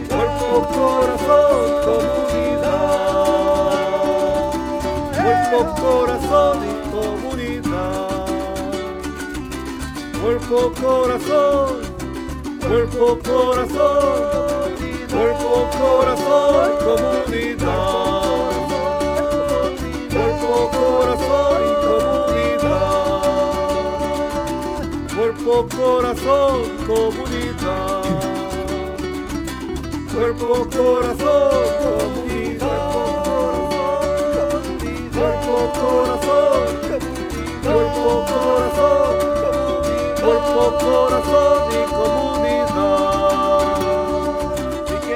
Cuerpo, 0.09 0.55
corazón, 0.75 1.67
comunidad. 1.85 2.27
Cuerpo, 5.23 5.59
corazón 5.81 6.57
comunidad. 6.91 8.25
Cuerpo, 10.21 10.59
corazón, 10.81 11.81
cuerpo, 12.59 13.05
corazón, 13.23 14.75
cuerpo, 15.09 15.51
corazón, 15.79 16.69
comunidad. 16.83 17.77
Cuerpo, 20.11 20.51
corazón 20.71 21.66
Cuerpo, 25.47 25.77
corazón, 25.77 26.59
comunidad. 26.85 28.03
Cuerpo, 30.13 30.67
corazón, 30.75 31.65
comunidad. 31.83 32.91
Cuerpo, 35.15 35.55
corazón, 35.79 36.67
cuerpo, 37.63 38.11
corazón, 38.27 39.15
cuerpo, 40.21 40.63
corazón 40.81 41.63
y 41.71 41.81
comunidad. 41.95 43.07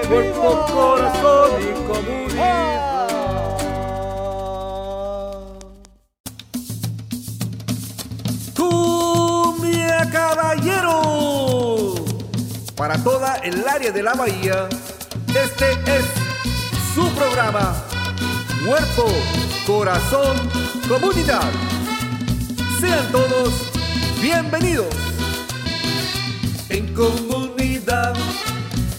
Cuerpo, 0.07 0.49
corazón 0.71 1.49
y 1.59 1.63
comunidad. 1.85 2.20
Para 12.81 12.97
toda 12.97 13.35
el 13.43 13.63
área 13.67 13.91
de 13.91 14.01
la 14.01 14.15
bahía, 14.15 14.67
este 15.27 15.73
es 15.85 16.03
su 16.95 17.07
programa. 17.11 17.75
Cuerpo, 18.65 19.05
corazón, 19.67 20.35
comunidad. 20.89 21.47
Sean 22.79 23.11
todos 23.11 23.71
bienvenidos. 24.19 24.95
En 26.69 26.91
comunidad 26.95 28.15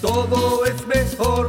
todo 0.00 0.64
es 0.64 0.86
mejor. 0.86 1.48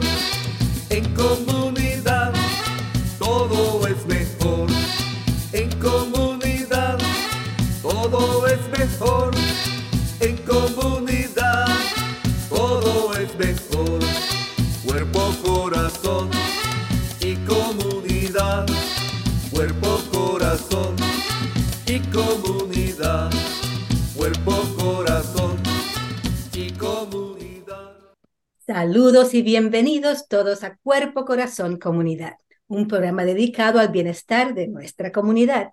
Saludos 28.66 29.34
y 29.34 29.42
bienvenidos 29.42 30.30
todos 30.30 30.64
a 30.64 30.78
Cuerpo, 30.78 31.26
Corazón, 31.26 31.78
Comunidad, 31.78 32.36
un 32.68 32.88
programa 32.88 33.26
dedicado 33.26 33.78
al 33.78 33.90
bienestar 33.90 34.54
de 34.54 34.70
nuestra 34.70 35.12
comunidad. 35.12 35.72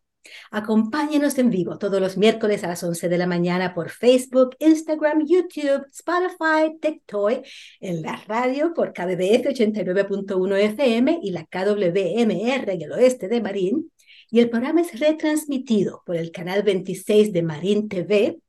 Acompáñenos 0.51 1.39
en 1.39 1.51
vivo 1.51 1.79
todos 1.79 2.01
los 2.01 2.17
miércoles 2.17 2.65
a 2.65 2.67
las 2.67 2.83
11 2.83 3.09
de 3.09 3.17
la 3.17 3.29
mañana 3.29 3.75
por 3.75 3.91
Facebook, 3.91 4.57
Instagram, 4.59 5.25
YouTube, 5.25 5.87
Spotify, 5.93 6.77
TikTok, 6.81 7.47
en 7.79 8.03
la 8.03 8.17
radio 8.27 8.75
por 8.75 8.93
KBBF 8.93 9.47
89.1 9.47 10.57
FM 10.57 11.21
y 11.23 11.31
la 11.31 11.45
KWMR 11.45 12.73
en 12.73 12.83
el 12.83 12.91
oeste 12.91 13.29
de 13.29 13.41
Marín. 13.41 13.93
Y 14.33 14.41
el 14.41 14.51
programa 14.51 14.81
es 14.81 14.99
retransmitido 14.99 16.03
por 16.05 16.17
el 16.17 16.33
canal 16.33 16.65
26 16.65 17.33
de 17.33 17.43
Marín 17.45 17.89
TV. 17.89 18.41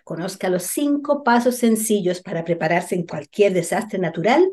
Conozca 0.03 0.49
los 0.49 0.63
cinco 0.63 1.23
pasos 1.23 1.55
sencillos 1.55 2.21
para 2.21 2.43
prepararse 2.43 2.95
en 2.95 3.05
cualquier 3.05 3.53
desastre 3.53 3.97
natural. 3.97 4.45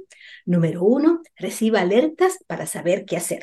Número 0.45 0.85
uno, 0.85 1.23
reciba 1.35 1.81
alertas 1.81 2.39
para 2.47 2.67
saber 2.67 3.05
qué 3.05 3.17
hacer. 3.17 3.43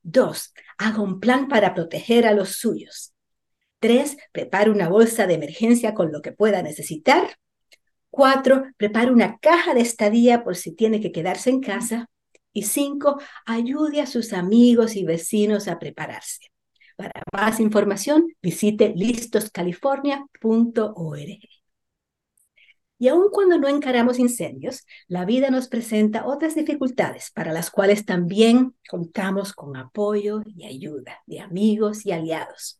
Dos, 0.00 0.54
haga 0.78 1.02
un 1.02 1.18
plan 1.18 1.48
para 1.48 1.74
proteger 1.74 2.24
a 2.24 2.34
los 2.34 2.50
suyos. 2.50 3.14
Tres, 3.80 4.16
prepare 4.30 4.70
una 4.70 4.88
bolsa 4.88 5.26
de 5.26 5.34
emergencia 5.34 5.92
con 5.92 6.12
lo 6.12 6.22
que 6.22 6.30
pueda 6.30 6.62
necesitar. 6.62 7.36
Cuatro, 8.10 8.64
prepare 8.76 9.12
una 9.12 9.38
caja 9.38 9.74
de 9.74 9.80
estadía 9.80 10.42
por 10.42 10.56
si 10.56 10.74
tiene 10.74 11.00
que 11.00 11.12
quedarse 11.12 11.50
en 11.50 11.60
casa. 11.60 12.10
Y 12.52 12.64
cinco, 12.64 13.20
ayude 13.46 14.00
a 14.00 14.06
sus 14.06 14.32
amigos 14.32 14.96
y 14.96 15.04
vecinos 15.04 15.68
a 15.68 15.78
prepararse. 15.78 16.40
Para 16.96 17.22
más 17.32 17.60
información, 17.60 18.26
visite 18.42 18.92
listoscalifornia.org. 18.96 21.38
Y 22.98 23.08
aun 23.08 23.30
cuando 23.30 23.58
no 23.58 23.68
encaramos 23.68 24.18
incendios, 24.18 24.84
la 25.08 25.24
vida 25.24 25.50
nos 25.50 25.68
presenta 25.68 26.26
otras 26.26 26.54
dificultades 26.54 27.30
para 27.30 27.52
las 27.52 27.70
cuales 27.70 28.04
también 28.04 28.74
contamos 28.90 29.54
con 29.54 29.76
apoyo 29.76 30.42
y 30.44 30.66
ayuda 30.66 31.20
de 31.26 31.40
amigos 31.40 32.04
y 32.04 32.12
aliados. 32.12 32.78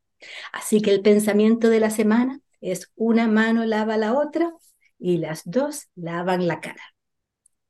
Así 0.53 0.83
que 0.83 0.91
el 0.91 1.01
pensamiento 1.01 1.71
de 1.71 1.81
la 1.81 1.89
semana 1.89 2.41
es 2.61 2.91
una 2.97 3.29
mano 3.29 3.65
lava 3.65 3.97
la 3.97 4.13
otra 4.13 4.53
y 5.01 5.19
las 5.19 5.43
dos 5.45 5.89
lavan 5.97 6.47
la 6.47 6.61
cara. 6.61 6.83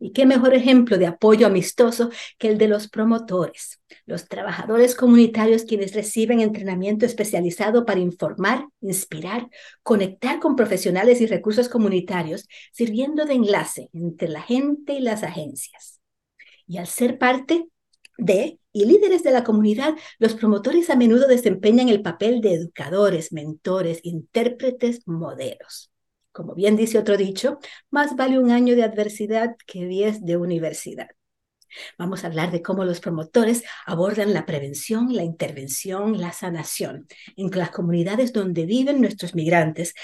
Y 0.03 0.13
qué 0.13 0.25
mejor 0.25 0.55
ejemplo 0.55 0.97
de 0.97 1.07
apoyo 1.07 1.47
amistoso 1.47 2.11
que 2.39 2.49
el 2.49 2.57
de 2.57 2.69
los 2.69 2.89
promotores, 2.89 3.83
los 4.07 4.29
trabajadores 4.29 4.95
comunitarios 4.95 5.65
quienes 5.65 5.94
reciben 5.94 6.41
entrenamiento 6.41 7.05
especializado 7.05 7.85
para 7.85 8.00
informar, 8.00 8.67
inspirar, 8.81 9.49
conectar 9.82 10.41
con 10.41 10.56
profesionales 10.56 11.21
y 11.21 11.27
recursos 11.27 11.69
comunitarios, 11.69 12.49
sirviendo 12.73 13.27
de 13.27 13.35
enlace 13.35 13.91
entre 13.93 14.29
la 14.29 14.41
gente 14.41 14.94
y 14.94 15.00
las 15.00 15.23
agencias. 15.23 16.00
Y 16.67 16.79
al 16.79 16.87
ser 16.87 17.19
parte 17.19 17.67
de 18.17 18.59
y 18.73 18.85
líderes 18.85 19.23
de 19.23 19.33
la 19.33 19.44
comunidad, 19.44 19.94
los 20.19 20.35
promotores 20.35 20.88
a 20.91 20.97
menudo 20.97 21.26
desempeñan 21.26 21.88
el 21.88 22.03
papel 22.03 22.41
de 22.41 22.55
educadores, 22.55 23.33
mentores, 23.33 24.00
intérpretes, 24.03 25.06
modelos. 25.06 25.91
Como 26.32 26.55
bien 26.55 26.77
dice 26.77 26.99
otro 26.99 27.17
dicho, 27.17 27.59
más 27.91 28.17
vale 28.17 28.38
un 28.38 28.50
año 28.50 28.77
de 28.77 28.85
adversidad 28.85 29.56
que 29.67 29.87
diez 29.87 30.25
de 30.25 30.37
universidad. 30.37 31.09
Vamos 31.99 32.25
a 32.25 32.29
hablar 32.29 32.50
de 32.50 32.62
cómo 32.62 32.85
los 32.85 33.00
promotores 33.00 33.65
abordan 33.87 34.32
la 34.32 34.47
prevención, 34.47 35.15
la 35.15 35.23
intervención, 35.23 36.21
la 36.21 36.32
sanación 36.32 37.06
en 37.37 37.50
las 37.50 37.71
comunidades 37.71 38.32
donde 38.32 38.67
viven 38.67 39.00
nuestros 39.00 39.35
migrantes, 39.35 39.94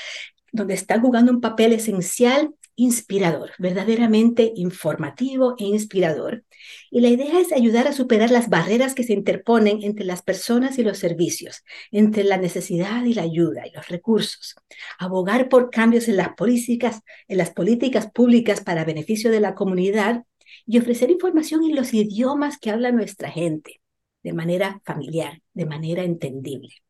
donde 0.53 0.75
están 0.75 1.01
jugando 1.01 1.33
un 1.33 1.41
papel 1.41 1.73
esencial 1.73 2.55
inspirador, 2.77 3.53
verdaderamente 3.59 4.53
informativo 4.55 5.57
e 5.59 5.65
inspirador. 5.65 6.45
Y 6.91 7.01
la 7.01 7.09
idea 7.09 7.41
es 7.41 7.53
ayudar 7.53 7.89
a 7.89 7.93
superar 7.93 8.31
las 8.31 8.49
barreras 8.49 8.95
que 8.95 9.03
se 9.03 9.15
interponen 9.15 9.83
entre 9.83 10.05
las 10.05 10.23
personas 10.23 10.79
y 10.79 10.85
los 10.85 10.99
servicios, 10.99 11.65
entre 11.91 12.25
la 12.25 12.37
necesidad 12.37 13.05
y 13.05 13.15
la 13.15 13.23
ayuda 13.23 13.67
y 13.67 13.73
los 13.73 13.89
recursos. 13.89 14.55
Abogar 14.99 15.49
por 15.49 15.71
cambios 15.71 16.09
en 16.09 16.17
las 16.17 16.35
políticas, 16.35 17.01
en 17.29 17.39
las 17.39 17.51
políticas 17.51 18.11
públicas 18.13 18.61
para 18.61 18.85
beneficio 18.85 19.31
de 19.31 19.41
la 19.41 19.55
comunidad 19.55 20.25
y 20.67 20.79
ofrecer 20.79 21.11
información 21.11 21.65
en 21.65 21.75
los 21.75 21.95
idiomas 21.95 22.59
que 22.59 22.71
habla 22.71 22.93
nuestra 22.93 23.31
gente, 23.31 23.81
de 24.23 24.33
manera 24.33 24.81
familiar, 24.85 25.41
de 25.55 25.67
manera 25.67 26.05
entendible. 26.05 26.86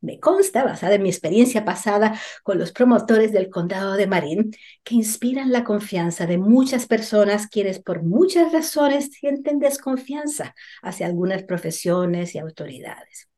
Me 0.00 0.18
consta, 0.20 0.64
basada 0.64 0.94
en 0.94 1.02
mi 1.02 1.08
experiencia 1.08 1.64
pasada 1.64 2.18
con 2.42 2.58
los 2.58 2.72
promotores 2.72 3.32
del 3.32 3.50
condado 3.50 3.94
de 3.94 4.06
Marín, 4.06 4.52
que 4.84 4.94
inspiran 4.94 5.52
la 5.52 5.64
confianza 5.64 6.26
de 6.26 6.38
muchas 6.38 6.86
personas 6.86 7.46
quienes 7.46 7.80
por 7.80 8.02
muchas 8.02 8.52
razones 8.52 9.10
sienten 9.12 9.58
desconfianza 9.58 10.54
hacia 10.82 11.06
algunas 11.06 11.42
profesiones 11.44 12.34
y 12.34 12.38
autoridades. 12.38 13.28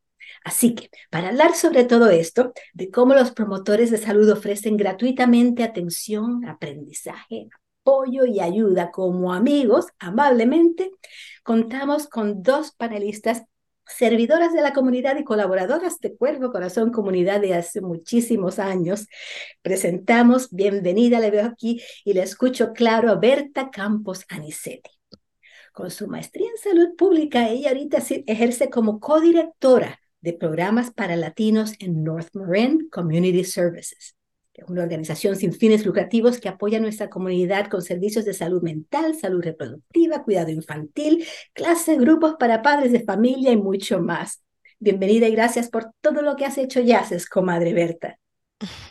Así 0.44 0.74
que, 0.74 0.90
para 1.10 1.28
hablar 1.28 1.54
sobre 1.54 1.84
todo 1.84 2.10
esto, 2.10 2.52
de 2.72 2.90
cómo 2.90 3.14
los 3.14 3.32
promotores 3.32 3.90
de 3.90 3.98
salud 3.98 4.28
ofrecen 4.30 4.76
gratuitamente 4.76 5.62
atención, 5.62 6.44
aprendizaje, 6.48 7.48
apoyo 7.82 8.24
y 8.24 8.40
ayuda 8.40 8.90
como 8.90 9.32
amigos, 9.32 9.86
amablemente, 9.98 10.90
contamos 11.42 12.08
con 12.08 12.42
dos 12.42 12.72
panelistas 12.72 13.44
servidoras 13.96 14.52
de 14.52 14.62
la 14.62 14.72
comunidad 14.72 15.16
y 15.16 15.24
colaboradoras 15.24 15.98
de 16.00 16.16
Cuervo 16.16 16.50
Corazón 16.50 16.90
Comunidad 16.90 17.40
de 17.40 17.54
hace 17.54 17.80
muchísimos 17.80 18.58
años. 18.58 19.08
Presentamos, 19.62 20.50
bienvenida, 20.50 21.20
le 21.20 21.30
veo 21.30 21.46
aquí 21.46 21.80
y 22.04 22.12
le 22.14 22.22
escucho 22.22 22.72
claro 22.72 23.10
a 23.10 23.16
Berta 23.16 23.70
Campos 23.70 24.24
Anicetti. 24.28 24.90
Con 25.72 25.90
su 25.90 26.06
maestría 26.08 26.48
en 26.50 26.58
salud 26.58 26.96
pública, 26.96 27.48
ella 27.48 27.70
ahorita 27.70 27.98
ejerce 28.26 28.68
como 28.68 29.00
codirectora 29.00 29.98
de 30.20 30.32
programas 30.34 30.90
para 30.90 31.16
latinos 31.16 31.74
en 31.78 32.04
North 32.04 32.28
Marin 32.34 32.88
Community 32.90 33.44
Services 33.44 34.16
una 34.68 34.82
organización 34.82 35.36
sin 35.36 35.52
fines 35.52 35.86
lucrativos 35.86 36.38
que 36.38 36.48
apoya 36.48 36.78
a 36.78 36.80
nuestra 36.80 37.08
comunidad 37.08 37.68
con 37.68 37.82
servicios 37.82 38.24
de 38.24 38.34
salud 38.34 38.62
mental, 38.62 39.16
salud 39.18 39.42
reproductiva, 39.42 40.22
cuidado 40.22 40.50
infantil, 40.50 41.26
clases, 41.52 41.98
grupos 41.98 42.34
para 42.38 42.62
padres 42.62 42.92
de 42.92 43.02
familia 43.02 43.52
y 43.52 43.56
mucho 43.56 44.00
más. 44.00 44.42
Bienvenida 44.78 45.28
y 45.28 45.32
gracias 45.32 45.70
por 45.70 45.92
todo 46.00 46.22
lo 46.22 46.36
que 46.36 46.44
has 46.44 46.58
hecho 46.58 46.80
ya, 46.80 47.06
comadre 47.30 47.72
Berta. 47.72 48.18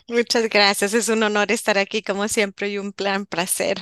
Muchas 0.08 0.48
gracias, 0.48 0.94
es 0.94 1.08
un 1.08 1.22
honor 1.22 1.52
estar 1.52 1.78
aquí 1.78 2.02
como 2.02 2.26
siempre 2.28 2.68
y 2.68 2.78
un 2.78 2.92
plan 2.92 3.24
placer. 3.24 3.78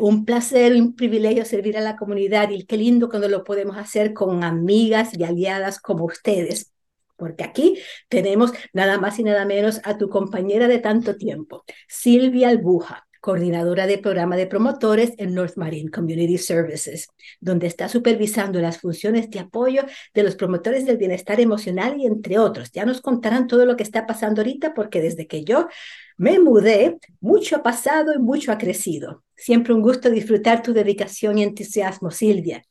un 0.00 0.24
placer, 0.24 0.74
un 0.74 0.96
privilegio 0.96 1.44
servir 1.44 1.78
a 1.78 1.80
la 1.80 1.96
comunidad 1.96 2.50
y 2.50 2.64
qué 2.64 2.76
lindo 2.76 3.08
cuando 3.08 3.28
lo 3.28 3.44
podemos 3.44 3.76
hacer 3.76 4.12
con 4.12 4.42
amigas 4.42 5.10
y 5.16 5.22
aliadas 5.22 5.80
como 5.80 6.04
ustedes 6.04 6.72
porque 7.20 7.44
aquí 7.44 7.78
tenemos 8.08 8.50
nada 8.72 8.98
más 8.98 9.20
y 9.20 9.22
nada 9.22 9.44
menos 9.44 9.80
a 9.84 9.96
tu 9.96 10.08
compañera 10.08 10.66
de 10.66 10.78
tanto 10.78 11.16
tiempo, 11.16 11.64
Silvia 11.86 12.48
Albuja, 12.48 13.06
coordinadora 13.20 13.86
de 13.86 13.98
programa 13.98 14.36
de 14.36 14.46
promotores 14.46 15.12
en 15.18 15.34
North 15.34 15.56
Marine 15.56 15.90
Community 15.90 16.38
Services, 16.38 17.08
donde 17.38 17.66
está 17.66 17.88
supervisando 17.88 18.60
las 18.60 18.78
funciones 18.78 19.30
de 19.30 19.40
apoyo 19.40 19.84
de 20.14 20.22
los 20.22 20.36
promotores 20.36 20.86
del 20.86 20.96
bienestar 20.96 21.38
emocional 21.38 21.96
y 21.98 22.06
entre 22.06 22.38
otros. 22.38 22.72
Ya 22.72 22.86
nos 22.86 23.00
contarán 23.02 23.46
todo 23.46 23.66
lo 23.66 23.76
que 23.76 23.82
está 23.82 24.06
pasando 24.06 24.40
ahorita 24.40 24.72
porque 24.74 25.02
desde 25.02 25.26
que 25.26 25.44
yo 25.44 25.68
me 26.16 26.38
mudé, 26.38 26.98
mucho 27.20 27.56
ha 27.56 27.62
pasado 27.62 28.14
y 28.14 28.18
mucho 28.18 28.52
ha 28.52 28.58
crecido. 28.58 29.22
Siempre 29.36 29.74
un 29.74 29.82
gusto 29.82 30.10
disfrutar 30.10 30.62
tu 30.62 30.72
dedicación 30.72 31.38
y 31.38 31.42
entusiasmo, 31.42 32.10
Silvia. 32.10 32.62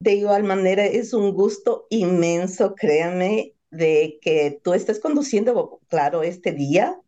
De 0.00 0.14
igual 0.14 0.44
manera, 0.44 0.84
es 0.86 1.12
un 1.12 1.32
gusto 1.34 1.86
inmenso, 1.90 2.74
créame, 2.74 3.54
de 3.70 4.18
que 4.22 4.60
tú 4.64 4.74
estés 4.74 4.98
conduciendo, 5.00 5.80
claro, 5.88 6.22
este 6.22 6.52
día 6.52 6.98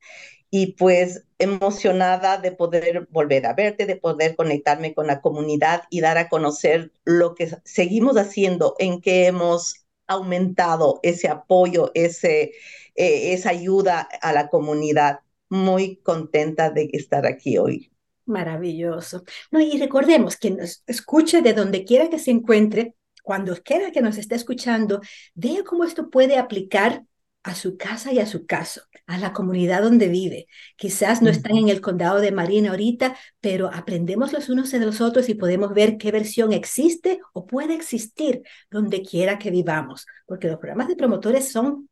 y 0.50 0.74
pues 0.74 1.24
emocionada 1.38 2.38
de 2.38 2.52
poder 2.52 3.08
volver 3.10 3.46
a 3.46 3.54
verte, 3.54 3.86
de 3.86 3.96
poder 3.96 4.36
conectarme 4.36 4.94
con 4.94 5.06
la 5.08 5.22
comunidad 5.22 5.84
y 5.90 6.00
dar 6.02 6.18
a 6.18 6.28
conocer 6.30 6.92
lo 7.04 7.34
que 7.36 7.50
seguimos 7.64 8.16
haciendo, 8.18 8.76
en 8.80 9.00
que 9.02 9.26
hemos 9.26 9.86
aumentado 10.08 11.00
ese 11.02 11.28
apoyo, 11.28 11.92
ese, 11.94 12.52
eh, 12.96 13.34
esa 13.34 13.50
ayuda 13.50 14.02
a 14.22 14.32
la 14.34 14.48
comunidad. 14.50 15.20
Muy 15.50 15.98
contenta 15.98 16.70
de 16.70 16.90
estar 16.94 17.26
aquí 17.26 17.58
hoy. 17.58 17.91
Maravilloso. 18.24 19.24
No, 19.50 19.60
y 19.60 19.78
recordemos 19.78 20.36
que 20.36 20.50
nos 20.52 20.82
escuche 20.86 21.42
de 21.42 21.54
donde 21.54 21.84
quiera 21.84 22.08
que 22.08 22.18
se 22.18 22.30
encuentre, 22.30 22.94
cuando 23.22 23.56
quiera 23.62 23.90
que 23.90 24.00
nos 24.00 24.16
esté 24.16 24.36
escuchando, 24.36 25.00
vea 25.34 25.64
cómo 25.64 25.84
esto 25.84 26.10
puede 26.10 26.38
aplicar 26.38 27.04
a 27.44 27.54
su 27.54 27.76
casa 27.76 28.12
y 28.12 28.18
a 28.18 28.26
su 28.26 28.46
caso, 28.46 28.82
a 29.06 29.18
la 29.18 29.32
comunidad 29.32 29.82
donde 29.82 30.08
vive. 30.08 30.46
Quizás 30.76 31.22
no 31.22 31.30
están 31.30 31.56
en 31.56 31.68
el 31.68 31.80
condado 31.80 32.20
de 32.20 32.30
Marina 32.30 32.70
ahorita, 32.70 33.16
pero 33.40 33.70
aprendemos 33.72 34.32
los 34.32 34.48
unos 34.48 34.70
de 34.70 34.78
los 34.80 35.00
otros 35.00 35.28
y 35.28 35.34
podemos 35.34 35.74
ver 35.74 35.98
qué 35.98 36.12
versión 36.12 36.52
existe 36.52 37.20
o 37.32 37.46
puede 37.46 37.74
existir 37.74 38.42
donde 38.70 39.02
quiera 39.02 39.38
que 39.38 39.50
vivamos, 39.50 40.06
porque 40.26 40.48
los 40.48 40.58
programas 40.58 40.88
de 40.88 40.96
promotores 40.96 41.50
son 41.50 41.88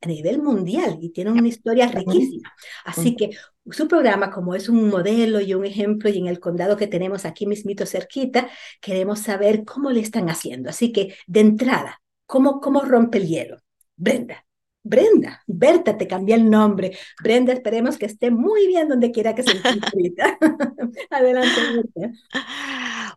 a 0.00 0.06
nivel 0.06 0.40
mundial 0.40 0.98
y 1.00 1.10
tienen 1.10 1.34
una 1.34 1.48
historia 1.48 1.88
riquísima. 1.88 2.52
Así 2.84 3.16
que 3.16 3.30
su 3.70 3.88
programa, 3.88 4.30
como 4.30 4.54
es 4.54 4.68
un 4.68 4.88
modelo 4.88 5.40
y 5.40 5.54
un 5.54 5.64
ejemplo, 5.64 6.10
y 6.10 6.18
en 6.18 6.26
el 6.26 6.40
condado 6.40 6.76
que 6.76 6.86
tenemos 6.86 7.24
aquí 7.24 7.46
mismito 7.46 7.86
cerquita, 7.86 8.48
queremos 8.80 9.20
saber 9.20 9.64
cómo 9.64 9.90
le 9.90 10.00
están 10.00 10.28
haciendo. 10.30 10.70
Así 10.70 10.92
que, 10.92 11.14
de 11.26 11.40
entrada, 11.40 12.00
¿cómo, 12.26 12.60
cómo 12.60 12.82
rompe 12.82 13.18
el 13.18 13.28
hielo? 13.28 13.58
Brenda, 13.96 14.44
Brenda, 14.84 15.42
Berta, 15.46 15.96
te 15.96 16.08
cambié 16.08 16.34
el 16.34 16.50
nombre. 16.50 16.98
Brenda, 17.22 17.52
esperemos 17.52 17.96
que 17.98 18.06
esté 18.06 18.30
muy 18.30 18.66
bien 18.66 18.88
donde 18.88 19.12
quiera 19.12 19.34
que 19.34 19.42
se 19.44 19.52
encuentre 19.52 20.14
Adelante, 21.10 21.60
Berta. 21.74 22.12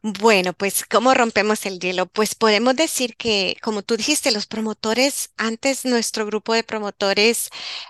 Bueno, 0.03 0.53
pues, 0.53 0.85
¿cómo 0.85 1.13
rompemos 1.15 1.65
el 1.65 1.79
hielo? 1.79 2.05
Pues 2.05 2.35
podemos 2.35 2.75
decir 2.75 3.15
que, 3.17 3.57
como 3.63 3.81
tú 3.81 3.97
dijiste, 3.97 4.31
los 4.31 4.45
promotores, 4.45 5.31
antes 5.37 5.85
nuestro 5.85 6.25
grupo 6.27 6.53
de 6.53 6.63
promotores 6.63 7.49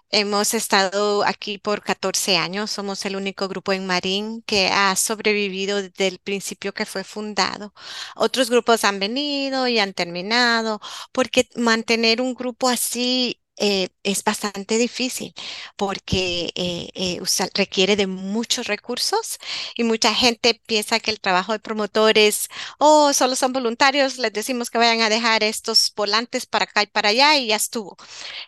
hemos 0.10 0.54
estado 0.54 1.26
aquí 1.26 1.58
por 1.58 1.82
14 1.82 2.38
años, 2.38 2.72
somos 2.72 3.06
el 3.06 3.18
único 3.18 3.50
grupo 3.50 3.74
en 3.74 3.86
Marín 3.86 4.42
que 4.44 4.70
ha 4.70 4.96
sobrevivido 4.96 5.82
desde 5.82 6.08
el 6.08 6.20
principio 6.20 6.74
que 6.74 6.86
fue 6.86 7.04
fundado. 7.04 7.74
Otros 8.16 8.50
grupos 8.50 8.86
han 8.86 9.00
venido 9.00 9.68
y 9.68 9.80
han 9.80 9.94
terminado, 9.94 10.80
porque 11.12 11.50
mantener 11.56 12.22
un 12.22 12.34
grupo 12.34 12.70
así 12.70 13.42
eh, 13.58 13.90
es 14.04 14.24
bastante 14.24 14.78
difícil 14.78 15.34
porque 15.78 16.52
eh, 16.56 16.90
eh, 16.94 17.22
requiere 17.54 17.96
de 17.96 18.08
muchos 18.08 18.68
recursos 18.68 19.40
y 19.76 19.84
mucha 19.84 20.14
gente 20.14 20.62
piensa 20.66 21.00
que 21.00 21.12
el 21.12 21.20
trabajo 21.22 21.54
de 21.54 21.60
promotores, 21.60 22.50
oh, 22.80 23.14
solo 23.14 23.36
son 23.36 23.54
voluntarios, 23.54 24.18
les 24.18 24.34
decimos 24.34 24.70
que 24.70 24.78
vayan 24.78 25.02
a 25.02 25.10
dejar 25.10 25.44
estos 25.44 25.94
volantes 25.96 26.46
para 26.46 26.66
acá 26.66 26.84
y 26.84 26.88
para 26.88 27.10
allá 27.10 27.38
y 27.38 27.48
ya 27.48 27.56
estuvo. 27.56 27.98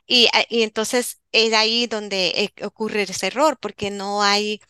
Y, 0.08 0.30
y 0.50 0.64
entonces 0.64 1.20
es 1.32 1.54
ahí 1.54 1.88
donde 1.88 2.54
ocurre 2.64 3.04
ese 3.04 3.28
error 3.28 3.58
porque 3.60 3.92
no 3.92 4.24
hay 4.24 4.62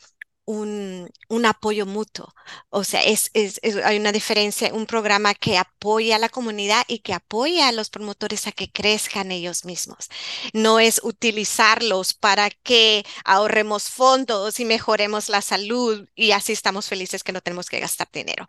un, 0.47 1.09
un, 1.27 1.45
apoyo 1.45 1.85
mutuo. 1.85 2.33
O 2.69 2.85
sea, 2.85 3.03
es, 3.03 3.29
es, 3.33 3.59
hay 3.83 3.97
una 3.99 4.13
diferencia, 4.13 4.73
un 4.73 4.85
programa 4.85 5.33
que 5.35 5.57
apoya 5.57 6.15
a 6.15 6.19
la 6.19 6.29
comunidad 6.29 6.83
y 6.87 6.99
que 6.99 7.13
apoya 7.13 7.67
a 7.67 7.73
los 7.73 7.89
promotores 7.89 8.47
a 8.47 8.53
que 8.53 8.71
crezcan 8.71 9.31
ellos 9.31 9.65
mismos. 9.65 10.07
No 10.53 10.79
es 10.79 11.01
utilizarlos 11.03 12.13
para 12.13 12.49
que 12.49 13.05
ahorremos 13.25 13.89
fondos 13.89 14.59
y 14.61 14.65
mejoremos 14.65 15.27
la 15.27 15.41
salud 15.41 16.07
y 16.15 16.31
así 16.31 16.53
estamos 16.53 16.87
felices 16.87 17.23
que 17.23 17.33
no 17.33 17.41
tenemos 17.41 17.67
que 17.67 17.81
gastar 17.81 18.07
dinero. 18.11 18.47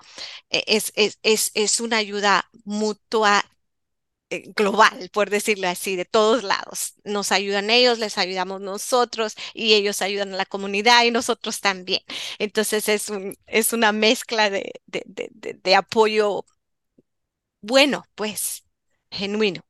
E, 0.51 0.63
es, 0.69 0.93
es, 0.95 1.19
es, 1.25 1.51
es 1.55 1.81
una 1.81 1.97
ayuda 1.97 2.49
mutua 2.65 3.45
global, 4.57 5.11
por 5.13 5.31
decirlo 5.31 5.69
así, 5.69 5.97
de 5.97 6.05
todos 6.05 6.43
lados. 6.45 6.95
Nos 7.05 7.33
ayudan 7.33 7.71
ellos, 7.71 7.99
les 7.99 8.19
ayudamos 8.19 8.61
nosotros 8.61 9.35
y 9.55 9.75
ellos 9.75 10.03
ayudan 10.03 10.35
a 10.35 10.37
la 10.37 10.47
comunidad 10.47 11.05
y 11.05 11.11
nosotros 11.11 11.61
también. 11.61 12.01
Entonces 12.39 12.89
es, 12.89 13.09
un, 13.11 13.37
es 13.47 13.73
una 13.73 13.93
mezcla 13.93 14.51
de, 14.51 14.73
de, 14.87 15.03
de, 15.07 15.55
de 15.63 15.75
apoyo 15.75 16.45
bueno, 17.61 18.05
pues, 18.15 18.65
genuino. 19.11 19.63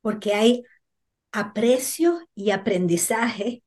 Porque 0.00 0.34
hay 0.34 0.62
aprecio 1.32 2.20
y 2.36 2.52
aprendizaje 2.52 3.64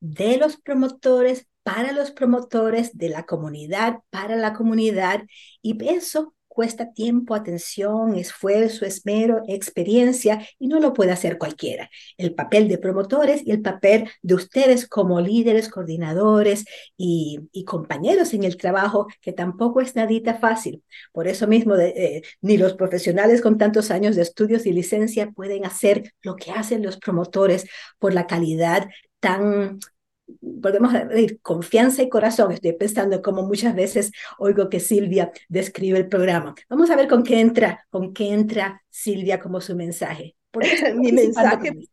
de 0.00 0.38
los 0.38 0.58
promotores 0.58 1.48
para 1.64 1.92
los 1.92 2.12
promotores, 2.12 2.98
de 2.98 3.10
la 3.10 3.26
comunidad 3.26 4.00
para 4.10 4.36
la 4.36 4.54
comunidad, 4.54 5.24
y 5.62 5.78
eso 5.90 6.35
cuesta 6.56 6.94
tiempo, 6.94 7.34
atención, 7.34 8.14
esfuerzo, 8.16 8.86
esmero, 8.86 9.42
experiencia 9.46 10.40
y 10.58 10.68
no 10.68 10.80
lo 10.80 10.94
puede 10.94 11.12
hacer 11.12 11.36
cualquiera. 11.36 11.90
El 12.16 12.34
papel 12.34 12.66
de 12.66 12.78
promotores 12.78 13.46
y 13.46 13.50
el 13.50 13.60
papel 13.60 14.08
de 14.22 14.34
ustedes 14.34 14.88
como 14.88 15.20
líderes, 15.20 15.68
coordinadores 15.68 16.64
y, 16.96 17.46
compañeros 17.66 18.32
en 18.32 18.44
el 18.44 18.56
trabajo, 18.56 19.06
que 19.20 19.32
tampoco 19.34 19.82
es 19.82 19.94
nadita 19.96 20.34
fácil. 20.34 20.82
Por 21.12 21.28
eso 21.28 21.46
mismo, 21.46 21.76
eh, 21.76 22.22
ni 22.40 22.56
los 22.56 22.72
profesionales 22.72 23.42
con 23.42 23.58
tantos 23.58 23.90
años 23.90 24.16
de 24.16 24.22
estudios 24.22 24.64
y 24.64 24.72
licencia 24.72 25.32
pueden 25.32 25.66
hacer 25.66 26.14
lo 26.22 26.36
que 26.36 26.52
hacen 26.52 26.82
los 26.82 26.96
promotores 26.96 27.66
por 27.98 28.14
la 28.14 28.26
calidad 28.26 28.88
tan 29.20 29.78
podemos 30.62 30.92
decir 30.92 31.40
confianza 31.40 32.02
y 32.02 32.08
corazón. 32.08 32.52
Estoy 32.52 32.72
pensando 32.72 33.22
como 33.22 33.42
muchas 33.42 33.74
veces 33.74 34.12
oigo 34.38 34.68
que 34.68 34.80
Silvia 34.80 35.32
describe 35.48 35.98
el 35.98 36.08
programa. 36.08 36.54
Vamos 36.68 36.90
a 36.90 36.96
ver 36.96 37.08
con 37.08 37.22
qué 37.22 37.40
entra, 37.40 37.86
con 37.90 38.12
qué 38.12 38.30
entra 38.30 38.82
Silvia 38.90 39.40
como 39.40 39.60
su 39.60 39.76
mensaje. 39.76 40.36
Mi 40.96 41.12
mensaje, 41.12 41.88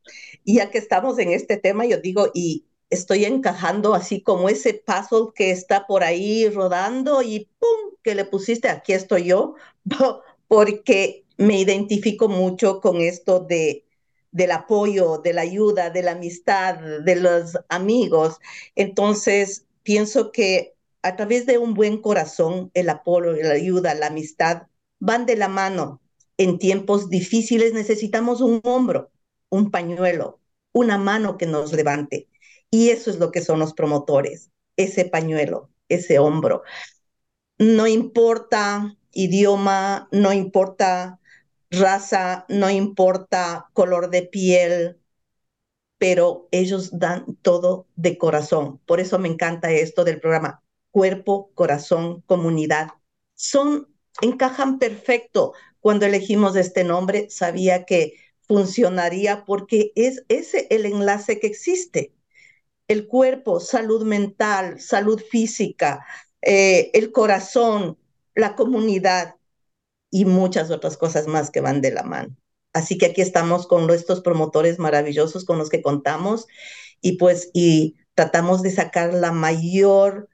ya 0.45 0.71
que 0.71 0.77
estamos 0.77 1.19
en 1.19 1.31
este 1.31 1.57
tema, 1.57 1.85
yo 1.85 1.97
digo, 1.97 2.29
y 2.33 2.65
estoy 2.89 3.25
encajando 3.25 3.93
así 3.93 4.21
como 4.21 4.49
ese 4.49 4.73
puzzle 4.85 5.33
que 5.35 5.51
está 5.51 5.85
por 5.87 6.03
ahí 6.03 6.47
rodando 6.49 7.21
y 7.21 7.49
¡pum! 7.59 7.97
que 8.03 8.15
le 8.15 8.25
pusiste, 8.25 8.69
aquí 8.69 8.93
estoy 8.93 9.25
yo, 9.25 9.55
porque 10.47 11.25
me 11.37 11.59
identifico 11.59 12.27
mucho 12.27 12.79
con 12.79 13.01
esto 13.01 13.39
de 13.39 13.85
del 14.33 14.51
apoyo, 14.51 15.19
de 15.19 15.31
la 15.33 15.41
ayuda, 15.41 15.89
de 15.91 16.01
la 16.01 16.11
amistad, 16.11 16.75
de 17.03 17.15
los 17.15 17.57
amigos. 17.69 18.39
Entonces, 18.75 19.65
pienso 19.83 20.31
que 20.31 20.73
a 21.03 21.15
través 21.15 21.45
de 21.45 21.57
un 21.57 21.73
buen 21.73 22.01
corazón, 22.01 22.71
el 22.73 22.89
apoyo, 22.89 23.33
la 23.33 23.53
ayuda, 23.53 23.93
la 23.93 24.07
amistad 24.07 24.63
van 24.99 25.25
de 25.25 25.37
la 25.37 25.47
mano. 25.47 26.01
En 26.37 26.57
tiempos 26.57 27.09
difíciles 27.09 27.73
necesitamos 27.73 28.41
un 28.41 28.59
hombro, 28.63 29.11
un 29.49 29.69
pañuelo, 29.69 30.39
una 30.71 30.97
mano 30.97 31.37
que 31.37 31.45
nos 31.45 31.71
levante. 31.73 32.27
Y 32.71 32.89
eso 32.89 33.11
es 33.11 33.19
lo 33.19 33.31
que 33.31 33.41
son 33.41 33.59
los 33.59 33.73
promotores, 33.73 34.49
ese 34.77 35.05
pañuelo, 35.05 35.69
ese 35.89 36.17
hombro. 36.17 36.63
No 37.59 37.85
importa 37.85 38.97
idioma, 39.11 40.07
no 40.11 40.33
importa 40.33 41.19
raza, 41.73 42.45
no 42.49 42.69
importa 42.69 43.69
color 43.73 44.09
de 44.09 44.23
piel, 44.23 44.99
pero 45.97 46.47
ellos 46.51 46.99
dan 46.99 47.37
todo 47.41 47.87
de 47.95 48.17
corazón. 48.17 48.79
Por 48.85 48.99
eso 48.99 49.19
me 49.19 49.29
encanta 49.29 49.71
esto 49.71 50.03
del 50.03 50.19
programa 50.19 50.63
Cuerpo, 50.91 51.51
Corazón, 51.55 52.21
Comunidad. 52.25 52.89
Son, 53.35 53.87
encajan 54.21 54.79
perfecto. 54.79 55.53
Cuando 55.79 56.05
elegimos 56.05 56.55
este 56.55 56.83
nombre, 56.83 57.29
sabía 57.29 57.85
que 57.85 58.15
funcionaría 58.47 59.45
porque 59.45 59.91
es 59.95 60.23
ese 60.27 60.67
el 60.69 60.85
enlace 60.85 61.39
que 61.39 61.47
existe. 61.47 62.13
El 62.87 63.07
cuerpo, 63.07 63.59
salud 63.59 64.03
mental, 64.03 64.79
salud 64.79 65.21
física, 65.21 66.05
eh, 66.41 66.91
el 66.93 67.11
corazón, 67.11 67.97
la 68.35 68.55
comunidad 68.55 69.35
y 70.13 70.25
muchas 70.25 70.69
otras 70.69 70.95
cosas 70.95 71.25
más 71.25 71.49
que 71.49 71.59
van 71.59 71.81
de 71.81 71.91
la 71.91 72.03
mano. 72.03 72.37
Así 72.71 72.99
que 72.99 73.07
aquí 73.07 73.21
estamos 73.21 73.65
con 73.65 73.89
estos 73.89 74.21
promotores 74.21 74.77
maravillosos 74.77 75.43
con 75.43 75.57
los 75.57 75.69
que 75.69 75.81
contamos 75.81 76.45
y 77.01 77.17
pues 77.17 77.49
y 77.51 77.95
tratamos 78.13 78.61
de 78.61 78.69
sacar 78.69 79.11
la 79.15 79.31
mayor 79.31 80.29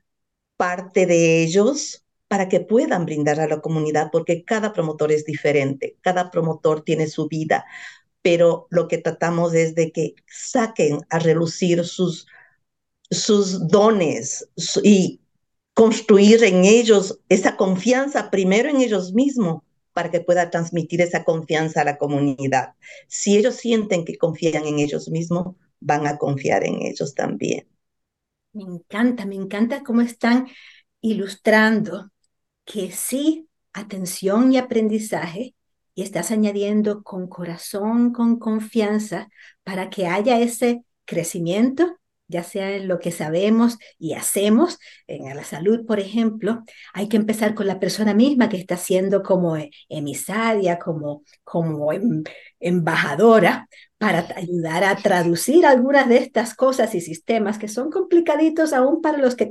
parte 0.58 1.06
de 1.06 1.42
ellos 1.44 2.06
para 2.28 2.50
que 2.50 2.60
puedan 2.60 3.06
brindar 3.06 3.40
a 3.40 3.48
la 3.48 3.62
comunidad, 3.62 4.10
porque 4.12 4.44
cada 4.44 4.74
promotor 4.74 5.14
es 5.14 5.24
diferente, 5.24 5.98
cada 6.02 6.30
promotor 6.30 6.84
tiene 6.84 7.08
su 7.08 7.30
vida, 7.30 7.66
pero 8.22 8.68
lo 8.72 8.90
que 8.90 8.98
tratamos 8.98 9.54
es 9.54 9.76
de 9.76 9.94
que 9.94 10.16
saquen 10.28 11.00
a 11.10 11.20
relucir 11.20 11.86
sus, 11.86 12.28
sus 13.10 13.66
dones 13.70 14.50
y 14.84 15.22
construir 15.74 16.44
en 16.44 16.66
ellos 16.66 17.22
esa 17.30 17.56
confianza 17.56 18.30
primero 18.30 18.70
en 18.70 18.82
ellos 18.82 19.14
mismos 19.14 19.64
para 20.00 20.12
que 20.12 20.22
pueda 20.22 20.50
transmitir 20.50 21.02
esa 21.02 21.26
confianza 21.26 21.82
a 21.82 21.84
la 21.84 21.98
comunidad. 21.98 22.76
Si 23.10 23.36
ellos 23.36 23.56
sienten 23.56 24.06
que 24.06 24.18
confían 24.18 24.66
en 24.66 24.80
ellos 24.80 25.10
mismos, 25.10 25.58
van 25.82 26.08
a 26.08 26.18
confiar 26.18 26.64
en 26.64 26.82
ellos 26.84 27.14
también. 27.14 27.68
Me 28.54 28.64
encanta, 28.64 29.26
me 29.26 29.36
encanta 29.36 29.84
cómo 29.84 30.00
están 30.00 30.48
ilustrando 31.02 32.12
que 32.64 32.94
sí, 32.94 33.50
atención 33.74 34.54
y 34.54 34.58
aprendizaje, 34.58 35.54
y 35.94 36.04
estás 36.04 36.32
añadiendo 36.32 37.04
con 37.04 37.28
corazón, 37.28 38.14
con 38.14 38.40
confianza, 38.40 39.28
para 39.66 39.90
que 39.90 40.08
haya 40.08 40.40
ese 40.40 40.86
crecimiento 41.04 41.99
ya 42.30 42.44
sea 42.44 42.72
en 42.76 42.88
lo 42.88 43.00
que 43.00 43.12
sabemos 43.12 43.78
y 43.98 44.14
hacemos, 44.14 44.80
en 45.08 45.36
la 45.36 45.44
salud, 45.44 45.86
por 45.86 46.00
ejemplo, 46.00 46.64
hay 46.94 47.10
que 47.10 47.18
empezar 47.18 47.56
con 47.56 47.68
la 47.68 47.80
persona 47.80 48.14
misma 48.14 48.48
que 48.48 48.58
está 48.58 48.78
siendo 48.78 49.24
como 49.24 49.58
e, 49.58 49.72
emisaria, 49.90 50.80
como, 50.80 51.24
como 51.44 51.92
em, 51.92 52.24
embajadora, 52.60 53.68
para 53.98 54.26
ayudar 54.38 54.86
a 54.86 54.96
traducir 54.96 55.66
algunas 55.66 56.08
de 56.08 56.18
estas 56.18 56.56
cosas 56.56 56.96
y 56.96 57.02
sistemas 57.02 57.60
que 57.60 57.68
son 57.68 57.92
complicaditos 57.92 58.72
aún 58.72 59.02
para 59.02 59.18
los 59.18 59.36
que 59.36 59.50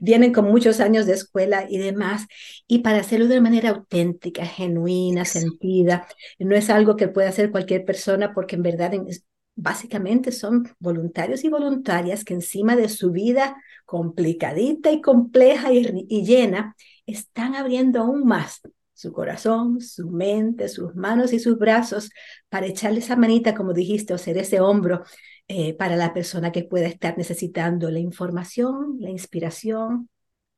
vienen 0.00 0.32
con 0.32 0.44
muchos 0.44 0.78
años 0.78 1.04
de 1.06 1.14
escuela 1.14 1.66
y 1.68 1.78
demás, 1.78 2.26
y 2.68 2.78
para 2.78 3.00
hacerlo 3.00 3.26
de 3.26 3.40
manera 3.40 3.70
auténtica, 3.70 4.46
genuina, 4.46 5.24
sentida. 5.24 6.06
No 6.38 6.54
es 6.54 6.70
algo 6.70 6.96
que 6.96 7.08
pueda 7.08 7.28
hacer 7.28 7.50
cualquier 7.50 7.84
persona 7.84 8.32
porque 8.34 8.54
en 8.54 8.62
verdad 8.62 8.92
básicamente 9.56 10.30
son 10.30 10.68
voluntarios 10.78 11.42
y 11.42 11.48
voluntarias 11.48 12.24
que 12.24 12.34
encima 12.34 12.76
de 12.76 12.88
su 12.88 13.10
vida 13.10 13.56
complicadita 13.84 14.92
y 14.92 15.00
compleja 15.00 15.72
y, 15.72 16.24
llena, 16.24 16.76
están 17.06 17.54
abriendo 17.54 18.00
aún 18.00 18.24
más 18.24 18.60
su 18.92 19.12
corazón, 19.12 19.80
su 19.80 20.10
mente, 20.10 20.68
sus 20.68 20.94
manos 20.94 21.32
y 21.32 21.38
sus 21.38 21.58
brazos 21.58 22.10
para 22.48 22.66
echarle 22.66 23.00
esa 23.00 23.16
manita, 23.16 23.54
como 23.54 23.72
dijiste, 23.72 24.14
o 24.14 24.18
ser 24.18 24.38
ese 24.38 24.60
hombro 24.60 25.02
eh, 25.48 25.74
para 25.74 25.96
la 25.96 26.14
persona 26.14 26.52
que 26.52 26.64
pueda 26.64 26.86
estar 26.86 27.16
necesitando 27.18 27.90
la 27.90 27.98
información, 27.98 28.96
la 29.00 29.10
inspiración, 29.10 30.08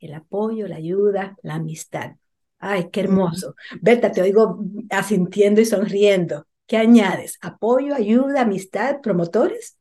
el 0.00 0.14
apoyo, 0.14 0.68
la 0.68 0.76
ayuda, 0.76 1.36
la 1.42 1.56
amistad. 1.56 2.12
Ay, 2.58 2.88
qué 2.90 3.00
hermoso. 3.00 3.54
Berta, 3.80 4.10
te 4.10 4.22
oigo 4.22 4.64
asintiendo 4.90 5.60
y 5.60 5.64
sonriendo. 5.64 6.46
¿Qué 6.68 6.76
añades? 6.76 7.38
¿Apoyo, 7.40 7.94
ayuda, 7.94 8.42
amistad, 8.42 9.00
promotores? 9.02 9.76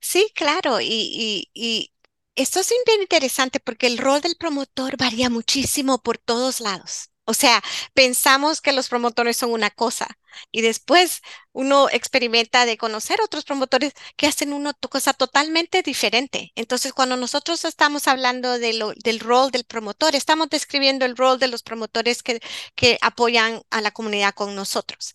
Sí, 0.00 0.30
claro. 0.34 0.80
Y, 0.80 1.48
y, 1.54 1.92
esto 2.34 2.60
es 2.60 2.68
bien 2.86 3.00
interesante 3.00 3.58
porque 3.58 3.86
el 3.86 3.98
rol 3.98 4.20
del 4.20 4.36
promotor 4.36 4.96
varía 4.98 5.30
muchísimo 5.30 5.98
por 5.98 6.18
todos 6.18 6.60
lados. 6.60 7.10
O 7.24 7.34
sea, 7.34 7.62
pensamos 7.94 8.60
que 8.60 8.72
los 8.72 8.88
promotores 8.88 9.36
son 9.38 9.50
una 9.52 9.70
cosa 9.70 10.18
y 10.50 10.62
después 10.62 11.22
uno 11.52 11.88
experimenta 11.90 12.66
de 12.66 12.76
conocer 12.76 13.20
otros 13.22 13.44
promotores 13.44 13.94
que 14.16 14.26
hacen 14.26 14.52
una 14.52 14.74
cosa 14.74 15.14
totalmente 15.14 15.82
diferente. 15.82 16.52
Entonces, 16.54 16.92
cuando 16.92 17.16
nosotros 17.16 17.64
estamos 17.64 18.08
hablando 18.08 18.58
de 18.58 18.74
lo, 18.74 18.92
del 18.92 19.20
rol 19.20 19.50
del 19.50 19.64
promotor, 19.64 20.14
estamos 20.14 20.50
describiendo 20.50 21.06
el 21.06 21.16
rol 21.16 21.38
de 21.38 21.48
los 21.48 21.62
promotores 21.62 22.22
que, 22.22 22.40
que 22.74 22.98
apoyan 23.00 23.62
a 23.70 23.80
la 23.80 23.90
comunidad 23.90 24.34
con 24.34 24.54
nosotros. 24.54 25.14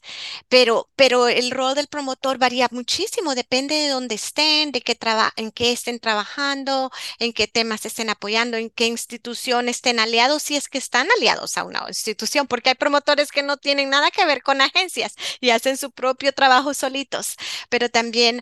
Pero, 0.49 0.89
pero 0.95 1.27
el 1.27 1.51
rol 1.51 1.75
del 1.75 1.87
promotor 1.87 2.39
varía 2.39 2.67
muchísimo, 2.71 3.35
depende 3.35 3.75
de 3.75 3.89
dónde 3.89 4.15
estén, 4.15 4.71
de 4.71 4.81
qué 4.81 4.95
en 5.35 5.51
qué 5.51 5.71
estén 5.71 5.99
trabajando, 5.99 6.91
en 7.19 7.33
qué 7.33 7.47
temas 7.47 7.85
estén 7.85 8.09
apoyando, 8.09 8.57
en 8.57 8.69
qué 8.69 8.85
institución 8.85 9.67
estén 9.69 9.99
aliados, 9.99 10.43
si 10.43 10.55
es 10.55 10.67
que 10.67 10.77
están 10.77 11.07
aliados 11.17 11.57
a 11.57 11.63
una 11.63 11.85
institución, 11.87 12.47
porque 12.47 12.69
hay 12.69 12.75
promotores 12.75 13.31
que 13.31 13.43
no 13.43 13.57
tienen 13.57 13.89
nada 13.89 14.11
que 14.11 14.25
ver 14.25 14.43
con 14.43 14.61
agencias 14.61 15.10
y 15.39 15.51
hacen 15.51 15.77
su 15.77 15.91
propio 15.91 16.33
trabajo 16.33 16.73
solitos, 16.73 17.35
pero 17.69 17.89
también 17.89 18.41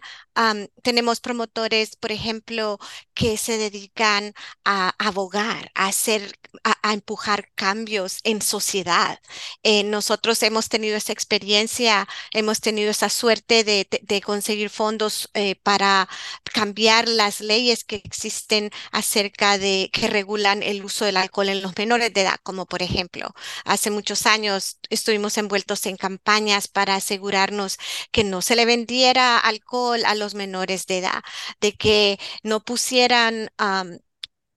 tenemos 0.83 1.19
promotores, 1.19 1.95
por 1.97 2.11
ejemplo, 2.11 2.79
que 3.13 3.37
se 3.37 3.57
dedican 3.57 4.33
a 4.63 4.93
abogar, 4.97 5.69
a 5.75 5.87
hacer, 5.87 6.39
a, 6.63 6.93
empujar 6.93 7.49
cambios 7.55 8.19
en 8.23 8.41
sociedad. 8.41 9.19
Eh, 9.63 9.83
nosotros 9.83 10.41
hemos 10.43 10.69
tenido 10.69 10.95
esa 10.95 11.11
experiencia, 11.11 12.07
hemos 12.31 12.61
tenido 12.61 12.89
esa 12.91 13.09
suerte 13.09 13.63
de, 13.63 14.21
conseguir 14.21 14.69
fondos 14.69 15.29
eh, 15.33 15.55
para 15.63 16.07
cambiar 16.43 17.07
las 17.07 17.41
leyes 17.41 17.83
que 17.83 17.95
existen 17.97 18.69
acerca 18.91 19.57
de 19.57 19.89
que 19.91 20.07
regulan 20.07 20.61
el 20.63 20.83
uso 20.83 21.05
del 21.05 21.17
alcohol 21.17 21.49
en 21.49 21.61
los 21.61 21.75
menores 21.77 22.13
de 22.13 22.21
edad, 22.21 22.39
como 22.43 22.65
por 22.65 22.81
ejemplo, 22.81 23.33
hace 23.65 23.91
muchos 23.91 24.25
años 24.25 24.79
estuvimos 24.89 25.37
envueltos 25.37 25.85
en 25.85 25.97
campañas 25.97 26.58
para 26.67 26.95
asegurarnos 26.95 27.77
que 28.11 28.23
no 28.23 28.41
se 28.41 28.55
le 28.55 28.65
vendiera 28.65 29.37
alcohol 29.39 30.03
a 30.05 30.15
los 30.15 30.35
menores 30.35 30.85
de 30.85 30.99
edad, 30.99 31.21
de 31.61 31.73
que 31.75 32.19
no 32.43 32.63
pusieran 32.63 33.49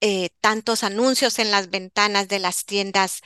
eh, 0.01 0.29
tantos 0.41 0.83
anuncios 0.83 1.39
en 1.39 1.51
las 1.51 1.69
ventanas 1.69 2.27
de 2.27 2.39
las 2.39 2.65
tiendas 2.65 3.21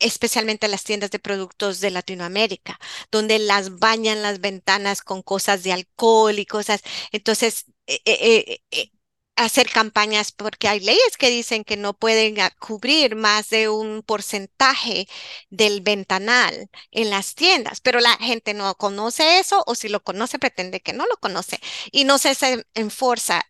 especialmente 0.00 0.68
las 0.68 0.84
tiendas 0.84 1.10
de 1.10 1.18
productos 1.18 1.80
de 1.80 1.90
Latinoamérica, 1.90 2.78
donde 3.12 3.40
las 3.40 3.80
bañan 3.80 4.22
las 4.22 4.40
ventanas 4.40 5.02
con 5.02 5.22
cosas 5.22 5.64
de 5.64 5.72
alcohol 5.74 6.38
y 6.38 6.46
cosas. 6.46 6.82
Entonces, 7.12 7.66
eh, 7.88 8.00
eh, 8.06 8.92
hacer 9.36 9.70
campañas 9.70 10.32
porque 10.32 10.68
hay 10.68 10.80
leyes 10.80 11.16
que 11.18 11.30
dicen 11.30 11.64
que 11.64 11.76
no 11.76 11.94
pueden 11.94 12.36
cubrir 12.58 13.16
más 13.16 13.50
de 13.50 13.68
un 13.68 14.02
porcentaje 14.02 15.08
del 15.50 15.80
ventanal 15.82 16.70
en 16.90 17.10
las 17.10 17.34
tiendas, 17.34 17.80
pero 17.80 18.00
la 18.00 18.16
gente 18.18 18.54
no 18.54 18.74
conoce 18.76 19.38
eso 19.38 19.62
o 19.66 19.74
si 19.74 19.88
lo 19.88 20.02
conoce 20.02 20.38
pretende 20.38 20.80
que 20.80 20.92
no 20.92 21.06
lo 21.06 21.16
conoce 21.18 21.60
y 21.92 22.04
no 22.04 22.18
se, 22.18 22.34
enforza 22.74 23.44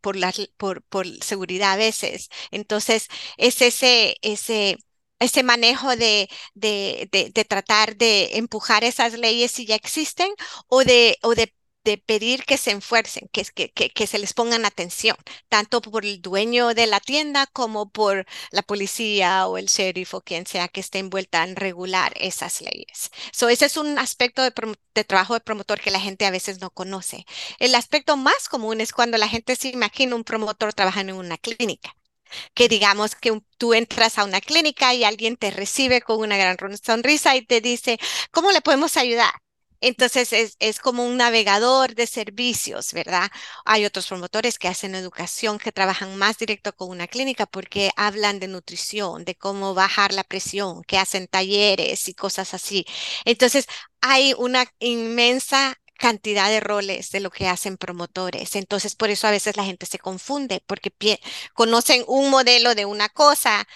por, 0.00 0.16
la, 0.16 0.32
por, 0.56 0.82
por 0.82 1.06
seguridad 1.24 1.72
a 1.72 1.76
veces. 1.76 2.28
Entonces, 2.50 3.08
es 3.36 3.60
ese, 3.62 4.16
ese 4.22 4.78
ese 5.18 5.42
manejo 5.42 5.96
de, 5.96 6.28
de, 6.54 7.08
de, 7.10 7.44
tratar 7.44 7.96
de 7.96 8.36
empujar 8.36 8.84
esas 8.84 9.14
leyes 9.14 9.50
si 9.50 9.66
ya 9.66 9.74
existen 9.74 10.30
o 10.68 10.84
de, 10.84 11.18
o 11.22 11.34
de 11.34 11.54
de 11.86 11.98
pedir 11.98 12.44
que 12.44 12.58
se 12.58 12.72
enfuercen, 12.72 13.30
que, 13.32 14.06
se 14.06 14.18
les 14.18 14.34
pongan 14.34 14.66
atención, 14.66 15.16
tanto 15.48 15.80
por 15.80 16.04
el 16.04 16.20
dueño 16.20 16.74
de 16.74 16.88
la 16.88 16.98
tienda 16.98 17.46
como 17.46 17.88
por 17.90 18.26
la 18.50 18.62
policía 18.62 19.46
o 19.46 19.56
el 19.56 19.66
sheriff 19.66 20.14
o 20.14 20.20
quien 20.20 20.46
sea 20.46 20.66
que 20.66 20.80
esté 20.80 20.98
envuelta 20.98 21.44
en 21.44 21.54
regular 21.54 22.12
esas 22.16 22.60
leyes. 22.60 23.10
So, 23.32 23.48
ese 23.48 23.66
es 23.66 23.76
un 23.76 24.00
aspecto 24.00 24.42
de 24.42 25.04
trabajo 25.04 25.34
de 25.34 25.40
promotor 25.40 25.80
que 25.80 25.92
la 25.92 26.00
gente 26.00 26.26
a 26.26 26.32
veces 26.32 26.60
no 26.60 26.70
conoce. 26.70 27.24
El 27.60 27.74
aspecto 27.76 28.16
más 28.16 28.48
común 28.48 28.80
es 28.80 28.92
cuando 28.92 29.16
la 29.16 29.28
gente 29.28 29.54
se 29.54 29.68
imagina 29.68 30.16
un 30.16 30.24
promotor 30.24 30.74
trabajando 30.74 31.12
en 31.12 31.18
una 31.20 31.38
clínica 31.38 31.94
que 32.54 32.68
digamos 32.68 33.14
que 33.14 33.40
tú 33.56 33.74
entras 33.74 34.18
a 34.18 34.24
una 34.24 34.40
clínica 34.40 34.92
y 34.92 35.04
alguien 35.04 35.36
te 35.36 35.52
recibe 35.52 36.02
con 36.02 36.18
una 36.18 36.36
gran 36.36 36.56
sonrisa 36.78 37.36
y 37.36 37.46
te 37.46 37.60
dice, 37.60 37.98
¿cómo 38.32 38.50
le 38.50 38.60
podemos 38.60 38.96
ayudar? 38.96 39.30
Entonces 39.80 40.56
es, 40.58 40.78
como 40.80 41.04
un 41.04 41.16
navegador 41.16 41.94
de 41.94 42.06
servicios, 42.06 42.92
¿verdad? 42.92 43.30
Hay 43.64 43.84
otros 43.84 44.06
promotores 44.06 44.58
que 44.58 44.68
hacen 44.68 44.94
educación, 44.94 45.58
que 45.58 45.72
trabajan 45.72 46.16
más 46.16 46.38
directo 46.38 46.74
con 46.74 46.90
una 46.90 47.06
clínica 47.08 47.46
porque 47.46 47.90
hablan 47.96 48.38
de 48.40 48.48
nutrición, 48.48 49.24
de 49.24 49.34
cómo 49.34 49.74
bajar 49.74 50.12
la 50.12 50.24
presión, 50.24 50.82
que 50.84 50.98
hacen 50.98 51.26
talleres 51.28 52.08
y 52.08 52.14
cosas 52.14 52.54
así. 52.54 52.86
Entonces 53.24 53.66
hay 54.00 54.34
una 54.38 54.66
inmensa 54.78 55.76
cantidad 55.98 56.48
de 56.50 56.60
roles 56.60 57.10
de 57.10 57.20
lo 57.20 57.30
que 57.30 57.48
hacen 57.48 57.76
promotores. 57.76 58.54
Entonces, 58.56 58.94
por 58.94 59.10
eso 59.10 59.26
a 59.26 59.30
veces 59.30 59.56
la 59.56 59.64
gente 59.64 59.86
se 59.86 59.98
confunde 59.98 60.62
porque 60.66 60.92
conocen 61.54 62.04
un 62.06 62.30
modelo 62.30 62.74
de 62.74 62.84
una 62.84 63.08
cosa 63.08 63.66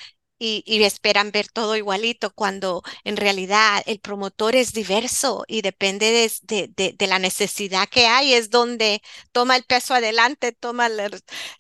y, 0.40 0.82
esperan 0.84 1.30
ver 1.32 1.48
todo 1.48 1.76
igualito 1.76 2.32
cuando 2.34 2.82
en 3.04 3.16
realidad 3.18 3.82
el 3.86 4.00
promotor 4.00 4.56
es 4.56 4.72
diverso 4.72 5.44
y 5.46 5.60
depende 5.62 6.30
de, 6.42 6.94
de, 6.96 7.06
la 7.06 7.18
necesidad 7.18 7.88
que 7.88 8.06
hay, 8.06 8.32
es 8.32 8.48
donde 8.50 9.02
toma 9.32 9.56
el 9.56 9.64
peso 9.64 9.94
adelante, 9.94 10.52
toma 10.52 10.88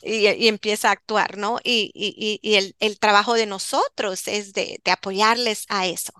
y, 0.02 0.48
empieza 0.48 0.88
a 0.88 0.92
actuar, 0.92 1.36
¿no? 1.36 1.58
Y, 1.62 1.92
y 2.42 2.54
el, 2.54 2.74
el, 2.80 2.98
trabajo 2.98 3.34
de 3.34 3.46
nosotros 3.46 4.26
es 4.26 4.52
de, 4.54 4.80
apoyarles 4.90 5.66
a 5.68 5.86
eso. 5.86 6.12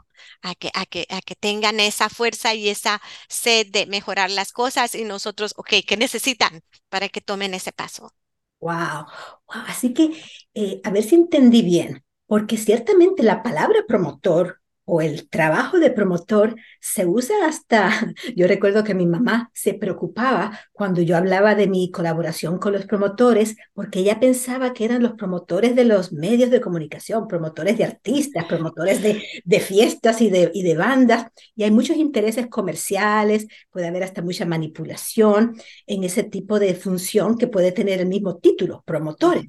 A 0.43 0.55
que, 0.55 0.71
a, 0.75 0.85
que, 0.85 1.07
a 1.09 1.23
que 1.23 1.35
tengan 1.35 1.81
esa 1.81 2.11
fuerza 2.11 2.55
y 2.55 2.69
esa 2.69 3.01
sed 3.29 3.69
de 3.69 3.87
mejorar 3.87 4.31
las 4.31 4.53
cosas 4.53 4.95
y 4.95 5.05
nosotros, 5.05 5.55
ok, 5.57 5.77
¿qué 5.87 5.97
necesitan 5.97 6.63
para 6.91 7.09
que 7.09 7.23
tomen 7.23 7.55
ese 7.55 7.73
paso? 7.73 8.13
Wow, 8.61 9.07
wow. 9.47 9.65
Así 9.67 9.95
que, 9.95 10.11
eh, 10.55 10.81
a 10.85 10.91
ver 10.91 11.05
si 11.05 11.15
entendí 11.15 11.63
bien. 11.63 12.05
Porque 12.31 12.57
ciertamente 12.57 13.25
la 13.25 13.43
palabra 13.43 13.81
promotor 13.89 14.60
o 14.93 15.01
el 15.01 15.29
trabajo 15.29 15.79
de 15.79 15.93
promotor 15.93 16.57
se 16.81 17.07
usa 17.07 17.47
hasta, 17.47 17.91
yo 18.37 18.49
recuerdo 18.49 18.83
que 18.83 18.93
mi 18.93 19.07
mamá 19.07 19.49
se 19.55 19.75
preocupaba 19.75 20.59
cuando 20.73 21.01
yo 21.01 21.17
hablaba 21.17 21.55
de 21.55 21.69
mi 21.69 21.93
colaboración 21.93 22.59
con 22.59 22.73
los 22.73 22.87
promotores, 22.87 23.55
porque 23.73 24.01
ella 24.01 24.19
pensaba 24.19 24.73
que 24.73 24.85
eran 24.85 25.01
los 25.01 25.13
promotores 25.13 25.77
de 25.77 25.85
los 25.85 26.13
medios 26.13 26.51
de 26.51 26.61
comunicación, 26.61 27.29
promotores 27.29 27.79
de 27.79 27.85
artistas, 27.85 28.47
promotores 28.47 29.01
de, 29.01 29.23
de 29.45 29.61
fiestas 29.61 30.21
y 30.23 30.29
de, 30.29 30.51
y 30.55 30.65
de 30.65 30.77
bandas, 30.77 31.29
y 31.55 31.63
hay 31.63 31.71
muchos 31.71 31.97
intereses 31.97 32.49
comerciales, 32.49 33.47
puede 33.71 33.87
haber 33.87 34.03
hasta 34.03 34.23
mucha 34.23 34.45
manipulación 34.45 35.55
en 35.87 36.03
ese 36.03 36.25
tipo 36.25 36.59
de 36.59 36.75
función 36.75 37.39
que 37.39 37.47
puede 37.47 37.71
tener 37.71 38.01
el 38.01 38.09
mismo 38.09 38.39
título, 38.39 38.83
promotores. 38.85 39.45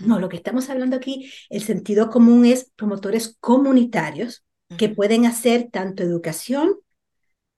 No, 0.00 0.18
lo 0.18 0.28
que 0.28 0.36
estamos 0.36 0.68
hablando 0.68 0.96
aquí, 0.96 1.30
el 1.48 1.62
sentido 1.62 2.10
común 2.10 2.44
es 2.44 2.72
promotores 2.74 3.36
comunitarios 3.38 4.42
que 4.76 4.88
pueden 4.88 5.26
hacer 5.26 5.68
tanto 5.70 6.02
educación 6.02 6.76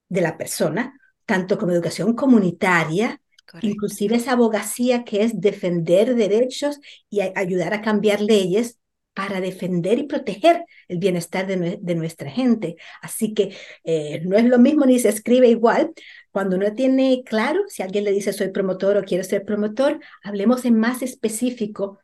de 0.09 0.20
la 0.20 0.38
persona, 0.38 0.98
tanto 1.27 1.59
como 1.59 1.72
educación 1.72 2.14
comunitaria, 2.14 3.20
inclusive 3.61 4.16
esa 4.16 4.33
abogacía 4.33 5.05
que 5.05 5.22
es 5.22 5.40
defender 5.40 6.14
derechos 6.14 6.81
y 7.11 7.20
ayudar 7.20 7.75
a 7.75 7.83
cambiar 7.83 8.20
leyes 8.20 8.79
para 9.14 9.40
defender 9.40 9.98
y 9.98 10.05
proteger 10.05 10.64
el 10.88 10.98
bienestar 10.98 11.46
de, 11.46 11.94
nuestra 11.94 12.31
gente. 12.31 12.77
Así 13.03 13.35
que 13.35 13.55
eh, 13.85 14.22
no 14.25 14.37
es 14.38 14.44
lo 14.44 14.59
mismo 14.59 14.87
ni 14.87 14.98
se 14.98 15.11
escribe 15.11 15.48
igual. 15.48 15.92
Cuando 16.31 16.57
uno 16.57 16.72
tiene 16.72 17.22
claro, 17.25 17.61
si 17.68 17.83
alguien 17.83 18.05
le 18.05 18.12
dice 18.12 18.33
soy 18.33 18.48
promotor 18.48 18.96
o 18.96 19.05
quiero 19.05 19.22
ser 19.22 19.44
promotor, 19.44 20.01
hablemos 20.22 20.64
en 20.64 20.79
más 20.79 21.03
específico 21.03 21.98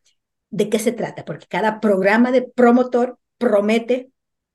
de 0.50 0.68
qué 0.68 0.78
se 0.78 0.92
trata, 0.92 1.24
porque 1.24 1.46
cada 1.46 1.80
programa 1.80 2.30
de 2.30 2.42
promotor 2.42 3.18
promete 3.38 4.10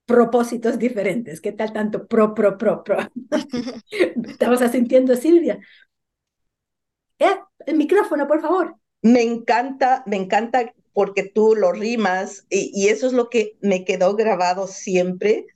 propósitos 0.06 0.80
diferentes. 0.80 1.42
¿Qué 1.42 1.52
tal 1.52 1.74
tanto 1.74 2.08
pro, 2.08 2.34
pro, 2.34 2.58
pro, 2.58 2.84
pro? 2.84 2.98
¿Estamos 4.28 4.62
asintiendo, 4.62 5.16
Silvia? 5.16 5.60
Eh, 7.20 7.38
el 7.66 7.78
micrófono, 7.78 8.28
por 8.28 8.42
favor. 8.42 8.76
Me 9.02 9.22
encanta, 9.22 10.04
me 10.06 10.16
encanta 10.16 10.74
porque 10.94 11.24
tú 11.24 11.56
lo 11.56 11.72
rimas 11.72 12.46
y, 12.50 12.72
y, 12.74 12.90
eso 12.90 13.08
es 13.08 13.14
lo 13.14 13.30
que 13.30 13.58
me 13.62 13.84
quedó 13.84 14.16
grabado 14.16 14.68
siempre, 14.68 15.48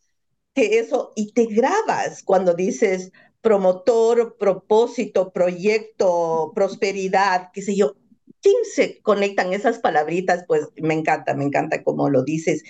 que 0.53 0.79
eso, 0.79 1.13
y 1.15 1.31
te 1.33 1.45
grabas 1.45 2.23
cuando 2.23 2.53
dices 2.55 3.11
promotor, 3.41 4.37
propósito, 4.37 5.31
proyecto, 5.31 6.51
prosperidad, 6.55 7.49
qué 7.53 7.61
sé 7.61 7.75
yo. 7.75 7.95
¿Quién 8.41 8.55
se 8.73 9.01
conectan 9.01 9.53
esas 9.53 9.79
palabritas? 9.79 10.43
Pues 10.47 10.67
me 10.77 10.93
encanta, 10.93 11.33
me 11.33 11.45
encanta 11.45 11.83
cómo 11.83 12.09
lo 12.09 12.23
dices 12.23 12.63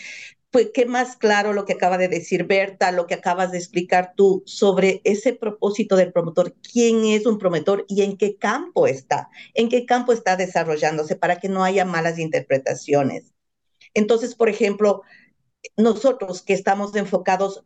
pues 0.52 0.72
qué 0.74 0.86
más 0.86 1.18
claro 1.18 1.54
lo 1.54 1.66
que 1.66 1.74
acaba 1.74 1.98
de 1.98 2.08
decir 2.08 2.46
Berta, 2.46 2.92
lo 2.92 3.06
que 3.06 3.16
acabas 3.16 3.52
de 3.52 3.58
explicar 3.58 4.14
tú 4.16 4.44
sobre 4.46 5.02
ese 5.04 5.34
propósito 5.34 5.96
del 5.96 6.14
promotor, 6.14 6.56
quién 6.72 7.06
es 7.06 7.26
un 7.26 7.38
promotor 7.38 7.86
y 7.88 8.04
en 8.04 8.18
qué 8.18 8.38
campo 8.38 8.88
está, 8.88 9.30
en 9.54 9.70
qué 9.70 9.86
campo 9.86 10.14
está 10.14 10.36
desarrollándose 10.38 11.16
para 11.16 11.38
que 11.38 11.50
no 11.50 11.64
haya 11.64 11.86
malas 11.86 12.18
interpretaciones. 12.18 13.34
Entonces, 13.94 14.36
por 14.36 14.50
ejemplo, 14.50 15.02
nosotros 15.76 16.42
que 16.42 16.54
estamos 16.54 16.96
enfocados, 16.96 17.66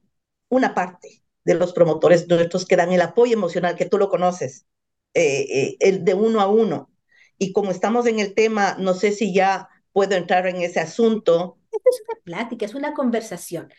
una 0.50 0.74
parte 0.74 1.24
de 1.44 1.56
los 1.56 1.74
promotores 1.74 2.28
nuestros 2.28 2.66
que 2.66 2.76
dan 2.76 2.92
el 2.92 3.02
apoyo 3.02 3.34
emocional, 3.34 3.76
que 3.76 3.86
tú 3.86 3.98
lo 3.98 4.10
conoces, 4.10 4.66
eh, 5.14 5.48
eh, 5.50 5.78
el 5.80 6.04
de 6.04 6.14
uno 6.14 6.42
a 6.42 6.48
uno. 6.48 6.92
Y 7.38 7.54
como 7.54 7.72
estamos 7.72 8.06
en 8.06 8.20
el 8.20 8.34
tema, 8.34 8.76
no 8.80 8.94
sé 8.94 9.12
si 9.12 9.34
ya 9.34 9.70
puedo 9.94 10.16
entrar 10.16 10.48
en 10.48 10.58
ese 10.58 10.80
asunto, 10.80 11.58
es 11.74 12.02
una 12.08 12.22
plática, 12.24 12.66
es 12.66 12.76
una 12.76 12.94
conversación. 12.94 13.72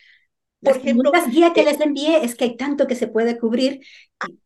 Por 0.62 0.76
Las 0.76 0.84
ejemplo, 0.84 1.10
las 1.12 1.28
guías 1.30 1.52
que 1.52 1.62
eh, 1.62 1.64
les 1.64 1.80
envié 1.80 2.24
es 2.24 2.34
que 2.34 2.44
hay 2.44 2.56
tanto 2.56 2.86
que 2.86 2.96
se 2.96 3.08
puede 3.08 3.38
cubrir. 3.38 3.80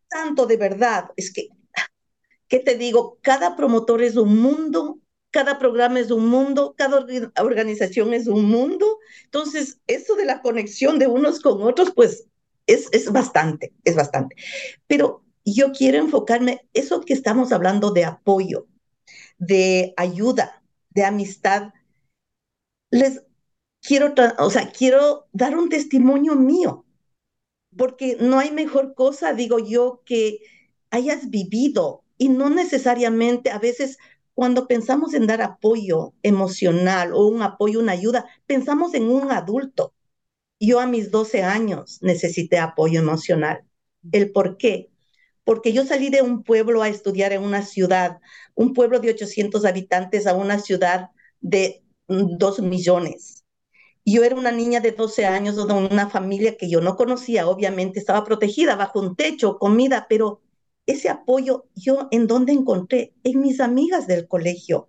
Tanto 0.08 0.46
de 0.46 0.56
verdad, 0.56 1.10
es 1.16 1.32
que, 1.32 1.48
¿qué 2.48 2.60
te 2.60 2.76
digo? 2.76 3.18
Cada 3.22 3.56
promotor 3.56 4.02
es 4.02 4.16
un 4.16 4.40
mundo, 4.40 5.00
cada 5.30 5.58
programa 5.58 6.00
es 6.00 6.10
un 6.10 6.28
mundo, 6.28 6.74
cada 6.76 7.04
organización 7.42 8.14
es 8.14 8.26
un 8.26 8.44
mundo. 8.46 8.98
Entonces, 9.24 9.80
eso 9.86 10.14
de 10.16 10.24
la 10.24 10.40
conexión 10.42 10.98
de 10.98 11.06
unos 11.06 11.40
con 11.40 11.62
otros, 11.62 11.92
pues 11.94 12.26
es, 12.66 12.88
es 12.92 13.12
bastante, 13.12 13.72
es 13.84 13.96
bastante. 13.96 14.36
Pero 14.86 15.22
yo 15.44 15.72
quiero 15.72 15.98
enfocarme, 15.98 16.66
eso 16.72 17.00
que 17.00 17.14
estamos 17.14 17.52
hablando 17.52 17.90
de 17.92 18.04
apoyo, 18.04 18.66
de 19.38 19.94
ayuda, 19.96 20.62
de 20.90 21.04
amistad, 21.04 21.72
les 22.90 23.22
quiero, 23.86 24.14
o 24.38 24.50
sea, 24.50 24.70
quiero 24.70 25.28
dar 25.32 25.56
un 25.56 25.68
testimonio 25.68 26.34
mío, 26.34 26.84
porque 27.76 28.16
no 28.20 28.38
hay 28.38 28.50
mejor 28.50 28.94
cosa, 28.94 29.32
digo 29.32 29.58
yo, 29.58 30.02
que 30.04 30.40
hayas 30.90 31.30
vivido 31.30 32.04
y 32.18 32.28
no 32.28 32.50
necesariamente 32.50 33.50
a 33.50 33.58
veces 33.58 33.98
cuando 34.34 34.66
pensamos 34.66 35.14
en 35.14 35.26
dar 35.26 35.40
apoyo 35.40 36.14
emocional 36.22 37.12
o 37.14 37.26
un 37.26 37.42
apoyo, 37.42 37.80
una 37.80 37.92
ayuda, 37.92 38.26
pensamos 38.46 38.94
en 38.94 39.08
un 39.08 39.30
adulto. 39.30 39.94
Yo 40.60 40.80
a 40.80 40.86
mis 40.86 41.10
12 41.10 41.42
años 41.42 41.98
necesité 42.02 42.58
apoyo 42.58 43.00
emocional. 43.00 43.64
¿El 44.12 44.32
por 44.32 44.56
qué? 44.56 44.90
Porque 45.44 45.72
yo 45.72 45.84
salí 45.86 46.10
de 46.10 46.22
un 46.22 46.42
pueblo 46.42 46.82
a 46.82 46.88
estudiar 46.88 47.32
en 47.32 47.42
una 47.42 47.62
ciudad, 47.62 48.18
un 48.54 48.74
pueblo 48.74 49.00
de 49.00 49.10
800 49.10 49.64
habitantes 49.64 50.26
a 50.26 50.34
una 50.34 50.58
ciudad 50.58 51.10
de 51.40 51.82
2 52.08 52.60
millones 52.60 53.45
Yo 54.08 54.22
era 54.22 54.36
una 54.36 54.52
niña 54.52 54.78
de 54.78 54.92
12 54.92 55.26
años, 55.26 55.56
de 55.56 55.72
una 55.72 56.08
familia 56.08 56.56
que 56.56 56.70
yo 56.70 56.80
no 56.80 56.94
conocía, 56.94 57.48
obviamente 57.48 57.98
estaba 57.98 58.22
protegida 58.22 58.76
bajo 58.76 59.00
un 59.00 59.16
techo, 59.16 59.58
comida, 59.58 60.06
pero 60.08 60.40
ese 60.86 61.08
apoyo 61.08 61.66
yo 61.74 62.06
en 62.12 62.28
dónde 62.28 62.52
encontré? 62.52 63.14
En 63.24 63.40
mis 63.40 63.58
amigas 63.58 64.06
del 64.06 64.28
colegio, 64.28 64.88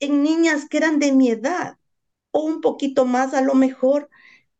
en 0.00 0.22
niñas 0.22 0.66
que 0.68 0.76
eran 0.76 0.98
de 0.98 1.12
mi 1.12 1.30
edad 1.30 1.78
o 2.30 2.42
un 2.42 2.60
poquito 2.60 3.06
más 3.06 3.32
a 3.32 3.40
lo 3.40 3.54
mejor. 3.54 4.10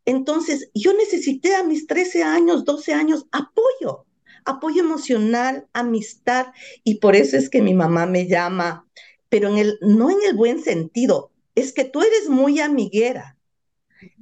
Entonces, 0.07 0.71
yo 0.73 0.95
necesité 0.95 1.55
a 1.55 1.63
mis 1.63 1.87
13 1.87 2.23
años, 2.23 2.65
12 2.65 2.95
años 2.95 3.27
apoyo, 3.31 4.07
apoyo 4.47 4.83
emocional, 4.83 5.69
amistad, 5.75 6.47
y 6.83 6.95
por 6.95 7.15
eso 7.15 7.37
es 7.37 7.51
que 7.51 7.61
mi 7.61 7.75
mamá 7.75 8.07
me 8.07 8.27
llama, 8.27 8.89
pero 9.29 9.51
no 9.83 10.11
en 10.11 10.19
el 10.27 10.35
buen 10.35 10.63
sentido, 10.63 11.31
es 11.55 11.75
que 11.75 11.85
tú 11.85 12.01
eres 12.01 12.31
muy 12.31 12.61
amiguera, 12.61 13.38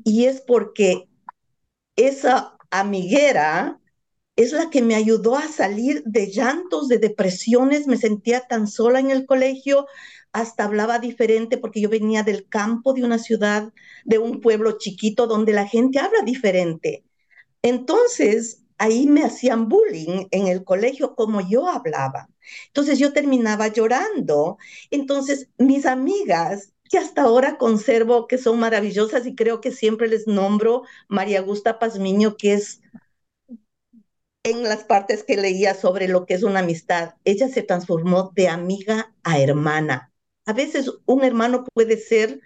y 0.05 0.27
es 0.27 0.41
porque 0.41 1.09
esa 1.97 2.57
amiguera 2.71 3.81
es 4.37 4.53
la 4.53 4.71
que 4.71 4.83
me 4.83 4.95
ayudó 4.95 5.37
a 5.37 5.49
salir 5.49 6.03
de 6.05 6.31
llantos, 6.31 6.89
de 6.89 6.99
depresiones, 6.99 7.87
me 7.87 7.97
sentía 7.97 8.43
tan 8.43 8.69
sola 8.69 9.01
en 9.01 9.11
el 9.11 9.25
colegio, 9.27 9.87
hasta 10.33 10.65
hablaba 10.65 10.99
diferente 10.99 11.57
porque 11.57 11.81
yo 11.81 11.89
venía 11.89 12.23
del 12.23 12.47
campo 12.49 12.93
de 12.93 13.05
una 13.05 13.19
ciudad, 13.19 13.73
de 14.05 14.19
un 14.19 14.41
pueblo 14.43 14.77
chiquito 14.79 15.27
donde 15.27 15.55
la 15.55 15.67
gente 15.67 15.99
habla 15.99 16.21
diferente. 16.23 17.05
Entonces, 17.63 18.63
ahí 18.79 19.07
me 19.07 19.23
hacían 19.25 19.69
bullying 19.69 20.27
en 20.31 20.49
el 20.49 20.65
colegio 20.65 21.15
como 21.15 21.41
yo 21.41 21.69
hablaba. 21.69 22.29
Entonces 22.69 22.99
yo 22.99 23.13
terminaba 23.13 23.69
llorando. 23.69 24.59
Entonces 24.91 25.49
mis 25.59 25.87
amigas, 25.87 26.73
que 26.91 26.99
hasta 26.99 27.23
ahora 27.23 27.59
conservo, 27.59 28.27
que 28.27 28.39
son 28.39 28.59
maravillosas 28.59 29.27
y 29.27 29.35
creo 29.35 29.61
que 29.61 29.73
siempre 29.73 30.09
les 30.09 30.27
nombro 30.27 30.83
María 31.09 31.41
Augusta 31.41 31.79
Pazmiño, 31.79 32.37
que 32.37 32.55
es 32.55 32.81
en 34.47 34.63
las 34.63 34.85
partes 34.85 35.25
que 35.25 35.37
leía 35.37 35.75
sobre 35.75 36.07
lo 36.07 36.25
que 36.25 36.35
es 36.35 36.45
una 36.45 36.61
amistad, 36.61 37.15
ella 37.25 37.49
se 37.49 37.63
transformó 37.63 38.33
de 38.37 38.49
amiga 38.49 39.13
a 39.25 39.41
hermana. 39.41 40.13
A 40.45 40.53
veces 40.53 40.89
un 41.05 41.25
hermano 41.25 41.65
puede 41.75 41.97
ser, 41.97 42.41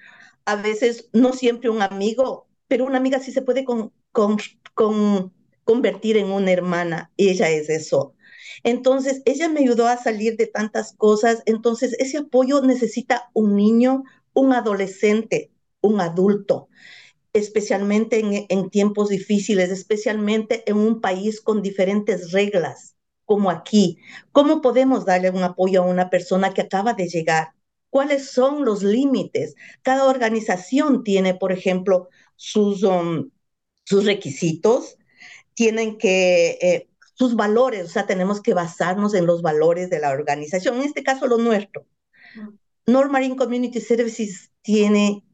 a 0.46 0.56
veces 0.56 1.10
no 1.12 1.34
siempre 1.34 1.68
un 1.68 1.82
amigo, 1.82 2.48
pero 2.68 2.86
una 2.86 2.96
amiga 2.96 3.18
sí 3.20 3.32
se 3.32 3.42
puede 3.42 3.64
con, 3.64 3.92
con, 4.12 4.38
con, 4.72 5.34
convertir 5.64 6.16
en 6.16 6.30
una 6.30 6.50
hermana. 6.50 7.10
Ella 7.18 7.50
es 7.50 7.68
eso. 7.68 8.14
Entonces, 8.62 9.20
ella 9.26 9.50
me 9.50 9.60
ayudó 9.60 9.86
a 9.86 9.98
salir 9.98 10.36
de 10.38 10.46
tantas 10.46 10.94
cosas. 10.94 11.42
Entonces, 11.44 11.94
ese 11.98 12.18
apoyo 12.18 12.62
necesita 12.62 13.30
un 13.34 13.56
niño, 13.56 14.04
un 14.32 14.52
adolescente, 14.52 15.50
un 15.80 16.00
adulto 16.00 16.68
especialmente 17.32 18.22
en, 18.48 18.70
tiempos 18.70 19.08
difíciles, 19.08 19.70
especialmente 19.70 20.68
en 20.68 20.76
un 20.76 21.00
país 21.00 21.40
con 21.40 21.62
diferentes 21.62 22.32
reglas, 22.32 22.96
como 23.24 23.50
aquí. 23.50 23.98
¿Cómo 24.32 24.60
podemos 24.60 25.04
darle 25.04 25.30
un 25.30 25.42
apoyo 25.42 25.82
a 25.82 25.86
una 25.86 26.10
persona 26.10 26.52
que 26.52 26.62
acaba 26.62 26.94
de 26.94 27.08
llegar? 27.08 27.52
¿Cuáles 27.88 28.30
son 28.30 28.64
los 28.64 28.82
límites? 28.82 29.54
Cada 29.82 30.06
organización 30.06 31.04
tiene, 31.04 31.34
por 31.34 31.52
ejemplo, 31.52 32.08
sus, 32.36 32.82
um, 32.82 33.30
requisitos, 33.90 34.96
tienen 35.54 35.98
que, 35.98 36.58
eh, 36.62 36.88
sus 37.14 37.34
valores, 37.34 37.84
o 37.86 37.88
sea, 37.88 38.06
tenemos 38.06 38.40
que 38.40 38.54
basarnos 38.54 39.14
en 39.14 39.26
los 39.26 39.42
valores 39.42 39.90
de 39.90 39.98
la 40.00 40.10
organización, 40.10 40.76
en 40.76 40.82
este 40.82 41.02
caso 41.02 41.26
lo 41.26 41.38
nuestro. 41.38 41.86
North 42.90 43.10
Marine 43.10 43.36
Community 43.36 43.80
Services 43.80 44.50
tiene 44.62 45.24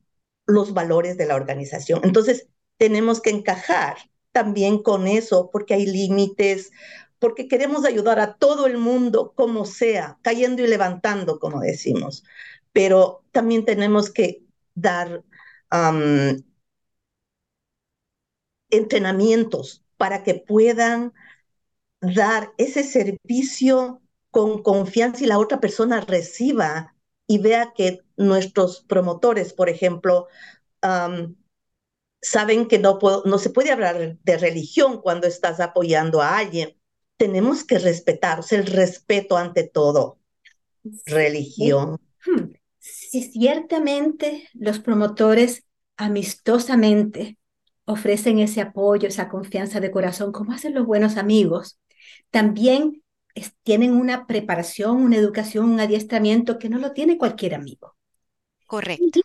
los 0.47 0.75
valores 0.75 1.17
de 1.17 1.27
la 1.27 1.35
organización. 1.35 2.01
Entonces, 2.05 2.49
tenemos 2.77 3.21
que 3.21 3.31
encajar 3.31 3.97
también 4.33 4.83
con 4.83 5.07
eso, 5.07 5.51
porque 5.51 5.75
hay 5.75 5.87
límites, 5.87 6.71
porque 7.19 7.49
queremos 7.49 7.85
ayudar 7.85 8.21
a 8.21 8.35
todo 8.35 8.67
el 8.67 8.79
mundo 8.79 9.33
como 9.35 9.65
sea, 9.65 10.19
cayendo 10.23 10.63
y 10.63 10.69
levantando, 10.69 11.39
como 11.39 11.61
decimos. 11.61 12.25
Pero 12.73 13.25
también 13.33 13.65
tenemos 13.65 14.11
que 14.11 14.43
dar 14.75 15.25
entrenamientos 18.71 19.85
para 19.97 20.23
que 20.23 20.35
puedan 20.35 21.13
dar 22.01 22.53
ese 22.59 22.85
servicio 22.85 24.03
con 24.31 24.63
confianza 24.63 25.25
y 25.25 25.27
la 25.27 25.39
otra 25.39 25.61
persona 25.61 26.01
reciba 26.03 26.95
y 27.27 27.39
vea 27.39 27.73
que 27.75 28.01
nuestros 28.17 28.83
promotores, 28.83 29.53
por 29.53 29.69
ejemplo, 29.69 30.29
um, 30.83 31.35
saben 32.21 32.67
que 32.67 32.79
no, 32.79 32.99
puedo, 32.99 33.23
no 33.25 33.39
se 33.39 33.51
puede 33.51 33.73
hablar 33.73 34.19
de 34.23 34.39
religión 34.39 35.01
cuando 35.01 35.27
estás 35.27 35.61
apoyando 35.61 36.23
a 36.23 36.39
alguien. 36.39 36.77
Tenemos 37.17 37.65
que 37.65 37.79
respetar, 37.79 38.41
o 38.41 38.43
sea, 38.43 38.59
el 38.59 38.67
respeto 38.67 39.37
ante 39.37 39.65
todo. 39.65 40.19
Religión. 41.07 41.99
Hmm. 42.25 42.53
Sí, 42.79 43.23
ciertamente 43.23 44.49
los 44.55 44.79
promotores 44.79 45.65
amistosamente 45.97 47.39
ofrecen 47.85 48.39
ese 48.39 48.61
apoyo, 48.61 49.09
esa 49.09 49.29
confianza 49.29 49.81
de 49.81 49.91
corazón, 49.91 50.33
como 50.33 50.53
hacen 50.53 50.75
los 50.75 50.87
buenos 50.87 51.17
amigos. 51.17 51.81
También 52.31 53.03
tienen 53.63 53.95
una 53.95 54.27
preparación, 54.27 54.97
una 55.03 55.17
educación, 55.17 55.71
un 55.71 55.81
adiestramiento 55.81 56.59
que 56.59 56.69
no 56.69 56.79
lo 56.79 56.93
tiene 56.93 57.19
cualquier 57.19 57.55
amigo. 57.55 57.97
Correcto. 58.67 59.21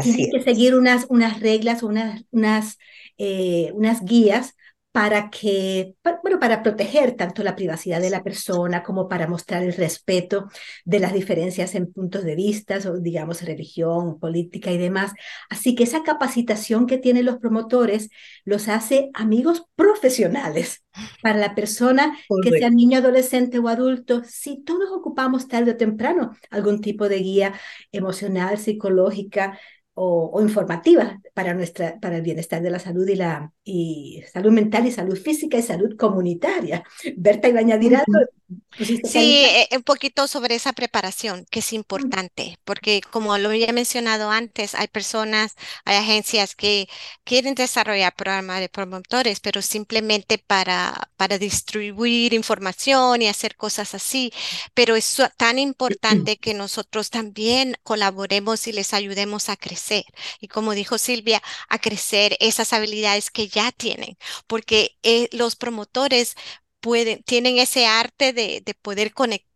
Tienen 0.00 0.28
que 0.30 0.40
seguir 0.42 0.74
unas, 0.74 1.06
unas 1.08 1.40
reglas, 1.40 1.82
unas, 1.82 2.24
unas, 2.30 2.78
eh, 3.18 3.72
unas 3.74 4.04
guías 4.04 4.54
para 4.98 5.30
que, 5.30 5.94
bueno, 6.24 6.40
para 6.40 6.60
proteger 6.60 7.12
tanto 7.12 7.44
la 7.44 7.54
privacidad 7.54 8.00
de 8.00 8.10
la 8.10 8.24
persona 8.24 8.82
como 8.82 9.06
para 9.06 9.28
mostrar 9.28 9.62
el 9.62 9.74
respeto 9.74 10.48
de 10.84 10.98
las 10.98 11.12
diferencias 11.12 11.76
en 11.76 11.92
puntos 11.92 12.24
de 12.24 12.34
vista, 12.34 12.78
o 12.84 12.98
digamos, 12.98 13.42
religión, 13.42 14.18
política 14.18 14.72
y 14.72 14.76
demás. 14.76 15.12
Así 15.48 15.76
que 15.76 15.84
esa 15.84 16.02
capacitación 16.02 16.88
que 16.88 16.98
tienen 16.98 17.26
los 17.26 17.38
promotores 17.38 18.08
los 18.44 18.66
hace 18.66 19.10
amigos 19.14 19.66
profesionales 19.76 20.82
para 21.22 21.38
la 21.38 21.54
persona, 21.54 22.18
que 22.42 22.50
sea 22.50 22.68
niño, 22.68 22.98
adolescente 22.98 23.60
o 23.60 23.68
adulto. 23.68 24.22
Si 24.24 24.64
todos 24.64 24.90
ocupamos 24.90 25.46
tarde 25.46 25.70
o 25.70 25.76
temprano 25.76 26.32
algún 26.50 26.80
tipo 26.80 27.08
de 27.08 27.18
guía 27.18 27.54
emocional, 27.92 28.58
psicológica, 28.58 29.60
o, 30.00 30.40
informativa 30.40 31.20
para, 31.34 31.54
nuestra, 31.54 31.98
para 32.00 32.16
el 32.16 32.22
bienestar 32.22 32.62
de 32.62 32.70
la 32.70 32.78
salud 32.78 33.06
y 33.08 33.16
la 33.16 33.52
y 33.64 34.22
salud 34.32 34.52
mental 34.52 34.86
y 34.86 34.92
salud 34.92 35.18
física 35.18 35.58
y 35.58 35.62
salud 35.62 35.96
comunitaria. 35.96 36.84
Berta, 37.16 37.48
¿iba 37.48 37.58
a 37.58 37.62
añadir 37.62 37.96
algo? 37.96 38.18
Sí, 39.04 39.44
eh, 39.44 39.68
un 39.76 39.82
poquito 39.82 40.26
sobre 40.26 40.54
esa 40.54 40.72
preparación, 40.72 41.44
que 41.50 41.58
es 41.58 41.74
importante, 41.74 42.58
porque 42.64 43.02
como 43.10 43.36
lo 43.36 43.50
había 43.50 43.72
mencionado 43.74 44.30
antes, 44.30 44.74
hay 44.74 44.88
personas, 44.88 45.54
hay 45.84 45.96
agencias 45.96 46.54
que 46.54 46.88
quieren 47.24 47.54
desarrollar 47.54 48.14
programas 48.14 48.60
de 48.60 48.70
promotores, 48.70 49.40
pero 49.40 49.60
simplemente 49.60 50.38
para, 50.38 51.10
para 51.18 51.36
distribuir 51.36 52.32
información 52.32 53.20
y 53.20 53.28
hacer 53.28 53.54
cosas 53.56 53.94
así. 53.94 54.32
Pero 54.72 54.96
es 54.96 55.20
tan 55.36 55.58
importante 55.68 56.38
que 56.38 56.54
nosotros 56.54 57.10
también 57.10 57.76
colaboremos 57.82 58.66
y 58.66 58.72
les 58.72 58.94
ayudemos 58.94 59.50
a 59.50 59.56
crecer. 59.56 59.87
Y 60.40 60.48
como 60.48 60.72
dijo 60.74 60.98
Silvia, 60.98 61.42
a 61.68 61.78
crecer 61.78 62.36
esas 62.40 62.72
habilidades 62.72 63.30
que 63.30 63.48
ya 63.48 63.72
tienen, 63.72 64.16
porque 64.46 64.96
eh, 65.02 65.28
los 65.32 65.56
promotores 65.56 66.34
pueden, 66.80 67.22
tienen 67.24 67.58
ese 67.58 67.86
arte 67.86 68.32
de, 68.32 68.62
de 68.64 68.74
poder 68.74 69.12
conectar 69.14 69.47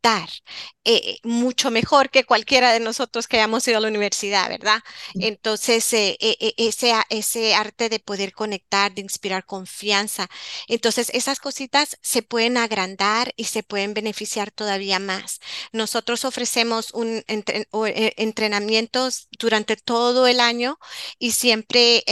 eh, 0.85 1.19
mucho 1.23 1.71
mejor 1.71 2.11
que 2.11 2.25
cualquiera 2.25 2.73
de 2.73 2.81
nosotros 2.81 3.29
que 3.29 3.37
hayamos 3.37 3.67
ido 3.69 3.79
a 3.79 3.81
la 3.81 3.89
universidad, 3.89 4.49
¿verdad? 4.49 4.81
Entonces, 5.15 5.93
eh, 5.93 6.17
eh, 6.21 6.55
ese, 6.57 6.93
ese 7.09 7.55
arte 7.55 7.89
de 7.89 8.01
poder 8.01 8.33
conectar, 8.33 8.93
de 8.93 9.01
inspirar 9.01 9.47
confianza. 9.47 10.29
Entonces, 10.67 11.11
esas 11.15 11.39
cositas 11.39 11.99
se 12.03 12.23
pueden 12.23 12.57
agrandar 12.57 13.33
y 13.37 13.45
se 13.45 13.63
pueden 13.63 13.95
beneficiar 13.95 14.51
todavía 14.51 14.99
más. 14.99 15.41
Nosotros 15.73 16.25
ofrecemos 16.25 16.93
un 16.93 17.23
entrenamientos 17.29 19.29
durante 19.39 19.77
todo 19.77 20.27
el 20.27 20.41
año 20.41 20.79
y 21.19 21.33
siempre, 21.33 22.05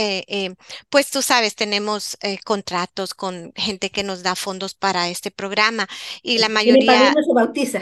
pues 0.89 1.09
tú 1.09 1.21
sabes, 1.21 1.55
tenemos 1.55 2.17
contratos 2.45 3.13
con 3.13 3.51
gente 3.55 3.89
que 3.89 4.03
nos 4.03 4.23
da 4.23 4.35
fondos 4.35 4.75
para 4.75 5.09
este 5.09 5.31
programa 5.31 5.87
y 6.21 6.37
la 6.37 6.49
mayoría... 6.49 7.11
se 7.11 7.33
bautiza. 7.33 7.80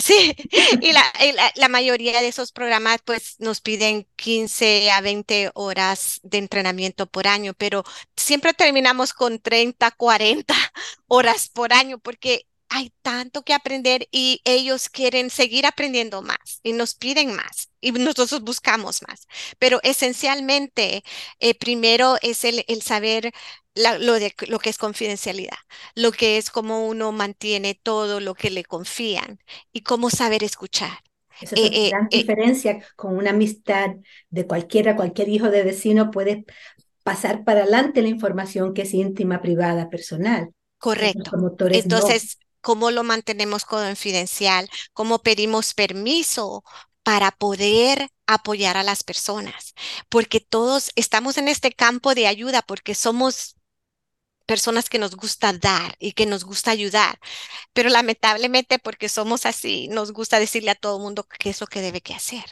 Sí, 0.00 0.34
y 0.80 0.92
la, 0.92 1.68
mayoría 1.68 2.20
de 2.20 2.28
esos 2.28 2.52
programas 2.52 3.00
pues 3.04 3.36
nos 3.38 3.60
piden 3.60 4.06
15 4.16 4.90
a 4.90 5.00
20 5.00 5.50
horas 5.54 6.20
de 6.22 6.38
entrenamiento 6.38 7.06
por 7.06 7.26
año, 7.28 7.54
pero 7.54 7.84
siempre 8.16 8.54
terminamos 8.54 9.12
con 9.12 9.38
30, 9.38 9.90
40 9.92 10.54
horas 11.06 11.48
por 11.48 11.72
año 11.72 11.98
porque 11.98 12.46
hay 12.68 12.92
tanto 13.02 13.42
que 13.42 13.52
aprender 13.52 14.08
y 14.12 14.40
ellos 14.44 14.88
quieren 14.88 15.28
seguir 15.30 15.66
aprendiendo 15.66 16.22
más 16.22 16.60
y 16.62 16.72
nos 16.72 16.94
piden 16.94 17.34
más 17.34 17.70
y 17.80 17.90
nosotros 17.92 18.42
buscamos 18.42 19.02
más. 19.08 19.26
Pero 19.58 19.80
esencialmente, 19.82 21.02
eh, 21.40 21.54
primero 21.56 22.16
es 22.22 22.44
el 22.44 22.82
saber 22.82 23.32
lo, 23.74 24.14
de, 24.14 24.34
lo 24.48 24.58
que 24.58 24.70
es 24.70 24.78
confidencialidad, 24.78 25.56
lo 25.94 26.12
que 26.12 26.38
es 26.38 26.50
cómo 26.50 26.86
uno 26.86 27.12
mantiene 27.12 27.78
todo 27.80 28.20
lo 28.20 28.34
que 28.34 28.50
le 28.50 28.64
confían 28.64 29.40
y 29.72 29.82
cómo 29.82 30.10
saber 30.10 30.42
escuchar. 30.44 30.98
Esa 31.40 31.54
es 31.56 31.62
una 31.62 31.76
eh, 31.76 31.88
gran 31.88 32.04
eh, 32.10 32.18
diferencia 32.18 32.84
con 32.96 33.16
una 33.16 33.30
amistad 33.30 33.90
de 34.28 34.46
cualquiera, 34.46 34.96
cualquier 34.96 35.28
hijo 35.28 35.50
de 35.50 35.62
vecino 35.62 36.10
puede 36.10 36.44
pasar 37.02 37.44
para 37.44 37.62
adelante 37.62 38.02
la 38.02 38.08
información 38.08 38.74
que 38.74 38.82
es 38.82 38.92
íntima, 38.92 39.40
privada, 39.40 39.88
personal. 39.88 40.50
Correcto. 40.78 41.32
Entonces, 41.70 42.38
¿cómo 42.60 42.90
lo 42.90 43.04
mantenemos 43.04 43.64
confidencial? 43.64 44.68
¿Cómo 44.92 45.20
pedimos 45.20 45.74
permiso 45.74 46.64
para 47.02 47.30
poder 47.30 48.08
apoyar 48.26 48.76
a 48.76 48.82
las 48.82 49.02
personas? 49.02 49.74
Porque 50.08 50.40
todos 50.40 50.90
estamos 50.94 51.38
en 51.38 51.48
este 51.48 51.72
campo 51.72 52.14
de 52.14 52.26
ayuda 52.26 52.62
porque 52.62 52.94
somos 52.94 53.56
personas 54.50 54.88
que 54.90 54.98
nos 54.98 55.14
gusta 55.16 55.52
dar 55.52 55.94
y 56.00 56.12
que 56.12 56.26
nos 56.26 56.44
gusta 56.44 56.72
ayudar, 56.72 57.20
pero 57.72 57.88
lamentablemente 57.90 58.80
porque 58.80 59.08
somos 59.08 59.46
así, 59.46 59.86
nos 59.88 60.12
gusta 60.12 60.40
decirle 60.40 60.72
a 60.72 60.74
todo 60.74 60.96
el 60.96 61.04
mundo 61.04 61.24
qué 61.38 61.50
es 61.50 61.60
lo 61.60 61.68
que 61.68 61.80
debe 61.82 62.00
que 62.02 62.14
hacer. 62.14 62.44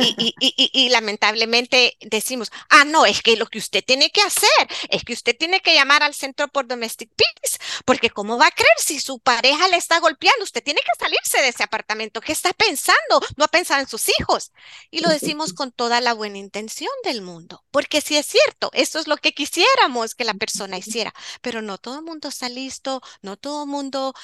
Y, 0.00 0.34
y, 0.40 0.70
y, 0.72 0.88
lamentablemente 0.88 1.96
decimos, 2.00 2.50
ah, 2.70 2.84
no, 2.84 3.06
es 3.06 3.22
que 3.22 3.36
lo 3.36 3.46
que 3.46 3.58
usted 3.58 3.84
tiene 3.84 4.10
que 4.10 4.22
hacer 4.22 4.48
es 4.88 5.04
que 5.04 5.12
usted 5.12 5.36
tiene 5.36 5.60
que 5.60 5.74
llamar 5.74 6.02
al 6.02 6.14
Centro 6.14 6.48
por 6.48 6.66
Domestic 6.66 7.10
Peace, 7.14 7.58
porque 7.84 8.10
¿cómo 8.10 8.38
va 8.38 8.46
a 8.46 8.50
creer 8.50 8.76
si 8.78 9.00
su 9.00 9.18
pareja 9.18 9.68
le 9.68 9.76
está 9.76 9.98
golpeando? 10.00 10.44
Usted 10.44 10.62
tiene 10.62 10.80
que 10.80 10.98
salirse 10.98 11.42
de 11.42 11.48
ese 11.48 11.62
apartamento. 11.62 12.20
¿Qué 12.20 12.32
está 12.32 12.52
pensando? 12.52 13.20
No 13.36 13.44
ha 13.44 13.48
pensado 13.48 13.80
en 13.80 13.88
sus 13.88 14.08
hijos. 14.18 14.52
Y 14.90 15.00
lo 15.00 15.08
decimos 15.10 15.52
con 15.52 15.72
toda 15.72 16.00
la 16.00 16.14
buena 16.14 16.38
intención 16.38 16.90
del 17.04 17.22
mundo, 17.22 17.64
porque 17.70 18.00
si 18.00 18.16
es 18.16 18.26
cierto, 18.26 18.70
esto 18.72 18.98
es 18.98 19.06
lo 19.06 19.16
que 19.16 19.32
quisiéramos 19.32 20.14
que 20.14 20.24
la 20.24 20.34
persona 20.34 20.78
hiciera, 20.78 21.14
pero 21.40 21.62
no 21.62 21.78
todo 21.78 21.98
el 21.98 22.04
mundo 22.04 22.28
está 22.28 22.48
listo, 22.48 23.02
no 23.22 23.36
todo 23.36 23.64
el 23.64 23.68
mundo 23.70 24.14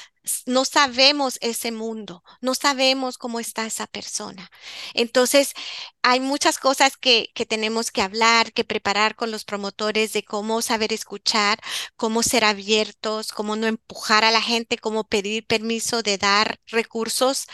no 0.46 0.64
sabemos 0.64 1.38
ese 1.40 1.72
mundo, 1.72 2.22
no 2.40 2.54
sabemos 2.54 3.18
cómo 3.18 3.40
está 3.40 3.66
esa 3.66 3.86
persona. 3.86 4.50
Entonces, 4.94 5.54
hay 6.02 6.20
muchas 6.20 6.58
cosas 6.58 6.96
que, 6.96 7.30
que, 7.34 7.46
tenemos 7.46 7.90
que 7.90 8.02
hablar, 8.02 8.52
que 8.52 8.64
preparar 8.64 9.16
con 9.16 9.30
los 9.30 9.44
promotores 9.44 10.12
de 10.12 10.24
cómo 10.24 10.62
saber 10.62 10.92
escuchar, 10.92 11.60
cómo 11.96 12.22
ser 12.22 12.44
abiertos, 12.44 13.32
cómo 13.32 13.56
no 13.56 13.66
empujar 13.66 14.24
a 14.24 14.30
la 14.30 14.42
gente, 14.42 14.78
cómo 14.78 15.04
pedir 15.04 15.46
permiso 15.46 16.02
de 16.02 16.18
dar 16.18 16.60
recursos, 16.66 17.46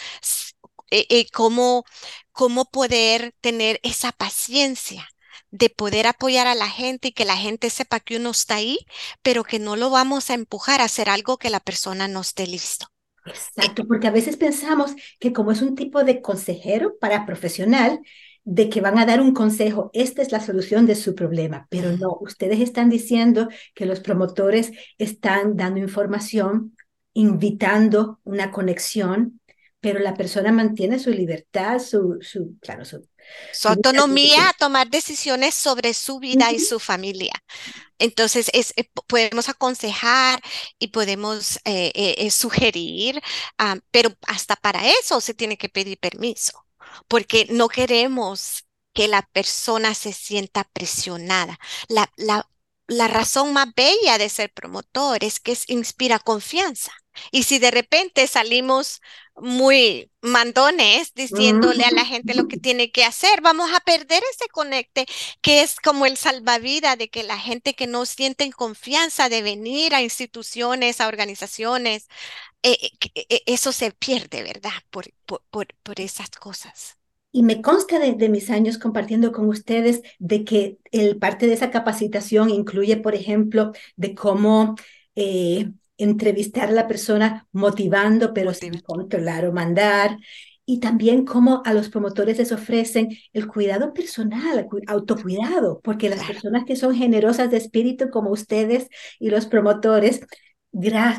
eh, 0.91 1.07
eh, 1.11 1.27
cómo, 1.33 1.85
cómo 2.33 2.67
poder 2.67 3.35
tener 3.41 3.81
esa 3.83 4.13
paciencia 4.13 5.12
de 5.53 5.71
poder 5.71 6.09
apoyar 6.09 6.49
a 6.49 6.57
la 6.57 6.69
gente 6.69 7.09
y 7.09 7.13
que 7.13 7.25
la 7.25 7.37
gente 7.37 7.71
sepa 7.71 8.01
que 8.01 8.17
uno 8.17 8.31
está 8.31 8.57
ahí, 8.57 8.79
pero 9.23 9.45
que 9.45 9.61
no 9.61 9.77
lo 9.77 9.91
vamos 9.91 10.31
a 10.31 10.35
empujar 10.35 10.81
a 10.81 10.85
hacer 10.85 11.09
algo 11.09 11.39
que 11.39 11.51
la 11.51 11.61
persona 11.61 12.09
no 12.09 12.23
esté 12.23 12.47
listo. 12.49 12.87
Exacto, 13.25 13.87
porque 13.87 14.09
a 14.09 14.11
veces 14.11 14.37
pensamos 14.37 14.95
que 15.21 15.33
como 15.33 15.53
es 15.53 15.63
un 15.63 15.77
tipo 15.77 16.03
de 16.03 16.21
consejero 16.21 16.99
para 16.99 17.25
profesional, 17.25 18.01
de 18.45 18.69
que 18.69 18.81
van 18.81 18.99
a 18.99 19.07
dar 19.07 19.21
un 19.21 19.33
consejo, 19.33 19.91
esta 19.93 20.23
es 20.23 20.33
la 20.33 20.41
solución 20.41 20.87
de 20.87 20.97
su 20.97 21.15
problema, 21.15 21.69
pero 21.71 21.97
no, 21.97 22.19
ustedes 22.21 22.59
están 22.61 22.89
diciendo 22.91 23.49
que 23.75 23.87
los 23.87 24.01
promotores 24.01 24.73
están 24.99 25.57
dando 25.57 25.79
información, 25.79 26.77
invitando 27.13 28.19
una 28.25 28.51
conexión, 28.51 29.41
pero 29.81 30.01
la 30.01 30.15
persona 30.15 30.51
mantiene 30.51 30.99
su 30.99 31.11
libertad, 31.11 31.79
su, 31.79 32.19
su, 32.21 32.57
claro, 32.61 32.85
su 32.85 33.07
su 33.53 33.69
autonomía 33.69 34.49
a 34.49 34.53
tomar 34.55 34.89
decisiones 34.89 35.55
sobre 35.55 35.95
su 35.95 36.19
vida 36.19 36.53
y 36.53 36.59
su 36.59 36.81
familia. 36.81 37.33
Entonces, 37.99 38.51
es, 38.53 38.73
eh, 38.77 38.91
podemos 39.07 39.49
aconsejar 39.49 40.43
y 40.79 40.89
podemos 40.89 41.57
eh, 41.65 41.93
eh, 41.95 42.31
sugerir, 42.31 43.23
ah, 43.59 43.77
pero 43.91 44.11
hasta 44.27 44.57
para 44.57 44.89
eso 44.89 45.21
se 45.21 45.35
tiene 45.35 45.57
que 45.57 45.69
pedir 45.69 45.99
permiso, 45.99 46.67
porque 47.09 47.47
no 47.51 47.69
queremos 47.69 48.65
que 48.93 49.09
la 49.09 49.23
persona 49.23 49.95
se 49.95 50.13
sienta 50.13 50.65
presionada. 50.65 51.59
La, 51.89 52.11
la, 52.17 52.49
la 52.89 53.09
razón 53.09 53.53
más 53.53 53.69
bella 53.75 54.19
de 54.19 54.29
ser 54.29 54.53
promotor 54.53 55.23
es 55.25 55.41
que 55.41 55.57
inspira 55.69 56.19
confianza. 56.19 56.93
Y 57.31 57.45
si 57.45 57.59
de 57.59 57.71
repente 57.71 58.27
salimos 58.27 59.01
muy 59.37 60.11
mandones 60.21 61.15
diciéndole 61.15 61.85
a 61.85 61.91
la 61.91 62.05
gente 62.05 62.35
lo 62.35 62.49
que 62.49 62.59
tiene 62.59 62.91
que 62.91 63.05
hacer, 63.05 63.41
vamos 63.41 63.71
a 63.75 63.81
perder 63.81 64.23
ese 64.31 64.49
conecte 64.51 65.07
que 65.41 65.63
es 65.63 65.77
como 65.81 66.07
el 66.07 66.17
salvavidas 66.17 66.99
de 66.99 67.09
que 67.09 67.23
la 67.23 67.39
gente 67.39 67.75
que 67.75 67.87
no 67.87 68.05
siente 68.05 68.51
confianza 68.53 69.29
de 69.29 69.43
venir 69.43 69.95
a 69.95 70.03
instituciones, 70.03 71.01
a 71.01 71.09
organizaciones, 71.09 72.09
eh, 72.63 72.79
eh, 73.15 73.27
eh, 73.29 73.43
eso 73.47 73.73
se 73.73 73.91
pierde, 73.91 74.43
¿verdad? 74.43 74.71
Por, 74.91 75.07
por, 75.27 75.43
por, 75.83 76.01
esas 76.01 76.31
cosas. 76.31 76.97
Y 77.33 77.43
me 77.43 77.63
consta 77.63 77.99
de, 77.99 78.13
de, 78.13 78.29
mis 78.29 78.51
años 78.51 78.79
compartiendo 78.79 79.33
con 79.33 79.49
ustedes 79.49 80.03
de 80.19 80.45
que 80.45 80.79
el 80.93 81.19
parte 81.19 81.47
de 81.47 81.55
esa 81.55 81.71
capacitación 81.71 82.51
incluye, 82.51 82.99
por 82.99 83.15
ejemplo, 83.15 83.73
de 83.97 84.15
cómo 84.15 84.77
entrevistar 86.03 86.69
a 86.69 86.73
la 86.73 86.89
persona 86.89 87.47
motivando, 87.53 88.35
pero 88.35 88.55
sin 88.55 88.81
controlar 88.81 89.47
o 89.47 89.53
mandar. 89.53 90.19
Y 90.65 90.79
también 90.81 91.25
cómo 91.25 91.63
a 91.65 91.75
los 91.75 91.89
promotores 91.89 92.39
les 92.39 92.53
ofrecen 92.53 93.09
el 93.33 93.49
cuidado 93.49 93.93
personal, 93.93 94.69
autocuidado, 94.87 95.81
porque 95.83 96.09
las 96.09 96.25
personas 96.25 96.65
que 96.65 96.77
son 96.77 96.95
generosas 96.95 97.51
de 97.51 97.57
espíritu 97.57 98.11
como 98.11 98.31
ustedes 98.31 98.89
y 99.19 99.31
los 99.31 99.47
promotores, 99.47 100.21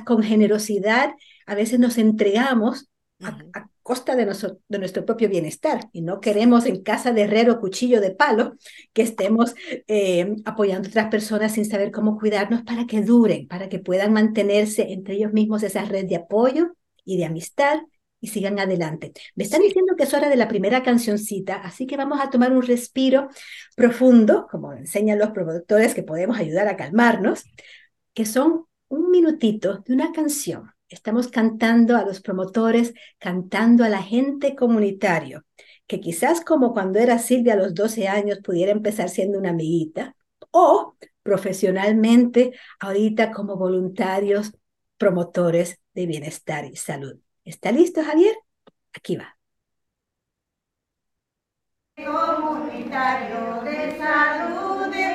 con 0.05 0.23
generosidad, 0.23 1.13
a 1.45 1.55
veces 1.55 1.79
nos 1.79 1.97
entregamos 1.97 2.89
a, 3.21 3.69
costa 3.83 4.15
de 4.15 4.25
nuestro, 4.25 4.59
de 4.67 4.79
nuestro 4.79 5.05
propio 5.05 5.29
bienestar 5.29 5.89
y 5.91 6.01
no 6.01 6.21
queremos 6.21 6.65
en 6.65 6.81
casa 6.81 7.11
de 7.11 7.23
herrero 7.23 7.59
cuchillo 7.59 8.01
de 8.01 8.11
palo 8.11 8.55
que 8.93 9.03
estemos 9.03 9.53
eh, 9.87 10.35
apoyando 10.45 10.87
a 10.87 10.89
otras 10.89 11.09
personas 11.09 11.53
sin 11.53 11.65
saber 11.65 11.91
cómo 11.91 12.17
cuidarnos 12.17 12.63
para 12.63 12.87
que 12.87 13.01
duren, 13.01 13.47
para 13.47 13.69
que 13.69 13.79
puedan 13.79 14.13
mantenerse 14.13 14.93
entre 14.93 15.15
ellos 15.15 15.33
mismos 15.33 15.63
esa 15.63 15.83
red 15.83 16.07
de 16.07 16.15
apoyo 16.15 16.75
y 17.05 17.17
de 17.17 17.25
amistad 17.25 17.81
y 18.21 18.27
sigan 18.27 18.57
adelante. 18.57 19.11
Me 19.35 19.43
están 19.43 19.61
diciendo 19.61 19.95
que 19.97 20.03
es 20.03 20.13
hora 20.13 20.29
de 20.29 20.37
la 20.37 20.47
primera 20.47 20.81
cancioncita, 20.81 21.55
así 21.55 21.85
que 21.85 21.97
vamos 21.97 22.21
a 22.21 22.29
tomar 22.29 22.53
un 22.53 22.61
respiro 22.61 23.27
profundo, 23.75 24.47
como 24.49 24.71
enseñan 24.71 25.19
los 25.19 25.31
productores 25.31 25.93
que 25.93 26.03
podemos 26.03 26.37
ayudar 26.37 26.69
a 26.69 26.77
calmarnos, 26.77 27.43
que 28.13 28.25
son 28.25 28.65
un 28.87 29.11
minutito 29.11 29.83
de 29.85 29.93
una 29.93 30.13
canción 30.13 30.72
Estamos 30.93 31.27
cantando 31.27 31.97
a 31.97 32.05
los 32.05 32.21
promotores, 32.21 32.93
cantando 33.17 33.83
a 33.83 33.89
la 33.89 34.03
gente 34.03 34.55
comunitario, 34.55 35.43
que 35.87 35.99
quizás 35.99 36.41
como 36.41 36.71
cuando 36.71 36.99
era 36.99 37.17
Silvia 37.17 37.53
a 37.53 37.55
los 37.57 37.73
12 37.73 38.07
años 38.07 38.41
pudiera 38.43 38.71
empezar 38.71 39.09
siendo 39.09 39.39
una 39.39 39.49
amiguita, 39.49 40.15
o 40.51 40.95
profesionalmente 41.23 42.51
ahorita 42.79 43.31
como 43.31 43.55
voluntarios 43.57 44.53
promotores 44.97 45.79
de 45.95 46.05
bienestar 46.05 46.65
y 46.65 46.75
salud. 46.75 47.17
¿Está 47.43 47.71
listo, 47.71 48.03
Javier? 48.03 48.35
Aquí 48.93 49.15
va. 49.15 49.35
Comunitario 51.95 53.63
de 53.63 53.97
salud 53.97 54.93
de 54.93 55.13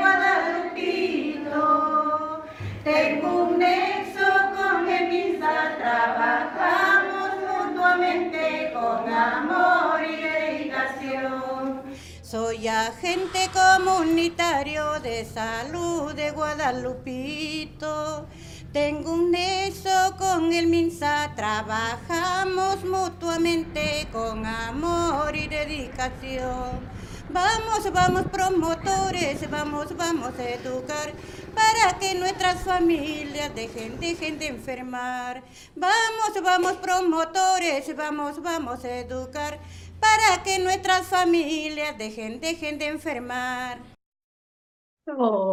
Soy 12.30 12.68
agente 12.68 13.48
comunitario 13.54 15.00
de 15.00 15.24
salud 15.24 16.12
de 16.12 16.30
Guadalupito. 16.30 18.26
Tengo 18.70 19.14
un 19.14 19.30
nexo 19.30 20.14
con 20.18 20.52
el 20.52 20.66
MINSA, 20.66 21.32
trabajamos 21.34 22.84
mutuamente 22.84 24.08
con 24.12 24.44
amor 24.44 25.34
y 25.34 25.48
dedicación. 25.48 26.98
Vamos, 27.30 27.90
vamos 27.94 28.24
promotores, 28.30 29.50
vamos, 29.50 29.96
vamos 29.96 30.32
a 30.38 30.48
educar 30.50 31.12
para 31.54 31.98
que 31.98 32.14
nuestras 32.14 32.62
familias 32.62 33.54
dejen, 33.54 33.98
dejen 34.00 34.38
de 34.38 34.48
enfermar. 34.48 35.42
Vamos, 35.74 36.42
vamos 36.42 36.72
promotores, 36.74 37.96
vamos, 37.96 38.42
vamos 38.42 38.84
a 38.84 38.98
educar 38.98 39.58
para 40.00 40.42
que 40.42 40.58
nuestras 40.58 41.06
familias 41.06 41.96
dejen, 41.98 42.40
dejen 42.40 42.78
de 42.78 42.86
enfermar. 42.88 43.78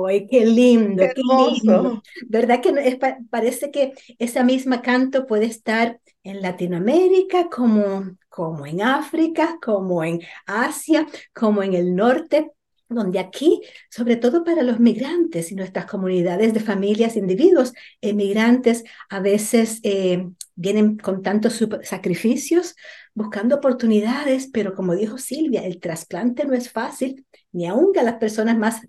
¡Ay, 0.07 0.27
qué 0.27 0.45
lindo, 0.45 1.03
qué 1.15 1.21
lindo! 1.21 2.01
¿Verdad 2.27 2.61
que 2.61 2.69
es, 2.69 2.97
parece 3.29 3.71
que 3.71 3.93
esa 4.19 4.43
misma 4.43 4.81
canto 4.81 5.25
puede 5.25 5.45
estar 5.45 5.99
en 6.23 6.41
Latinoamérica 6.41 7.49
como, 7.49 8.17
como 8.27 8.65
en 8.65 8.81
África, 8.81 9.57
como 9.63 10.03
en 10.03 10.19
Asia, 10.45 11.07
como 11.33 11.63
en 11.63 11.73
el 11.73 11.95
norte? 11.95 12.51
Donde 12.87 13.19
aquí, 13.19 13.61
sobre 13.89 14.15
todo 14.15 14.43
para 14.43 14.63
los 14.63 14.79
migrantes 14.79 15.51
y 15.51 15.55
nuestras 15.55 15.85
comunidades 15.85 16.53
de 16.53 16.59
familias, 16.59 17.15
individuos 17.15 17.73
emigrantes, 18.01 18.83
a 19.09 19.19
veces 19.19 19.79
eh, 19.83 20.27
vienen 20.55 20.97
con 20.97 21.21
tantos 21.21 21.63
sacrificios, 21.83 22.75
buscando 23.13 23.55
oportunidades, 23.55 24.49
pero 24.51 24.73
como 24.75 24.95
dijo 24.95 25.17
Silvia, 25.17 25.65
el 25.65 25.79
trasplante 25.79 26.45
no 26.45 26.53
es 26.53 26.71
fácil, 26.71 27.25
ni 27.51 27.67
aún 27.67 27.97
a 27.97 28.03
las 28.03 28.15
personas 28.15 28.57
más 28.57 28.81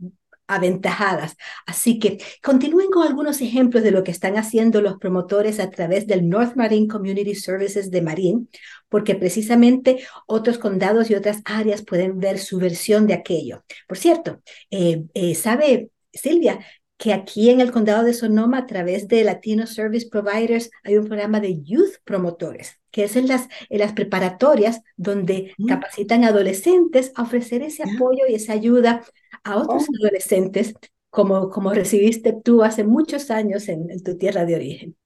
aventajadas. 0.46 1.36
Así 1.66 1.98
que 1.98 2.18
continúen 2.42 2.90
con 2.90 3.06
algunos 3.06 3.40
ejemplos 3.40 3.82
de 3.82 3.90
lo 3.90 4.04
que 4.04 4.10
están 4.10 4.36
haciendo 4.36 4.80
los 4.80 4.96
promotores 4.98 5.60
a 5.60 5.70
través 5.70 6.06
del 6.06 6.28
North 6.28 6.56
Marine 6.56 6.88
Community 6.88 7.34
Services 7.34 7.90
de 7.90 8.02
Marín, 8.02 8.48
porque 8.88 9.14
precisamente 9.14 10.04
otros 10.26 10.58
condados 10.58 11.10
y 11.10 11.14
otras 11.14 11.42
áreas 11.44 11.82
pueden 11.82 12.18
ver 12.18 12.38
su 12.38 12.58
versión 12.58 13.06
de 13.06 13.14
aquello. 13.14 13.64
Por 13.88 13.98
cierto, 13.98 14.42
eh, 14.70 15.04
eh, 15.14 15.34
¿sabe 15.34 15.90
Silvia 16.12 16.60
que 16.98 17.12
aquí 17.12 17.50
en 17.50 17.60
el 17.60 17.72
condado 17.72 18.04
de 18.04 18.14
Sonoma, 18.14 18.58
a 18.58 18.66
través 18.66 19.06
de 19.08 19.22
Latino 19.24 19.66
Service 19.66 20.08
Providers, 20.08 20.70
hay 20.82 20.96
un 20.96 21.06
programa 21.06 21.40
de 21.40 21.62
Youth 21.62 21.96
Promotores, 22.04 22.80
que 22.96 23.04
es 23.04 23.14
en 23.14 23.28
las, 23.28 23.50
en 23.68 23.80
las 23.80 23.92
preparatorias 23.92 24.80
donde 24.96 25.52
mm. 25.58 25.66
capacitan 25.66 26.24
adolescentes 26.24 27.12
a 27.14 27.24
ofrecer 27.24 27.60
ese 27.60 27.82
apoyo 27.82 28.24
y 28.26 28.36
esa 28.36 28.54
ayuda 28.54 29.04
a 29.44 29.58
otros 29.58 29.82
oh. 29.82 29.96
adolescentes, 30.00 30.72
como, 31.10 31.50
como 31.50 31.74
recibiste 31.74 32.32
tú 32.32 32.62
hace 32.64 32.84
muchos 32.84 33.30
años 33.30 33.68
en, 33.68 33.90
en 33.90 34.02
tu 34.02 34.16
tierra 34.16 34.46
de 34.46 34.54
origen. 34.54 34.96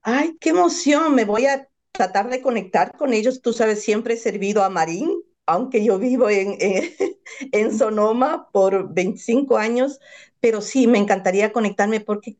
Ay, 0.00 0.34
qué 0.40 0.48
emoción, 0.48 1.14
me 1.14 1.26
voy 1.26 1.44
a 1.44 1.68
tratar 1.92 2.30
de 2.30 2.40
conectar 2.40 2.96
con 2.96 3.12
ellos. 3.12 3.42
Tú 3.42 3.52
sabes, 3.52 3.82
siempre 3.82 4.14
he 4.14 4.16
servido 4.16 4.64
a 4.64 4.70
Marín, 4.70 5.10
aunque 5.44 5.84
yo 5.84 5.98
vivo 5.98 6.30
en, 6.30 6.56
en, 6.58 6.90
en, 7.52 7.76
Sonoma 7.76 8.48
por 8.50 8.94
25 8.94 9.58
años, 9.58 10.00
pero 10.40 10.62
sí, 10.62 10.86
me 10.86 10.96
encantaría 10.96 11.52
conectarme 11.52 12.00
porque 12.00 12.38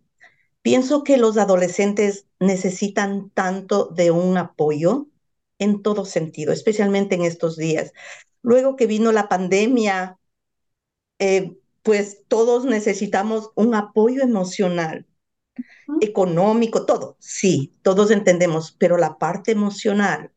pienso 0.62 1.04
que 1.04 1.16
los 1.16 1.36
adolescentes 1.38 2.26
necesitan 2.38 3.30
tanto 3.30 3.86
de 3.86 4.10
un 4.10 4.36
apoyo 4.36 5.08
en 5.58 5.82
todo 5.82 6.04
sentido, 6.04 6.52
especialmente 6.52 7.14
en 7.14 7.22
estos 7.22 7.56
días. 7.56 7.92
Luego 8.42 8.76
que 8.76 8.86
vino 8.86 9.12
la 9.12 9.28
pandemia, 9.28 10.18
eh, 11.18 11.56
pues 11.82 12.24
todos 12.28 12.64
necesitamos 12.64 13.50
un 13.54 13.74
apoyo 13.74 14.22
emocional, 14.22 15.06
económico, 16.00 16.86
todo, 16.86 17.16
sí, 17.20 17.74
todos 17.82 18.10
entendemos, 18.10 18.72
pero 18.72 18.96
la 18.96 19.18
parte 19.18 19.52
emocional 19.52 20.32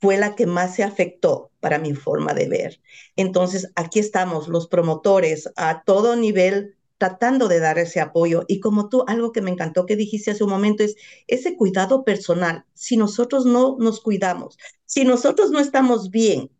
fue 0.00 0.16
la 0.16 0.34
que 0.34 0.46
más 0.46 0.74
se 0.74 0.82
afectó 0.82 1.52
para 1.60 1.78
mi 1.78 1.94
forma 1.94 2.34
de 2.34 2.48
ver. 2.48 2.80
Entonces, 3.16 3.70
aquí 3.76 3.98
estamos 3.98 4.48
los 4.48 4.66
promotores 4.68 5.50
a 5.56 5.82
todo 5.84 6.16
nivel 6.16 6.76
tratando 7.00 7.48
de 7.48 7.60
dar 7.60 7.78
ese 7.78 7.98
apoyo. 7.98 8.44
Y 8.46 8.60
como 8.60 8.90
tú, 8.90 9.04
algo 9.06 9.32
que 9.32 9.40
me 9.40 9.50
encantó 9.50 9.86
que 9.86 9.96
dijiste 9.96 10.30
hace 10.32 10.44
un 10.44 10.50
momento 10.50 10.84
es 10.84 10.96
ese 11.26 11.56
cuidado 11.56 12.04
personal. 12.04 12.66
Si 12.74 12.98
nosotros 12.98 13.46
no 13.46 13.76
nos 13.78 14.00
cuidamos, 14.02 14.58
si 14.84 15.04
nosotros 15.04 15.50
no 15.50 15.60
estamos 15.60 16.10
bien, 16.10 16.50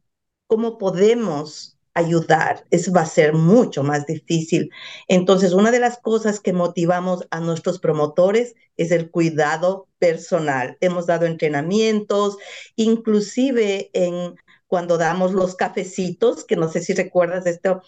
¿cómo 0.47 0.79
podemos 0.79 1.79
ayudar? 1.93 2.65
Eso 2.71 2.91
va 2.91 3.03
a 3.03 3.07
ser 3.07 3.35
mucho 3.35 3.83
más 3.83 4.07
difícil. 4.07 4.71
Entonces, 5.09 5.53
una 5.53 5.71
de 5.71 5.81
las 5.81 5.99
cosas 5.99 6.41
que 6.41 6.55
motivamos 6.55 7.27
a 7.31 7.41
nuestros 7.41 7.79
promotores 7.79 8.55
es 8.79 8.93
el 8.93 9.11
cuidado 9.11 9.89
personal. 9.99 10.79
Hemos 10.81 11.07
dado 11.07 11.27
entrenamientos, 11.27 12.39
inclusive 12.77 13.91
en 13.93 14.37
cuando 14.69 14.97
damos 14.97 15.33
los 15.35 15.55
cafecitos, 15.55 16.45
que 16.45 16.57
no 16.57 16.71
sé 16.71 16.81
si 16.81 16.95
recuerdas 16.95 17.45
esto, 17.45 17.83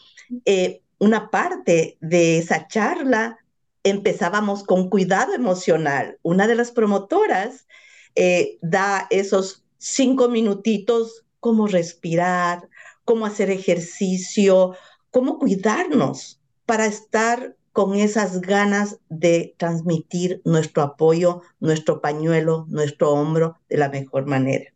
eh, 0.44 0.82
una 1.02 1.30
parte 1.30 1.98
de 2.00 2.38
esa 2.38 2.68
charla 2.68 3.36
empezábamos 3.82 4.62
con 4.62 4.88
cuidado 4.88 5.34
emocional. 5.34 6.20
Una 6.22 6.46
de 6.46 6.54
las 6.54 6.70
promotoras 6.70 7.66
eh, 8.14 8.56
da 8.62 9.08
esos 9.10 9.64
cinco 9.78 10.28
minutitos, 10.28 11.24
cómo 11.40 11.66
respirar, 11.66 12.68
cómo 13.04 13.26
hacer 13.26 13.50
ejercicio, 13.50 14.76
cómo 15.10 15.40
cuidarnos 15.40 16.40
para 16.66 16.86
estar 16.86 17.56
con 17.72 17.96
esas 17.96 18.40
ganas 18.40 19.00
de 19.08 19.56
transmitir 19.58 20.40
nuestro 20.44 20.84
apoyo, 20.84 21.42
nuestro 21.58 22.00
pañuelo, 22.00 22.66
nuestro 22.68 23.10
hombro 23.10 23.58
de 23.68 23.78
la 23.78 23.88
mejor 23.88 24.26
manera. 24.26 24.72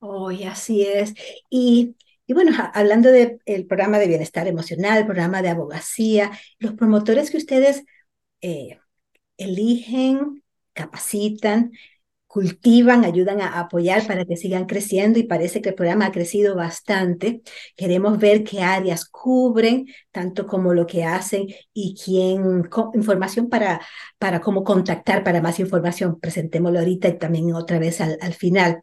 Hoy 0.00 0.44
así 0.44 0.82
es. 0.82 1.14
Y 1.48 1.96
y 2.26 2.32
bueno, 2.32 2.52
hablando 2.74 3.10
del 3.10 3.66
programa 3.68 3.98
de 3.98 4.08
bienestar 4.08 4.48
emocional, 4.48 5.06
programa 5.06 5.42
de 5.42 5.50
abogacía, 5.50 6.30
los 6.58 6.74
promotores 6.74 7.30
que 7.30 7.36
ustedes 7.36 7.84
eh, 8.40 8.78
eligen, 9.36 10.42
capacitan, 10.72 11.72
cultivan, 12.26 13.04
ayudan 13.04 13.40
a 13.40 13.60
apoyar 13.60 14.06
para 14.06 14.24
que 14.26 14.36
sigan 14.36 14.66
creciendo 14.66 15.18
y 15.18 15.22
parece 15.22 15.62
que 15.62 15.70
el 15.70 15.74
programa 15.74 16.06
ha 16.06 16.12
crecido 16.12 16.54
bastante. 16.54 17.42
Queremos 17.76 18.18
ver 18.18 18.44
qué 18.44 18.60
áreas 18.60 19.08
cubren, 19.08 19.86
tanto 20.10 20.46
como 20.46 20.74
lo 20.74 20.86
que 20.86 21.04
hacen 21.04 21.46
y 21.72 21.94
quién, 21.94 22.68
información 22.94 23.48
para, 23.48 23.80
para 24.18 24.40
cómo 24.40 24.64
contactar 24.64 25.24
para 25.24 25.40
más 25.40 25.60
información. 25.60 26.20
Presentémoslo 26.20 26.80
ahorita 26.80 27.08
y 27.08 27.18
también 27.18 27.54
otra 27.54 27.78
vez 27.78 28.00
al, 28.00 28.18
al 28.20 28.34
final 28.34 28.82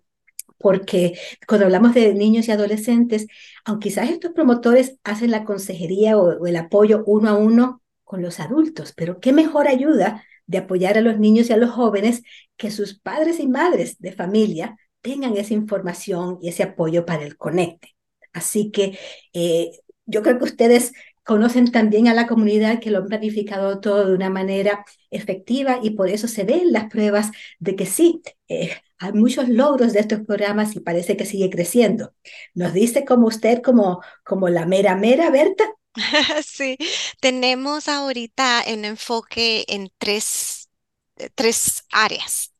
porque 0.57 1.17
cuando 1.47 1.65
hablamos 1.65 1.93
de 1.93 2.13
niños 2.13 2.47
y 2.47 2.51
adolescentes, 2.51 3.27
aunque 3.65 3.89
quizás 3.89 4.09
estos 4.09 4.31
promotores 4.31 4.97
hacen 5.03 5.31
la 5.31 5.43
consejería 5.43 6.17
o, 6.17 6.45
el 6.45 6.55
apoyo 6.55 7.03
uno 7.05 7.29
a 7.29 7.33
uno 7.35 7.81
con 8.03 8.21
los 8.21 8.39
adultos, 8.39 8.93
pero 8.95 9.19
qué 9.19 9.33
mejor 9.33 9.67
ayuda 9.67 10.23
de 10.45 10.59
apoyar 10.59 10.97
a 10.97 11.01
los 11.01 11.19
niños 11.19 11.49
y 11.49 11.53
a 11.53 11.57
los 11.57 11.71
jóvenes 11.71 12.23
que 12.57 12.71
sus 12.71 12.99
padres 12.99 13.39
y 13.39 13.47
madres 13.47 13.97
de 13.99 14.11
familia 14.11 14.77
tengan 15.01 15.35
esa 15.37 15.53
información 15.53 16.37
y 16.41 16.49
ese 16.49 16.63
apoyo 16.63 17.05
para 17.05 17.23
el 17.23 17.37
conecte. 17.37 17.95
Así 18.33 18.71
que 18.71 18.97
eh, 19.33 19.71
yo 20.05 20.21
creo 20.21 20.37
que 20.37 20.45
ustedes 20.45 20.93
conocen 21.23 21.71
también 21.71 22.07
a 22.07 22.13
la 22.13 22.27
comunidad 22.27 22.79
que 22.79 22.91
lo 22.91 22.99
han 22.99 23.07
planificado 23.07 23.79
todo 23.79 24.05
de 24.07 24.15
una 24.15 24.29
manera 24.29 24.85
efectiva 25.09 25.79
y 25.81 25.91
por 25.91 26.09
eso 26.09 26.27
se 26.27 26.43
ven 26.43 26.71
las 26.71 26.89
pruebas 26.89 27.31
de 27.59 27.75
que 27.75 27.85
sí, 27.85 28.21
eh, 28.47 28.71
hay 29.03 29.13
muchos 29.13 29.49
logros 29.49 29.93
de 29.93 29.99
estos 30.01 30.21
programas 30.21 30.75
y 30.75 30.79
parece 30.79 31.17
que 31.17 31.25
sigue 31.25 31.49
creciendo. 31.49 32.13
¿Nos 32.55 32.73
dice 32.73 33.05
como 33.05 33.27
usted, 33.27 33.61
como, 33.61 34.01
como 34.23 34.49
la 34.49 34.65
mera 34.65 34.95
mera, 34.95 35.29
Berta? 35.29 35.65
Sí, 36.45 36.77
tenemos 37.19 37.87
ahorita 37.87 38.63
un 38.73 38.85
enfoque 38.85 39.65
en 39.67 39.91
tres, 39.97 40.69
eh, 41.17 41.29
tres 41.35 41.85
áreas. 41.91 42.52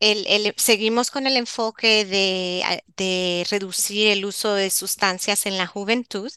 El, 0.00 0.54
seguimos 0.56 1.10
con 1.10 1.26
el 1.26 1.36
enfoque 1.36 2.04
de, 2.04 2.82
de, 2.96 3.44
reducir 3.50 4.08
el 4.08 4.24
uso 4.24 4.54
de 4.54 4.70
sustancias 4.70 5.44
en 5.46 5.58
la 5.58 5.66
juventud 5.66 6.30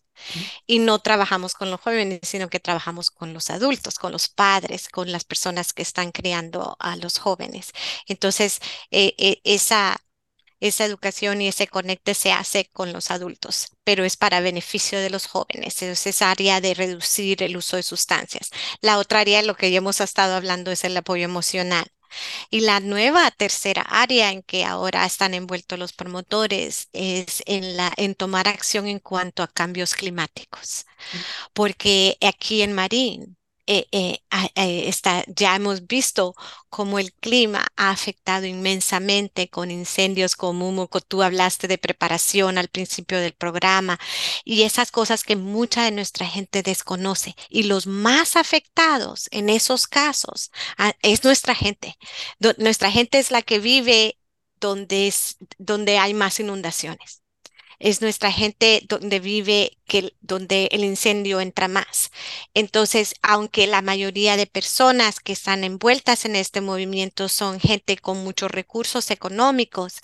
y 0.66 0.80
no 0.80 1.00
trabajamos 1.00 1.54
con 1.54 1.70
los 1.72 1.80
jóvenes, 1.82 2.22
sino 2.24 2.50
que 2.50 2.60
trabajamos 2.60 3.12
con 3.12 3.34
los 3.34 3.50
adultos, 3.52 4.00
con 4.00 4.12
los 4.12 4.30
padres, 4.30 4.90
con 4.90 5.12
las 5.12 5.26
personas 5.26 5.74
que 5.74 5.84
están 5.84 6.12
criando 6.12 6.76
a 6.80 6.96
los 6.96 7.20
jóvenes. 7.20 7.72
Entonces, 8.08 8.60
eh, 8.92 9.14
eh, 9.18 9.42
esa, 9.44 9.98
esa 10.60 10.86
educación 10.86 11.42
y 11.42 11.48
ese 11.48 11.68
conecte 11.68 12.14
se 12.16 12.32
hace 12.32 12.66
con 12.74 12.94
los 12.94 13.12
adultos, 13.12 13.70
pero 13.84 14.06
es 14.06 14.18
para 14.18 14.42
beneficio 14.42 15.00
de 15.00 15.10
los 15.10 15.28
jóvenes. 15.28 15.82
Es 15.82 16.08
esa 16.08 16.32
área 16.32 16.62
de 16.62 16.74
reducir 16.76 17.44
el 17.44 17.58
uso 17.58 17.78
de 17.78 17.84
sustancias. 17.84 18.50
La 18.82 18.98
otra 19.00 19.20
área, 19.22 19.42
lo 19.44 19.56
que 19.56 19.72
ya 19.72 19.78
hemos 19.80 20.02
estado 20.02 20.36
hablando, 20.36 20.72
es 20.72 20.84
el 20.84 20.96
apoyo 20.98 21.26
emocional. 21.26 21.88
Y 22.50 22.62
la 22.62 22.80
nueva 22.80 23.32
tercera 23.32 23.82
área 23.84 24.32
en 24.32 24.44
que 24.44 24.66
ahora 24.66 25.06
están 25.06 25.34
envueltos 25.34 25.80
los 25.80 25.94
promotores 25.94 26.90
es 26.94 27.44
en, 27.46 27.78
la, 27.78 27.94
en 27.98 28.16
tomar 28.16 28.48
acción 28.48 28.88
en 28.88 29.00
cuanto 29.00 29.44
a 29.44 29.48
cambios 29.48 29.96
climáticos, 29.96 30.86
porque 31.54 32.18
aquí 32.22 32.62
en 32.64 32.74
Marín 32.74 33.38
eh, 33.68 33.88
eh, 33.92 34.20
eh, 34.56 34.90
está, 34.90 35.24
ya 35.28 35.56
hemos 35.56 35.88
visto 35.88 36.36
cómo 36.70 37.00
el 37.00 37.14
clima 37.14 37.68
ha 37.76 37.92
afectado 37.92 38.46
inmensamente 38.46 39.50
con 39.50 39.72
incendios 39.72 40.36
como 40.36 40.88
tú 41.08 41.22
hablaste 41.24 41.68
de 41.68 41.78
preparación 41.78 42.58
al 42.58 42.70
principio 42.70 43.20
del 43.20 43.34
programa 43.34 44.00
y 44.44 44.64
esas 44.64 44.92
cosas 44.92 45.24
que 45.24 45.36
mucha 45.36 45.84
de 45.86 45.92
nuestra 45.92 46.28
gente 46.28 46.64
desconoce. 46.64 47.36
Y 47.50 47.64
los 47.64 47.88
más 47.88 48.36
afectados 48.36 49.28
en 49.32 49.50
esos 49.50 49.88
casos 49.88 50.52
ah, 50.78 50.94
es 51.02 51.24
nuestra 51.24 51.56
gente. 51.56 51.98
nuestra 52.58 52.92
gente 52.92 53.20
es 53.20 53.32
la 53.32 53.42
que 53.42 53.60
vive 53.60 54.18
donde, 54.60 55.08
es, 55.08 55.38
donde 55.58 55.98
hay 55.98 56.14
más 56.14 56.40
inundaciones. 56.40 57.21
Es 57.82 58.02
nuestra 58.02 58.32
gente 58.32 58.84
donde 58.88 59.20
vive, 59.20 59.78
que, 59.86 60.14
donde 60.22 60.70
el 60.72 60.84
incendio 60.84 61.42
entra 61.42 61.68
más. 61.68 62.12
Entonces, 62.54 63.16
aunque 63.24 63.66
la 63.68 63.82
mayoría 63.82 64.38
de 64.38 64.46
personas 64.48 65.20
que 65.20 65.34
están 65.34 65.64
envueltas 65.64 66.26
en 66.26 66.36
este 66.36 66.62
movimiento 66.62 67.28
son 67.28 67.60
gente 67.60 67.98
con 67.98 68.24
muchos 68.24 68.52
recursos 68.52 69.10
económicos, 69.12 70.02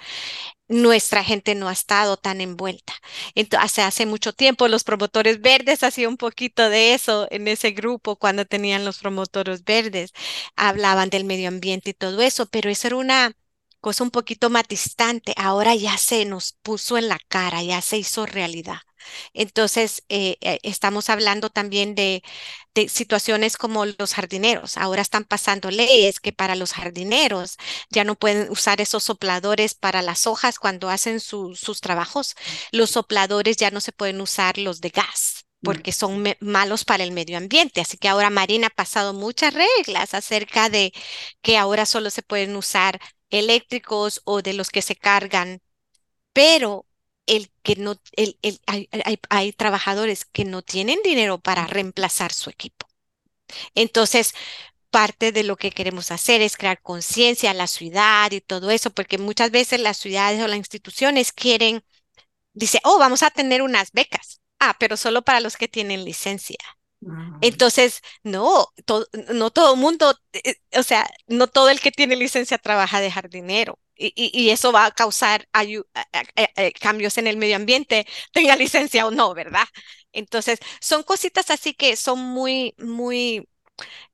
nuestra 0.68 1.24
gente 1.24 1.56
no 1.56 1.70
ha 1.70 1.74
estado 1.74 2.18
tan 2.18 2.42
envuelta. 2.42 2.94
Entonces, 3.36 3.80
hace 3.80 4.06
mucho 4.06 4.34
tiempo 4.34 4.68
los 4.68 4.84
promotores 4.84 5.40
verdes 5.42 5.84
hacían 5.84 6.10
un 6.12 6.18
poquito 6.18 6.70
de 6.70 6.94
eso 6.96 7.28
en 7.32 7.48
ese 7.48 7.72
grupo 7.72 8.16
cuando 8.18 8.46
tenían 8.46 8.86
los 8.86 8.98
promotores 9.00 9.64
verdes, 9.64 10.14
hablaban 10.56 11.10
del 11.10 11.26
medio 11.26 11.48
ambiente 11.50 11.92
y 11.92 11.94
todo 11.94 12.22
eso, 12.22 12.48
pero 12.48 12.70
eso 12.70 12.88
era 12.88 12.96
una 12.98 13.36
cosa 13.82 14.04
un 14.04 14.12
poquito 14.12 14.50
más 14.50 14.68
distante. 14.68 15.34
Ahora 15.38 15.76
ya 15.76 15.98
se 15.98 16.26
nos 16.26 16.54
puso 16.62 16.98
en 16.98 17.08
la 17.10 17.20
cara, 17.28 17.64
ya 17.64 17.82
se 17.82 17.98
hizo 17.98 18.26
realidad. 18.26 18.80
Entonces, 19.34 20.04
eh, 20.10 20.38
eh, 20.42 20.60
estamos 20.64 21.10
hablando 21.10 21.50
también 21.50 21.96
de, 21.96 22.24
situaciones 22.90 23.58
como 23.58 23.86
los 23.86 24.14
jardineros. 24.14 24.78
Ahora 24.78 25.02
están 25.02 25.24
pasando 25.24 25.72
leyes 25.72 26.20
que 26.20 26.32
para 26.32 26.56
los 26.56 26.74
jardineros 26.74 27.58
ya 27.90 28.04
no 28.04 28.14
pueden 28.16 28.52
usar 28.52 28.82
esos 28.82 29.04
sopladores 29.04 29.74
para 29.74 30.04
las 30.04 30.28
hojas 30.28 30.60
cuando 30.60 30.90
hacen 30.90 31.20
sus 31.20 31.82
trabajos. 31.82 32.36
Los 32.72 32.92
sopladores 32.92 33.58
ya 33.58 33.72
no 33.72 33.82
se 33.82 33.94
pueden 33.94 34.22
usar 34.22 34.60
los 34.60 34.80
de 34.80 34.90
gas 34.90 35.46
porque 35.64 35.92
son 35.92 36.24
malos 36.40 36.86
para 36.86 37.04
el 37.04 37.12
medio 37.12 37.38
ambiente. 37.38 37.82
Así 37.82 37.98
que 37.98 38.08
ahora 38.10 38.30
Marina 38.30 38.68
ha 38.68 38.70
pasado 38.70 39.14
muchas 39.14 39.54
reglas 39.54 40.14
acerca 40.14 40.70
de 40.70 40.94
que 41.42 41.58
ahora 41.58 41.86
solo 41.86 42.10
se 42.10 42.22
pueden 42.22 42.56
usar 42.56 43.00
eléctricos 43.30 44.22
o 44.26 44.42
de 44.42 44.54
los 44.54 44.70
que 44.70 44.82
se 44.82 44.96
cargan, 44.96 45.62
pero 46.34 46.86
el 47.26 47.52
que 47.64 47.76
no, 47.76 48.00
el, 48.14 48.38
hay, 48.68 48.90
hay, 49.30 49.54
trabajadores 49.54 50.26
que 50.26 50.46
no 50.46 50.62
tienen 50.62 51.00
dinero 51.04 51.40
para 51.40 51.68
reemplazar 51.68 52.34
su 52.34 52.50
equipo. 52.50 52.88
Entonces, 53.76 54.34
parte 54.90 55.32
de 55.32 55.44
lo 55.44 55.58
que 55.58 55.72
queremos 55.72 56.12
hacer 56.12 56.42
es 56.42 56.58
crear 56.58 56.82
conciencia 56.82 57.52
a 57.52 57.54
la 57.54 57.68
ciudad 57.68 58.32
y 58.32 58.42
todo 58.42 58.72
eso, 58.72 58.92
porque 58.92 59.18
muchas 59.18 59.52
veces 59.52 59.80
las 59.82 59.98
ciudades 59.98 60.42
o 60.42 60.48
las 60.48 60.58
instituciones 60.58 61.34
quieren, 61.34 61.84
dice, 62.54 62.80
oh, 62.84 63.00
vamos 63.00 63.24
a 63.24 63.32
tener 63.32 63.62
unas 63.62 63.92
becas. 63.92 64.42
Ah, 64.60 64.76
pero 64.80 64.98
solo 64.98 65.24
para 65.24 65.40
los 65.40 65.58
que 65.58 65.68
tienen 65.68 66.06
licencia. 66.06 66.58
Entonces, 67.42 68.02
no, 68.24 68.68
no 69.34 69.52
todo 69.52 69.76
el 69.76 69.80
mundo, 69.80 70.16
eh, 70.34 70.56
o 70.78 70.84
sea, 70.84 71.08
no 71.28 71.48
todo 71.48 71.70
el 71.70 71.80
que 71.80 71.92
tiene 71.92 72.16
licencia 72.16 72.58
trabaja 72.58 73.00
de 73.00 73.12
jardinero 73.12 73.80
y, 73.98 74.50
eso 74.50 74.72
va 74.72 74.86
a 74.86 74.92
causar 74.92 75.48
eh, 75.56 76.74
cambios 76.80 77.18
en 77.18 77.28
el 77.28 77.38
medio 77.38 77.56
ambiente, 77.56 78.08
tenga 78.34 78.56
licencia 78.56 79.06
o 79.08 79.12
no, 79.12 79.34
¿verdad? 79.34 79.66
Entonces, 80.12 80.60
son 80.82 81.04
cositas 81.04 81.50
así 81.52 81.74
que 81.74 81.96
son 81.96 82.20
muy, 82.20 82.74
muy, 82.78 83.48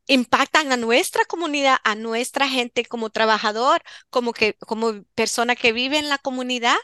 impactan 0.08 0.72
a 0.72 0.78
nuestra 0.78 1.26
comunidad, 1.26 1.78
a 1.84 1.96
nuestra 1.96 2.50
gente 2.50 2.86
como 2.86 3.10
trabajador, 3.10 3.82
como 4.10 4.34
que, 4.34 4.56
como 4.56 5.04
persona 5.16 5.56
que 5.56 5.74
vive 5.74 5.98
en 5.98 6.10
la 6.10 6.18
comunidad. 6.18 6.78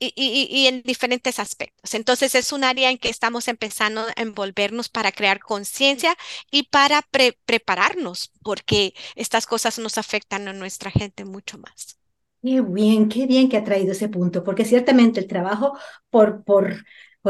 Y, 0.00 0.66
en 0.68 0.82
diferentes 0.82 1.40
aspectos. 1.40 1.94
Entonces 1.94 2.34
es 2.36 2.52
un 2.52 2.62
área 2.62 2.90
en 2.90 2.98
que 2.98 3.08
estamos 3.08 3.48
empezando 3.48 4.02
a 4.02 4.12
envolvernos 4.16 4.88
para 4.88 5.10
crear 5.10 5.40
conciencia 5.40 6.16
y 6.50 6.64
para 6.64 7.02
prepararnos, 7.44 8.30
porque 8.42 8.94
estas 9.16 9.46
cosas 9.46 9.78
nos 9.78 9.98
afectan 9.98 10.46
a 10.46 10.52
nuestra 10.52 10.90
gente 10.90 11.24
mucho 11.24 11.58
más. 11.58 11.98
Qué 12.42 12.60
bien, 12.60 13.08
qué 13.08 13.26
bien 13.26 13.48
que 13.48 13.56
ha 13.56 13.64
traído 13.64 13.90
ese 13.90 14.08
punto, 14.08 14.44
porque 14.44 14.64
ciertamente 14.64 15.18
el 15.18 15.26
trabajo 15.26 15.76
por, 16.10 16.44
por 16.44 16.84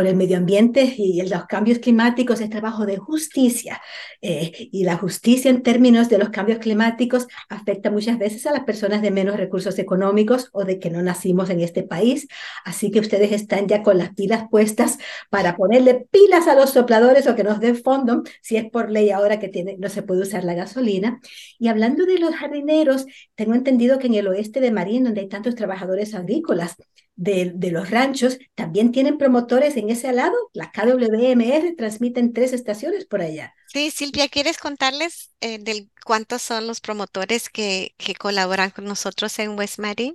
el 0.07 0.17
medio 0.17 0.37
ambiente 0.37 0.95
y 0.97 1.21
los 1.23 1.47
cambios 1.47 1.79
climáticos 1.79 2.41
es 2.41 2.51
trabajo 2.51 2.87
de 2.87 2.97
justicia. 2.97 3.81
Eh, 4.21 4.69
y 4.73 4.85
la 4.85 4.97
justicia 4.97 5.51
en 5.51 5.63
términos 5.63 6.09
de 6.09 6.19
los 6.19 6.31
cambios 6.31 6.59
climáticos 6.59 7.27
afecta 7.49 7.91
muchas 7.91 8.19
veces 8.19 8.47
a 8.47 8.53
las 8.53 8.65
personas 8.65 9.03
de 9.03 9.11
menos 9.11 9.37
recursos 9.37 9.79
económicos 9.79 10.51
o 10.53 10.65
de 10.65 10.79
que 10.79 10.91
no 10.91 11.03
nacimos 11.03 11.51
en 11.51 11.61
este 11.61 11.83
país. 11.83 12.29
Así 12.65 12.91
que 12.91 13.01
ustedes 13.01 13.33
están 13.33 13.69
ya 13.69 13.83
con 13.83 13.99
las 13.99 14.15
pilas 14.15 14.45
puestas 14.51 14.99
para 15.31 15.57
ponerle 15.57 16.07
pilas 16.11 16.47
a 16.49 16.55
los 16.55 16.71
sopladores 16.71 17.27
o 17.27 17.35
que 17.35 17.45
nos 17.45 17.61
den 17.61 17.77
fondo, 17.77 18.23
si 18.43 18.57
es 18.57 18.71
por 18.71 18.91
ley 18.91 19.11
ahora 19.11 19.39
que 19.39 19.49
tiene, 19.49 19.77
no 19.79 19.89
se 19.89 20.03
puede 20.03 20.23
usar 20.23 20.45
la 20.45 20.55
gasolina. 20.55 21.21
Y 21.59 21.69
hablando 21.69 22.07
de 22.07 22.19
los 22.19 22.35
jardineros, 22.35 23.07
tengo 23.35 23.55
entendido 23.55 23.99
que 23.99 24.07
en 24.09 24.15
el 24.15 24.29
oeste 24.29 24.61
de 24.61 24.71
Marín, 24.71 25.05
donde 25.05 25.21
hay 25.21 25.29
tantos 25.29 25.55
trabajadores 25.55 26.15
agrícolas, 26.15 26.77
de, 27.19 27.71
los 27.73 27.91
ranchos 27.91 28.39
también 28.55 28.93
tienen 28.93 29.19
promotores 29.19 29.77
en 29.77 29.91
ese 29.91 30.13
lado. 30.13 30.35
La 30.53 30.71
KWMR 30.71 31.75
transmiten 31.77 32.33
tres 32.33 32.53
estaciones 32.53 33.05
por 33.07 33.21
allá. 33.21 33.55
Sí, 33.67 33.91
Silvia, 33.91 34.29
¿quieres 34.29 34.57
contarles 34.57 35.31
eh, 35.41 35.59
del 35.59 35.91
cuántos 36.07 36.43
son 36.43 36.67
los 36.67 36.81
promotores 36.81 37.51
que, 37.51 37.95
que 37.99 38.15
colaboran 38.15 38.71
con 38.71 38.85
nosotros 38.85 39.37
en 39.41 39.59
West 39.59 39.81
Marine? 39.81 40.15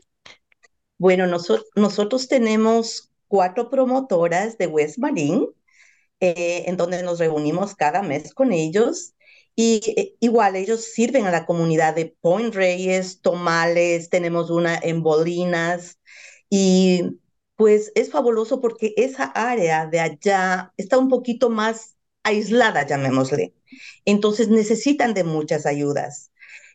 Bueno, 0.98 1.28
nosotros 1.28 2.28
tenemos 2.30 3.12
cuatro 3.28 3.70
promotoras 3.70 4.58
de 4.58 4.68
West 4.68 4.98
Marine, 4.98 5.48
eh, 6.22 6.64
en 6.68 6.78
donde 6.78 7.04
nos 7.04 7.20
reunimos 7.20 7.76
cada 7.76 8.02
mes 8.02 8.34
con 8.34 8.54
ellos. 8.54 9.14
Y 9.56 9.82
eh, 9.98 10.16
igual 10.22 10.56
ellos 10.56 10.86
sirven 10.94 11.26
a 11.26 11.32
la 11.32 11.46
comunidad 11.46 11.96
de 11.96 12.16
Point 12.22 12.56
Reyes, 12.56 13.20
Tomales, 13.20 14.10
tenemos 14.10 14.50
una 14.50 14.80
en 14.82 15.04
Bolinas, 15.04 16.00
y 16.56 17.20
pues 17.56 17.92
es 17.96 18.12
fabuloso 18.12 18.62
porque 18.62 18.94
esa 18.96 19.24
área 19.24 19.88
de 19.88 20.00
allá 20.00 20.72
está 20.78 21.00
un 21.00 21.10
poquito 21.10 21.50
más 21.50 21.96
aislada, 22.22 22.86
llamémosle. 22.86 23.56
Entonces 24.06 24.50
necesitan 24.50 25.16
de 25.16 25.24
muchas 25.24 25.66
ayudas. 25.66 26.32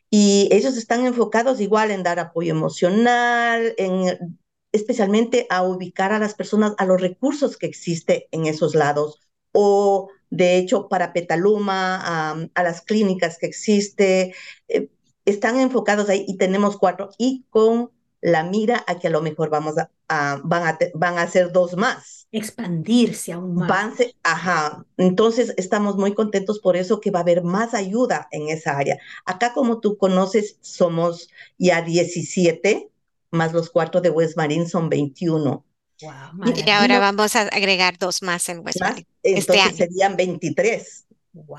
Y 0.09 0.49
ellos 0.51 0.75
están 0.75 1.05
enfocados 1.05 1.61
igual 1.61 1.91
en 1.91 2.03
dar 2.03 2.19
apoyo 2.19 2.51
emocional, 2.51 3.73
en 3.77 4.37
especialmente 4.73 5.47
a 5.49 5.63
ubicar 5.63 6.11
a 6.11 6.19
las 6.19 6.33
personas 6.35 6.73
a 6.77 6.85
los 6.85 6.99
recursos 6.99 7.55
que 7.55 7.67
existen 7.67 8.23
en 8.31 8.47
esos 8.47 8.75
lados 8.75 9.21
o 9.53 10.09
de 10.29 10.57
hecho 10.57 10.89
para 10.89 11.13
Petaluma, 11.13 12.41
a, 12.53 12.63
las 12.63 12.81
clínicas 12.81 13.37
que 13.37 13.45
existe, 13.47 14.35
eh, 14.67 14.89
están 15.23 15.57
enfocados 15.59 16.09
ahí 16.09 16.25
y 16.27 16.35
tenemos 16.35 16.77
cuatro 16.77 17.11
y 17.17 17.45
con 17.49 17.91
la 18.21 18.43
mira 18.43 18.83
a 18.87 18.99
que 18.99 19.07
a 19.07 19.11
lo 19.11 19.21
mejor 19.21 19.49
vamos 19.49 19.75
a, 19.77 20.41
van, 20.43 20.67
a 20.67 20.77
van 20.93 21.17
a 21.17 21.27
ser 21.27 21.51
dos 21.51 21.75
más. 21.75 22.27
Expandirse 22.31 23.31
aún 23.31 23.55
más. 23.55 23.93
ajá. 24.23 24.85
Entonces 24.97 25.53
estamos 25.57 25.95
muy 25.95 26.13
contentos 26.13 26.59
por 26.59 26.75
eso 26.77 26.99
que 26.99 27.11
va 27.11 27.19
a 27.19 27.21
haber 27.23 27.43
más 27.43 27.73
ayuda 27.73 28.27
en 28.31 28.49
esa 28.49 28.77
área. 28.77 28.97
Acá, 29.25 29.53
como 29.53 29.79
tú 29.79 29.97
conoces, 29.97 30.57
somos 30.61 31.29
ya 31.57 31.81
17, 31.81 32.89
más 33.31 33.53
los 33.53 33.69
cuartos 33.69 34.01
de 34.01 34.09
West 34.09 34.37
Marine 34.37 34.67
son 34.67 34.89
21. 34.89 35.65
Wow, 36.01 36.53
y 36.55 36.69
ahora 36.69 36.99
vamos 36.99 37.35
a 37.35 37.41
agregar 37.41 37.97
dos 37.97 38.21
más 38.21 38.47
en 38.47 38.59
West 38.59 38.79
Marine. 38.79 39.07
Este 39.21 39.53
entonces 39.53 39.77
serían 39.77 40.15
23. 40.15 41.05
Wow. 41.33 41.57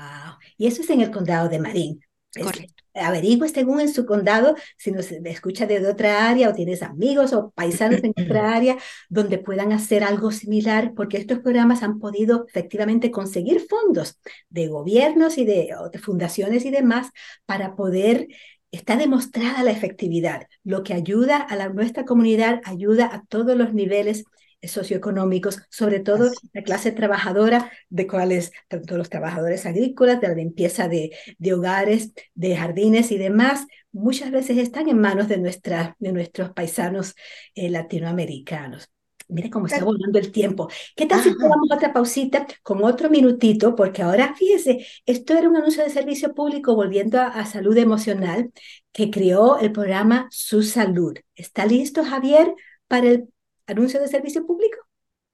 Y 0.57 0.67
eso 0.67 0.81
es 0.81 0.89
en 0.89 1.01
el 1.01 1.11
condado 1.11 1.47
de 1.49 1.59
Marín. 1.59 2.01
Correcto 2.41 2.80
averigüe 2.93 3.49
según 3.49 3.81
en 3.81 3.93
su 3.93 4.05
condado, 4.05 4.55
si 4.77 4.91
nos 4.91 5.11
escucha 5.11 5.65
de 5.65 5.85
otra 5.87 6.29
área 6.29 6.49
o 6.49 6.53
tienes 6.53 6.83
amigos 6.83 7.33
o 7.33 7.51
paisanos 7.51 8.03
en 8.03 8.13
otra 8.17 8.53
área 8.55 8.77
donde 9.09 9.37
puedan 9.37 9.71
hacer 9.71 10.03
algo 10.03 10.31
similar, 10.31 10.93
porque 10.95 11.17
estos 11.17 11.39
programas 11.39 11.83
han 11.83 11.99
podido 11.99 12.45
efectivamente 12.47 13.11
conseguir 13.11 13.61
fondos 13.61 14.19
de 14.49 14.67
gobiernos 14.67 15.37
y 15.37 15.45
de, 15.45 15.73
de 15.91 15.99
fundaciones 15.99 16.65
y 16.65 16.71
demás 16.71 17.09
para 17.45 17.75
poder 17.75 18.27
está 18.71 18.95
demostrada 18.95 19.63
la 19.63 19.71
efectividad, 19.71 20.47
lo 20.63 20.83
que 20.83 20.93
ayuda 20.93 21.37
a 21.37 21.55
la, 21.55 21.69
nuestra 21.69 22.05
comunidad, 22.05 22.61
ayuda 22.63 23.05
a 23.13 23.23
todos 23.25 23.57
los 23.57 23.73
niveles 23.73 24.23
socioeconómicos, 24.63 25.61
sobre 25.69 25.99
todo 25.99 26.31
la 26.53 26.63
clase 26.63 26.91
trabajadora, 26.91 27.71
de 27.89 28.07
cuáles, 28.07 28.51
tanto 28.67 28.97
los 28.97 29.09
trabajadores 29.09 29.65
agrícolas, 29.65 30.21
de 30.21 30.27
la 30.27 30.35
limpieza 30.35 30.87
de, 30.87 31.11
de, 31.37 31.53
hogares, 31.53 32.13
de 32.35 32.55
jardines 32.55 33.11
y 33.11 33.17
demás, 33.17 33.65
muchas 33.91 34.31
veces 34.31 34.57
están 34.57 34.89
en 34.89 34.99
manos 34.99 35.27
de, 35.27 35.37
nuestra, 35.37 35.95
de 35.99 36.11
nuestros 36.11 36.51
paisanos 36.51 37.15
eh, 37.55 37.69
latinoamericanos. 37.69 38.89
Mire 39.27 39.49
cómo 39.49 39.67
está 39.67 39.83
volando 39.85 40.19
el 40.19 40.29
tiempo. 40.29 40.67
¿Qué 40.93 41.05
tal 41.05 41.21
si 41.23 41.33
tomamos 41.37 41.69
otra 41.71 41.93
pausita 41.93 42.45
con 42.63 42.83
otro 42.83 43.09
minutito? 43.09 43.75
Porque 43.75 44.01
ahora, 44.01 44.35
fíjese, 44.35 44.85
esto 45.05 45.37
era 45.37 45.47
un 45.47 45.55
anuncio 45.55 45.83
de 45.83 45.89
servicio 45.89 46.33
público 46.33 46.75
volviendo 46.75 47.17
a, 47.17 47.27
a 47.27 47.45
salud 47.45 47.77
emocional 47.77 48.51
que 48.91 49.09
creó 49.09 49.57
el 49.57 49.71
programa 49.71 50.27
Su 50.31 50.63
Salud. 50.63 51.17
¿Está 51.33 51.65
listo, 51.65 52.03
Javier, 52.03 52.53
para 52.89 53.07
el 53.07 53.29
Anuncio 53.71 54.01
de 54.01 54.09
servicio 54.09 54.45
público. 54.45 54.79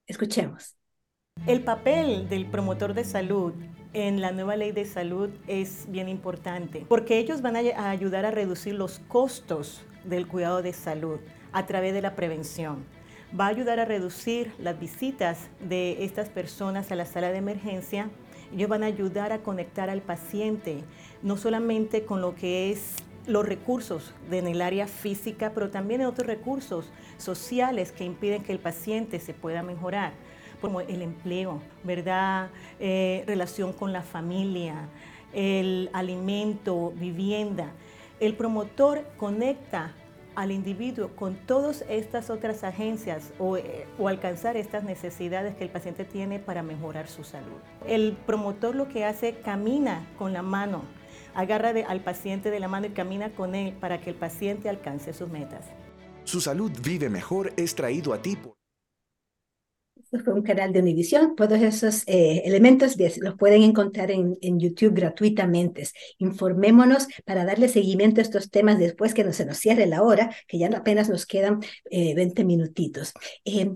Escuchemos. 0.06 0.78
El 1.48 1.64
papel 1.64 2.30
del 2.30 2.46
promotor 2.46 2.94
de 2.94 3.04
salud 3.04 3.52
en 3.94 4.22
la 4.22 4.32
nueva 4.32 4.56
ley 4.56 4.72
de 4.72 4.86
salud 4.86 5.32
es 5.48 5.90
bien 5.90 6.08
importante 6.08 6.86
porque 6.88 7.18
ellos 7.18 7.42
van 7.42 7.56
a 7.56 7.90
ayudar 7.90 8.28
a 8.28 8.30
reducir 8.30 8.76
los 8.76 9.00
costos 9.08 9.82
del 10.04 10.28
cuidado 10.28 10.62
de 10.62 10.72
salud 10.72 11.20
a 11.52 11.66
través 11.66 11.96
de 11.96 12.04
la 12.04 12.16
prevención. 12.16 12.86
va 13.38 13.48
a 13.48 13.50
ayudar 13.50 13.80
a 13.80 13.86
reducir 13.86 14.54
las 14.60 14.80
visitas 14.80 15.50
de 15.60 16.06
estas 16.06 16.30
personas 16.30 16.92
a 16.92 16.96
la 16.96 17.08
sala 17.08 17.32
de 17.32 17.40
emergencia. 17.40 18.12
Ellos 18.54 18.70
van 18.70 18.84
a 18.84 18.86
ayudar 18.86 19.34
a 19.34 19.42
conectar 19.42 19.90
al 19.90 20.04
paciente, 20.04 20.84
no 21.24 21.38
solamente 21.38 22.06
con 22.06 22.22
lo 22.22 22.36
que 22.36 22.70
es 22.70 22.98
los 23.28 23.46
recursos 23.46 24.14
en 24.32 24.48
el 24.48 24.62
área 24.62 24.88
física, 24.88 25.52
pero 25.54 25.70
también 25.70 26.02
en 26.02 26.08
otros 26.08 26.28
recursos 26.28 26.90
sociales 27.18 27.92
que 27.92 28.06
impiden 28.06 28.44
que 28.44 28.54
el 28.54 28.60
paciente 28.60 29.20
se 29.20 29.34
pueda 29.34 29.64
mejorar, 29.64 30.14
como 30.62 30.82
el 30.82 31.02
empleo, 31.02 31.62
¿verdad? 31.84 32.50
Eh, 32.80 33.24
relación 33.28 33.74
con 33.74 33.94
la 33.94 34.02
familia, 34.02 34.88
el 35.34 35.90
alimento, 35.94 36.94
vivienda. 36.96 37.72
El 38.20 38.34
promotor 38.34 39.06
conecta 39.18 39.94
al 40.38 40.52
individuo 40.52 41.10
con 41.16 41.36
todas 41.36 41.84
estas 41.90 42.30
otras 42.30 42.64
agencias 42.64 43.34
eh, 43.40 43.88
o, 43.98 44.08
alcanzar 44.08 44.56
estas 44.56 44.84
necesidades 44.84 45.56
que 45.56 45.64
el 45.64 45.72
paciente 45.72 46.06
tiene 46.06 46.38
para 46.38 46.62
mejorar 46.62 47.08
su 47.08 47.24
salud. 47.24 47.58
El 47.88 48.16
promotor 48.26 48.76
lo 48.76 48.88
que 48.88 49.04
hace 49.04 49.34
camina 49.40 50.06
con 50.20 50.34
la 50.34 50.44
mano, 50.44 50.84
agarra 51.38 51.72
de, 51.72 51.84
al 51.84 52.04
paciente 52.04 52.52
de 52.52 52.60
la 52.60 52.68
mano 52.68 52.88
y 52.88 52.90
camina 52.90 53.30
con 53.30 53.56
él 53.56 53.74
para 53.80 54.02
que 54.02 54.10
el 54.10 54.16
paciente 54.16 54.70
alcance 54.70 55.14
sus 55.14 55.30
metas. 55.30 55.66
Su 56.24 56.42
salud 56.42 56.72
vive 56.84 57.10
mejor 57.10 57.54
es 57.56 57.76
traído 57.76 58.14
a 58.14 58.22
ti 58.22 58.36
por 58.36 58.58
fue 60.24 60.34
un 60.34 60.42
canal 60.42 60.72
de 60.72 60.80
Univisión. 60.80 61.36
Todos 61.36 61.62
esos 61.62 62.04
eh, 62.08 62.42
elementos 62.46 62.96
los 63.20 63.36
pueden 63.36 63.64
encontrar 63.64 64.10
en, 64.12 64.38
en, 64.42 64.60
YouTube 64.60 64.94
gratuitamente. 64.94 65.88
Informémonos 66.18 67.08
para 67.26 67.46
darle 67.46 67.68
seguimiento 67.68 68.22
a 68.22 68.24
estos 68.24 68.50
temas 68.50 68.80
después 68.80 69.14
que 69.14 69.24
no 69.24 69.34
se 69.34 69.46
nos 69.46 69.58
cierre 69.58 69.86
la 69.86 70.04
hora, 70.04 70.34
que 70.48 70.58
ya 70.58 70.68
apenas 70.68 71.10
nos 71.10 71.26
quedan 71.26 71.60
eh, 71.92 72.16
20 72.16 72.46
minutitos. 72.46 73.14
Eh, 73.44 73.70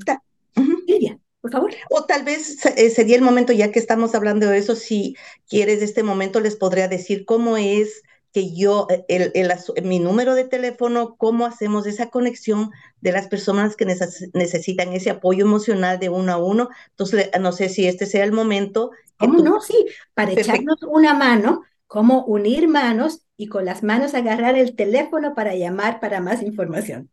Lidia, 0.88 1.20
por 1.42 1.52
favor. 1.52 1.72
O 1.90 2.06
tal 2.06 2.24
vez 2.24 2.66
eh, 2.66 2.90
sería 2.90 3.16
el 3.16 3.22
momento, 3.22 3.52
ya 3.52 3.72
que 3.72 3.80
estamos 3.80 4.16
hablando 4.16 4.48
de 4.48 4.58
eso, 4.60 4.76
si 4.76 5.16
quieres, 5.50 5.82
este 5.82 6.04
momento 6.04 6.40
les 6.40 6.56
podría 6.56 6.88
decir 6.88 7.26
cómo 7.26 7.58
es 7.58 8.04
que 8.34 8.56
yo, 8.56 8.88
el, 9.10 9.32
el, 9.34 9.52
mi 9.84 10.00
número 10.00 10.36
de 10.36 10.46
teléfono, 10.46 11.16
cómo 11.18 11.46
hacemos 11.46 11.86
esa 11.86 12.10
conexión 12.10 12.72
de 13.02 13.12
las 13.12 13.28
personas 13.28 13.76
que 13.76 13.86
necesitan 13.86 14.94
ese 14.94 15.10
apoyo 15.10 15.46
emocional 15.46 16.00
de 16.00 16.10
uno 16.10 16.32
a 16.32 16.38
uno. 16.38 16.70
Entonces, 16.92 17.30
no 17.42 17.52
sé 17.52 17.68
si 17.68 17.88
este 17.88 18.06
sea 18.06 18.24
el 18.24 18.32
momento. 18.32 18.92
¿Cómo 19.18 19.38
tú... 19.38 19.44
no? 19.44 19.60
Sí, 19.60 19.86
para 20.14 20.30
Perfecto. 20.30 20.52
echarnos 20.54 20.84
una 20.84 21.14
mano, 21.14 21.64
cómo 21.88 22.24
unir 22.24 22.70
manos 22.70 23.26
y 23.36 23.48
con 23.48 23.66
las 23.66 23.84
manos 23.84 24.14
agarrar 24.14 24.56
el 24.56 24.76
teléfono 24.76 25.34
para 25.36 25.56
llamar 25.56 26.00
para 26.00 26.22
más 26.22 26.42
información. 26.42 27.11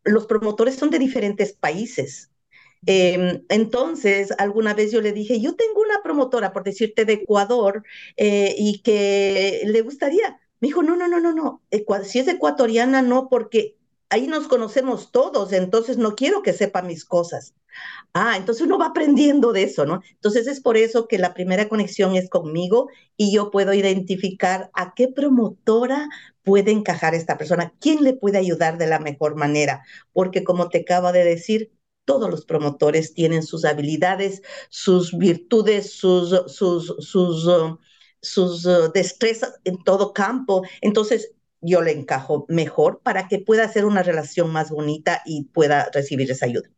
los 0.04 0.26
promotores 0.26 0.76
son 0.76 0.90
de 0.90 0.98
diferentes 0.98 1.52
países. 1.52 2.30
Eh, 2.86 3.42
entonces, 3.48 4.32
alguna 4.38 4.74
vez 4.74 4.90
yo 4.92 5.00
le 5.00 5.12
dije, 5.12 5.40
yo 5.40 5.54
tengo 5.54 5.80
una 5.82 6.02
promotora, 6.02 6.52
por 6.52 6.64
decirte, 6.64 7.04
de 7.04 7.14
Ecuador, 7.14 7.84
eh, 8.16 8.54
y 8.58 8.80
que 8.82 9.62
le 9.66 9.82
gustaría. 9.82 10.40
Me 10.60 10.68
dijo, 10.68 10.82
no, 10.82 10.96
no, 10.96 11.08
no, 11.08 11.20
no, 11.20 11.32
no, 11.32 11.62
si 12.04 12.18
es 12.18 12.28
ecuatoriana, 12.28 13.02
no, 13.02 13.28
porque 13.28 13.76
ahí 14.10 14.26
nos 14.26 14.48
conocemos 14.48 15.10
todos, 15.12 15.52
entonces 15.52 15.96
no 15.96 16.14
quiero 16.16 16.42
que 16.42 16.52
sepa 16.52 16.82
mis 16.82 17.04
cosas. 17.04 17.54
Ah, 18.12 18.36
entonces 18.36 18.66
uno 18.66 18.78
va 18.78 18.86
aprendiendo 18.86 19.52
de 19.52 19.62
eso, 19.62 19.86
¿no? 19.86 20.02
Entonces 20.14 20.46
es 20.48 20.60
por 20.60 20.76
eso 20.76 21.06
que 21.06 21.18
la 21.18 21.32
primera 21.34 21.68
conexión 21.68 22.16
es 22.16 22.28
conmigo 22.28 22.88
y 23.16 23.32
yo 23.32 23.50
puedo 23.50 23.72
identificar 23.72 24.70
a 24.74 24.94
qué 24.94 25.08
promotora 25.08 26.08
puede 26.42 26.72
encajar 26.72 27.14
esta 27.14 27.38
persona, 27.38 27.72
quién 27.80 28.02
le 28.02 28.14
puede 28.14 28.38
ayudar 28.38 28.78
de 28.78 28.88
la 28.88 28.98
mejor 28.98 29.36
manera, 29.36 29.84
porque 30.12 30.42
como 30.44 30.68
te 30.68 30.80
acabo 30.80 31.12
de 31.12 31.24
decir, 31.24 31.70
todos 32.10 32.28
los 32.28 32.44
promotores 32.44 33.14
tienen 33.14 33.44
sus 33.44 33.64
habilidades, 33.64 34.42
sus 34.68 35.16
virtudes, 35.16 35.92
sus, 35.92 36.34
sus 36.48 37.46
uh, 37.46 38.92
destrezas 38.92 39.60
en 39.62 39.84
todo 39.84 40.12
campo. 40.12 40.62
Entonces, 40.80 41.30
yo 41.60 41.80
le 41.82 41.92
encajo 41.92 42.46
mejor 42.48 43.00
para 43.04 43.28
que 43.28 43.38
pueda 43.38 43.62
hacer 43.62 43.84
una 43.84 44.02
relación 44.02 44.50
más 44.50 44.70
bonita 44.70 45.22
y 45.24 45.44
pueda 45.44 45.88
recibir 45.94 46.28
esa 46.32 46.46
ayuda. 46.46 46.68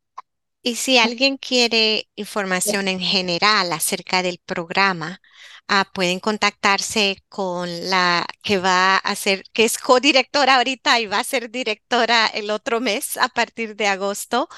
Y 0.62 0.74
si 0.74 0.98
alguien 0.98 1.38
quiere 1.38 2.10
información 2.14 2.86
en 2.86 3.00
general 3.00 3.72
acerca 3.72 4.22
del 4.22 4.38
programa, 4.44 5.22
ah, 5.68 5.86
pueden 5.94 6.20
contactarse 6.20 7.16
con 7.28 7.90
la 7.90 8.26
que 8.42 8.58
va 8.58 8.96
a 8.96 9.14
ser, 9.16 9.44
que 9.52 9.64
es 9.64 9.78
codirectora 9.78 10.56
ahorita 10.56 11.00
y 11.00 11.06
va 11.06 11.18
a 11.20 11.24
ser 11.24 11.50
directora 11.50 12.26
el 12.26 12.50
otro 12.50 12.80
mes 12.80 13.16
a 13.16 13.28
partir 13.28 13.76
de 13.76 13.86
agosto. 13.88 14.48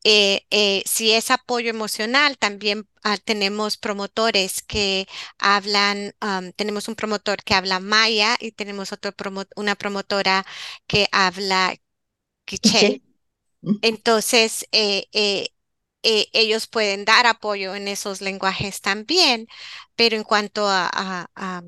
Eh, 0.07 0.45
eh, 0.51 0.83
si 0.85 1.11
es 1.13 1.31
apoyo 1.31 1.69
emocional, 1.71 2.37
también 2.37 2.87
uh, 3.03 3.17
tenemos 3.25 3.77
promotores 3.77 4.61
que 4.61 5.07
hablan, 5.39 6.13
um, 6.21 6.51
tenemos 6.53 6.87
un 6.87 6.95
promotor 6.95 7.43
que 7.43 7.55
habla 7.55 7.79
maya 7.79 8.37
y 8.39 8.51
tenemos 8.51 8.91
otro 8.93 9.13
promo 9.13 9.45
una 9.55 9.75
promotora 9.75 10.45
que 10.87 11.07
habla 11.11 11.75
quiché. 12.45 13.01
Entonces, 13.81 14.67
eh, 14.71 15.07
ellos 16.33 16.67
pueden 16.67 17.05
dar 17.05 17.25
apoyo 17.27 17.75
en 17.75 17.87
esos 17.87 18.21
lenguajes 18.21 18.81
también, 18.81 19.47
pero 19.95 20.15
en 20.15 20.23
cuanto 20.23 20.67
a, 20.67 20.89
a, 20.93 21.63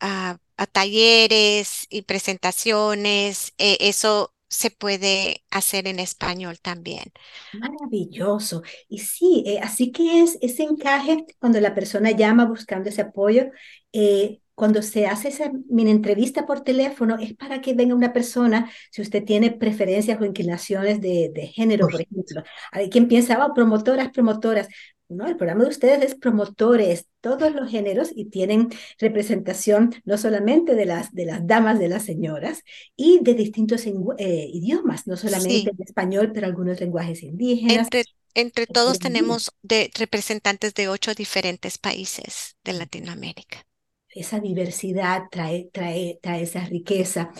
a, 0.00 0.38
a 0.56 0.66
talleres 0.66 1.86
y 1.90 2.02
presentaciones, 2.02 3.54
eso 3.58 4.34
se 4.48 4.70
puede 4.70 5.44
hacer 5.50 5.88
en 5.88 5.98
español 5.98 6.58
también. 6.60 7.12
Maravilloso. 7.52 8.62
Y 8.88 8.98
sí, 8.98 9.44
eh, 9.46 9.58
así 9.60 9.92
que 9.92 10.22
es 10.22 10.38
ese 10.40 10.62
encaje 10.62 11.24
cuando 11.38 11.60
la 11.60 11.74
persona 11.74 12.10
llama 12.12 12.44
buscando 12.44 12.88
ese 12.88 13.02
apoyo. 13.02 13.50
Eh, 13.92 14.40
cuando 14.56 14.80
se 14.80 15.06
hace 15.06 15.28
esa 15.28 15.52
mini 15.68 15.90
entrevista 15.90 16.46
por 16.46 16.62
teléfono 16.62 17.18
es 17.20 17.34
para 17.36 17.60
que 17.60 17.74
venga 17.74 17.94
una 17.94 18.14
persona, 18.14 18.70
si 18.90 19.02
usted 19.02 19.22
tiene 19.22 19.50
preferencias 19.50 20.18
o 20.18 20.24
inclinaciones 20.24 21.00
de, 21.02 21.30
de 21.32 21.48
género, 21.48 21.86
por 21.88 22.00
ejemplo. 22.00 22.42
Hay 22.72 22.88
quien 22.88 23.06
piensa, 23.06 23.44
oh, 23.44 23.52
promotoras, 23.52 24.10
promotoras. 24.10 24.68
¿No? 25.08 25.26
El 25.26 25.36
programa 25.36 25.64
de 25.64 25.70
ustedes 25.70 26.02
es 26.02 26.14
promotores, 26.14 27.06
todos 27.20 27.52
los 27.54 27.70
géneros 27.70 28.10
y 28.14 28.26
tienen 28.26 28.68
representación 28.98 29.94
no 30.04 30.18
solamente 30.18 30.74
de 30.74 30.86
las, 30.86 31.12
de 31.14 31.26
las 31.26 31.46
damas, 31.46 31.78
de 31.78 31.88
las 31.88 32.04
señoras 32.04 32.62
y 32.96 33.20
de 33.22 33.34
distintos 33.34 33.86
eh, 33.86 34.50
idiomas, 34.52 35.06
no 35.06 35.16
solamente 35.16 35.70
en 35.70 35.82
español, 35.82 36.32
pero 36.32 36.46
algunos 36.46 36.80
lenguajes 36.80 37.22
indígenas. 37.22 37.86
Entre, 37.86 38.04
entre 38.34 38.66
todos 38.66 38.98
tenemos 38.98 39.52
de 39.62 39.90
representantes 39.98 40.74
de 40.74 40.88
ocho 40.88 41.14
diferentes 41.14 41.78
países 41.78 42.56
de 42.64 42.74
Latinoamérica. 42.74 43.66
Esa 44.08 44.40
diversidad 44.40 45.24
trae, 45.30 45.68
trae, 45.72 46.18
trae 46.22 46.42
esa 46.42 46.64
riqueza. 46.64 47.32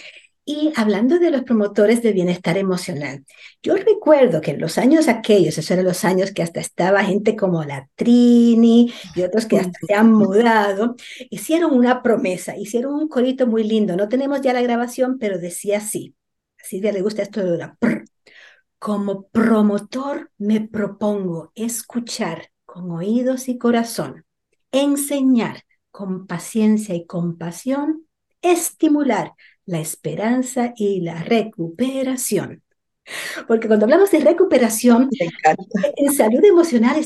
Y 0.49 0.73
hablando 0.77 1.19
de 1.19 1.33
los 1.33 1.43
promotores 1.43 2.05
de 2.05 2.13
bienestar 2.13 2.57
emocional, 2.57 3.25
yo 3.65 3.75
recuerdo 3.75 4.41
que 4.41 4.53
en 4.53 4.61
los 4.61 4.79
años 4.79 5.09
aquellos, 5.09 5.59
esos 5.59 5.69
eran 5.73 5.85
los 5.85 6.05
años 6.05 6.31
que 6.31 6.41
hasta 6.41 6.61
estaba 6.61 7.03
gente 7.03 7.35
como 7.35 7.65
la 7.65 7.89
Trini 7.97 8.95
y 9.17 9.23
otros 9.23 9.47
que 9.47 9.59
hasta 9.59 9.77
se 9.85 9.95
han 9.95 10.13
mudado, 10.13 10.95
hicieron 11.31 11.75
una 11.75 12.01
promesa, 12.01 12.57
hicieron 12.57 12.95
un 12.95 13.09
corito 13.09 13.49
muy 13.49 13.65
lindo. 13.65 13.97
No 13.97 14.09
tenemos 14.09 14.41
ya 14.41 14.53
la 14.53 14.63
grabación, 14.63 15.19
pero 15.19 15.39
decía 15.39 15.79
así. 15.79 16.15
A 16.63 16.65
Silvia 16.65 16.93
le 16.93 17.03
gusta 17.03 17.23
esto 17.23 17.43
de 17.43 17.59
la 17.59 17.77
Como 18.79 19.27
promotor 19.31 20.31
me 20.39 20.61
propongo 20.61 21.51
escuchar 21.57 22.51
con 22.65 22.93
oídos 22.93 23.49
y 23.49 23.59
corazón, 23.59 24.25
enseñar 24.71 25.65
con 25.91 26.29
paciencia 26.29 26.95
y 26.95 27.05
compasión, 27.05 28.07
estimular 28.43 29.33
la 29.67 29.81
esperanza 29.81 30.73
y 30.77 31.01
la 31.01 31.23
recuperación. 31.23 32.63
Porque 33.47 33.69
cuando 33.69 33.87
hablamos 33.87 34.11
de 34.11 34.21
recuperación, 34.21 35.09
en 35.97 36.13
salud 36.13 36.45
emocional 36.45 37.01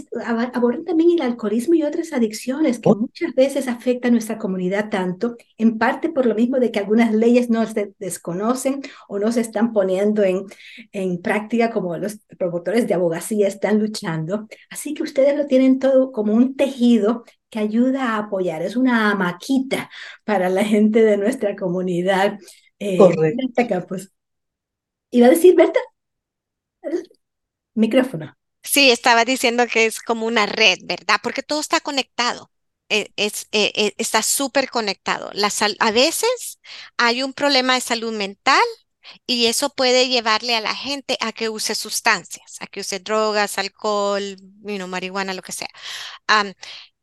abordan 0.55 0.85
también 0.85 1.11
el 1.11 1.23
alcoholismo 1.23 1.75
y 1.75 1.83
otras 1.83 2.13
adicciones 2.13 2.79
que 2.79 2.89
oh. 2.89 2.97
muchas 2.97 3.35
veces 3.35 3.69
afectan 3.69 4.11
a 4.11 4.13
nuestra 4.13 4.39
comunidad 4.39 4.89
tanto, 4.91 5.37
en 5.59 5.79
parte 5.79 6.09
por 6.09 6.27
lo 6.27 6.35
mismo 6.35 6.59
de 6.59 6.71
que 6.71 6.79
algunas 6.79 7.13
leyes 7.13 7.51
no 7.51 7.67
se 7.67 7.95
desconocen 7.99 8.81
o 9.09 9.19
no 9.19 9.31
se 9.33 9.41
están 9.41 9.73
poniendo 9.73 10.23
en, 10.23 10.45
en 10.93 11.21
práctica 11.21 11.71
como 11.71 11.97
los 11.97 12.19
promotores 12.39 12.87
de 12.89 12.95
abogacía 12.95 13.49
están 13.49 13.79
luchando. 13.79 14.49
Así 14.71 14.95
que 14.95 15.03
ustedes 15.03 15.37
lo 15.37 15.47
tienen 15.47 15.79
todo 15.79 16.13
como 16.13 16.33
un 16.35 16.57
tejido 16.57 17.25
que 17.51 17.59
ayuda 17.59 18.15
a 18.15 18.19
apoyar, 18.19 18.63
es 18.63 18.77
una 18.77 19.15
maquita 19.17 19.91
para 20.25 20.49
la 20.49 20.65
gente 20.65 21.03
de 21.03 21.17
nuestra 21.17 21.57
comunidad. 21.57 22.39
Eh, 22.79 22.97
Correcto. 22.97 23.47
¿Iba 25.11 25.27
a 25.27 25.31
decir, 25.31 25.57
Berta? 25.57 25.81
Micrófono. 27.81 28.37
Sí, 28.63 28.91
estaba 28.91 29.25
diciendo 29.25 29.67
que 29.67 29.87
es 29.87 30.01
como 30.01 30.27
una 30.27 30.47
red, 30.47 30.79
¿verdad? 30.85 31.19
Porque 31.23 31.43
todo 31.43 31.61
está 31.61 31.81
conectado. 31.81 32.51
E, 32.89 33.13
e, 33.17 33.31
e, 33.53 33.95
está 33.99 34.23
súper 34.23 34.69
conectado. 34.69 35.31
A 35.79 35.91
veces 35.93 36.59
hay 36.97 37.23
un 37.23 37.33
problema 37.33 37.75
de 37.75 37.81
salud 37.81 38.13
mental 38.13 38.63
y 39.27 39.47
eso 39.47 39.71
puede 39.71 40.09
llevarle 40.09 40.57
a 40.57 40.61
la 40.61 40.75
gente 40.75 41.17
a 41.21 41.33
que 41.33 41.49
use 41.49 41.75
sustancias, 41.75 42.57
a 42.61 42.67
que 42.67 42.81
use 42.81 43.01
drogas, 43.01 43.59
alcohol, 43.59 44.37
marihuana, 44.89 45.35
lo 45.35 45.43
que 45.43 45.53
sea. 45.53 45.69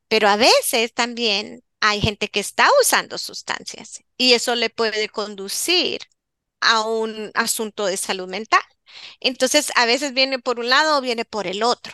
pero 0.08 0.30
a 0.30 0.36
veces 0.38 0.94
también 0.94 1.64
hay 1.80 2.02
gente 2.02 2.30
que 2.30 2.40
está 2.40 2.68
usando 2.82 3.18
sustancias 3.18 4.02
y 4.18 4.34
eso 4.34 4.56
le 4.56 4.70
puede 4.70 5.10
conducir 5.10 6.02
a 6.62 6.82
un 6.82 7.32
asunto 7.34 7.86
de 7.86 7.98
salud 7.98 8.28
mental. 8.28 8.62
Entonces, 9.20 9.72
a 9.76 9.86
veces 9.86 10.14
viene 10.14 10.40
por 10.40 10.60
un 10.60 10.70
lado 10.70 10.98
o 10.98 11.02
viene 11.02 11.26
por 11.26 11.48
el 11.48 11.64
otro. 11.64 11.94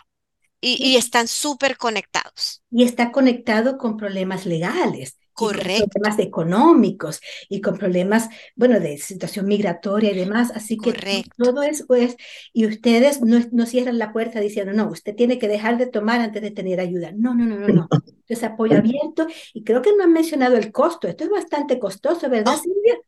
Y, 0.65 0.95
están 0.95 1.27
súper 1.27 1.75
conectados. 1.75 2.63
Y 2.71 2.85
está 2.85 3.11
conectado 3.11 3.77
con 3.77 3.97
problemas 3.97 4.45
legales. 4.45 5.17
Correcto. 5.33 5.85
con 5.85 5.89
problemas 5.89 6.19
económicos 6.19 7.19
y 7.49 7.59
con 7.59 7.75
problemas, 7.75 8.29
bueno, 8.55 8.79
de 8.79 8.99
situación 8.99 9.47
migratoria 9.47 10.11
y 10.11 10.15
demás. 10.15 10.51
Así 10.53 10.77
que 10.77 10.93
todo 11.35 11.63
eso 11.63 11.91
es, 11.95 12.15
y 12.53 12.67
ustedes 12.67 13.21
no, 13.21 13.39
no, 13.51 13.65
cierran 13.65 13.97
la 13.97 14.13
puerta 14.13 14.39
diciendo, 14.39 14.73
no, 14.73 14.91
usted 14.91 15.15
tiene 15.15 15.39
que 15.39 15.47
dejar 15.47 15.79
de 15.79 15.87
tomar 15.87 16.21
antes 16.21 16.41
de 16.41 16.51
tener 16.51 16.79
ayuda. 16.79 17.11
No, 17.13 17.33
no, 17.33 17.45
no, 17.45 17.57
no, 17.57 17.67
no. 17.67 17.89
Es 18.27 18.43
apoyo 18.43 18.77
abierto 18.77 19.25
y 19.53 19.63
creo 19.63 19.81
que 19.81 19.93
no 19.97 20.03
han 20.03 20.13
mencionado 20.13 20.55
el 20.55 20.71
costo. 20.71 21.07
Esto 21.07 21.23
es 21.23 21.31
bastante 21.31 21.79
costoso, 21.79 22.29
¿verdad, 22.29 22.55
Silvia? 22.61 22.99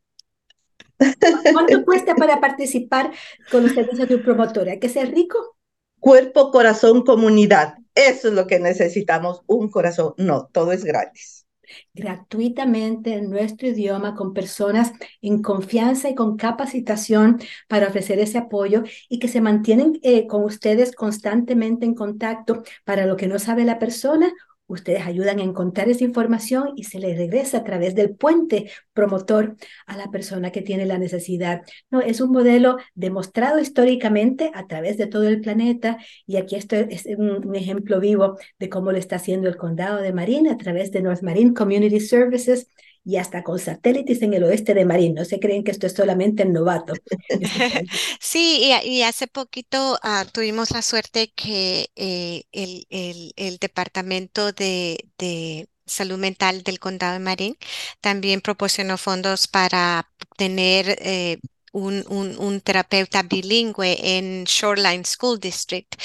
¿Cuánto 1.53 1.83
cuesta 1.85 2.15
para 2.15 2.39
participar 2.39 3.11
con 3.51 3.63
los 3.63 3.73
servicios 3.73 4.07
de 4.07 4.15
un 4.15 4.23
promotor? 4.23 4.69
¿Hay 4.69 4.79
que 4.79 4.89
ser 4.89 5.13
rico? 5.13 5.57
Cuerpo, 5.99 6.51
corazón, 6.51 7.03
comunidad. 7.03 7.75
Eso 7.95 8.27
es 8.27 8.33
lo 8.33 8.47
que 8.47 8.59
necesitamos, 8.59 9.41
un 9.47 9.69
corazón. 9.69 10.13
No, 10.17 10.49
todo 10.51 10.71
es 10.71 10.83
gratis. 10.83 11.45
Gratuitamente 11.93 13.15
en 13.15 13.29
nuestro 13.31 13.67
idioma, 13.67 14.13
con 14.13 14.33
personas 14.33 14.91
en 15.21 15.41
confianza 15.41 16.09
y 16.09 16.15
con 16.15 16.37
capacitación 16.37 17.39
para 17.67 17.87
ofrecer 17.87 18.19
ese 18.19 18.37
apoyo 18.37 18.83
y 19.09 19.17
que 19.17 19.27
se 19.27 19.41
mantienen 19.41 19.99
eh, 20.03 20.27
con 20.27 20.43
ustedes 20.43 20.93
constantemente 20.93 21.85
en 21.85 21.95
contacto 21.95 22.63
para 22.83 23.07
lo 23.07 23.17
que 23.17 23.27
no 23.27 23.39
sabe 23.39 23.65
la 23.65 23.79
persona 23.79 24.31
Ustedes 24.67 25.05
ayudan 25.05 25.39
a 25.39 25.43
encontrar 25.43 25.89
esa 25.89 26.03
información 26.03 26.73
y 26.75 26.85
se 26.85 26.99
le 26.99 27.15
regresa 27.15 27.57
a 27.57 27.63
través 27.63 27.93
del 27.93 28.15
puente 28.15 28.71
promotor 28.93 29.55
a 29.85 29.95
la 29.95 30.09
persona 30.09 30.51
que 30.51 30.63
tiene 30.63 30.85
la 30.85 30.97
necesidad. 30.97 31.61
No, 31.91 32.01
es 32.01 32.19
un 32.19 32.31
modelo 32.31 32.77
demostrado 32.95 33.59
históricamente 33.59 34.51
a 34.55 34.65
través 34.65 34.97
de 34.97 35.07
todo 35.07 35.27
el 35.27 35.41
planeta 35.41 35.97
y 36.25 36.37
aquí 36.37 36.55
esto 36.55 36.75
es 36.75 37.05
un, 37.05 37.55
ejemplo 37.55 37.99
vivo 37.99 38.37
de 38.57 38.69
cómo 38.69 38.91
lo 38.91 38.97
está 38.97 39.17
haciendo 39.17 39.47
el 39.47 39.55
condado 39.55 40.01
de 40.01 40.13
Marin 40.13 40.47
a 40.47 40.57
través 40.57 40.91
de 40.91 41.01
North 41.01 41.21
Marine 41.21 41.53
Community 41.53 41.99
Services 41.99 42.67
y 43.05 43.17
hasta 43.17 43.43
con 43.43 43.59
satélites 43.59 44.21
en 44.23 44.33
el 44.33 44.43
oeste 44.43 44.73
de 44.73 44.83
Marín. 44.83 45.13
No 45.13 45.25
se 45.25 45.39
creen 45.39 45.63
que 45.63 45.71
esto 45.71 45.85
es 45.87 45.93
solamente 45.93 46.43
el 46.43 46.51
novato. 46.51 46.93
Sí, 48.19 48.71
y, 48.83 49.03
hace 49.03 49.27
poquito 49.27 49.97
ah, 50.01 50.25
tuvimos 50.31 50.71
la 50.71 50.81
suerte 50.81 51.31
que 51.35 51.91
eh, 51.95 52.43
el, 52.51 52.87
el, 52.89 53.33
el, 53.35 53.57
departamento 53.57 54.51
de, 54.51 55.09
de 55.17 55.69
salud 55.85 56.17
mental 56.17 56.63
del 56.63 56.79
condado 56.79 57.13
de 57.13 57.19
Marín 57.19 57.57
también 58.01 58.41
proporcionó 58.41 58.97
fondos 58.97 59.47
para 59.47 60.09
tener 60.37 60.97
eh, 61.01 61.39
un, 61.75 62.35
un, 62.39 62.61
terapeuta 62.61 63.23
bilingüe 63.23 63.97
en 64.17 64.45
Shoreline 64.45 65.03
School 65.05 65.39
District. 65.39 65.95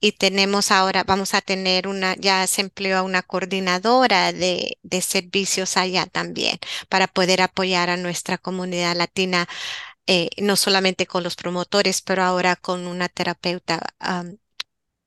Y 0.00 0.12
tenemos 0.12 0.70
ahora, 0.70 1.04
vamos 1.04 1.34
a 1.34 1.40
tener 1.40 1.88
una, 1.88 2.14
ya 2.16 2.46
se 2.46 2.62
empleó 2.62 2.98
a 2.98 3.02
una 3.02 3.22
coordinadora 3.22 4.32
de, 4.32 4.78
de 4.82 5.02
servicios 5.02 5.76
allá 5.76 6.06
también 6.06 6.58
para 6.88 7.08
poder 7.08 7.42
apoyar 7.42 7.90
a 7.90 7.96
nuestra 7.96 8.38
comunidad 8.38 8.96
latina, 8.96 9.48
eh, 10.06 10.30
no 10.38 10.56
solamente 10.56 11.06
con 11.06 11.22
los 11.24 11.36
promotores, 11.36 12.02
pero 12.02 12.22
ahora 12.22 12.56
con 12.56 12.86
una 12.86 13.08
terapeuta 13.08 13.80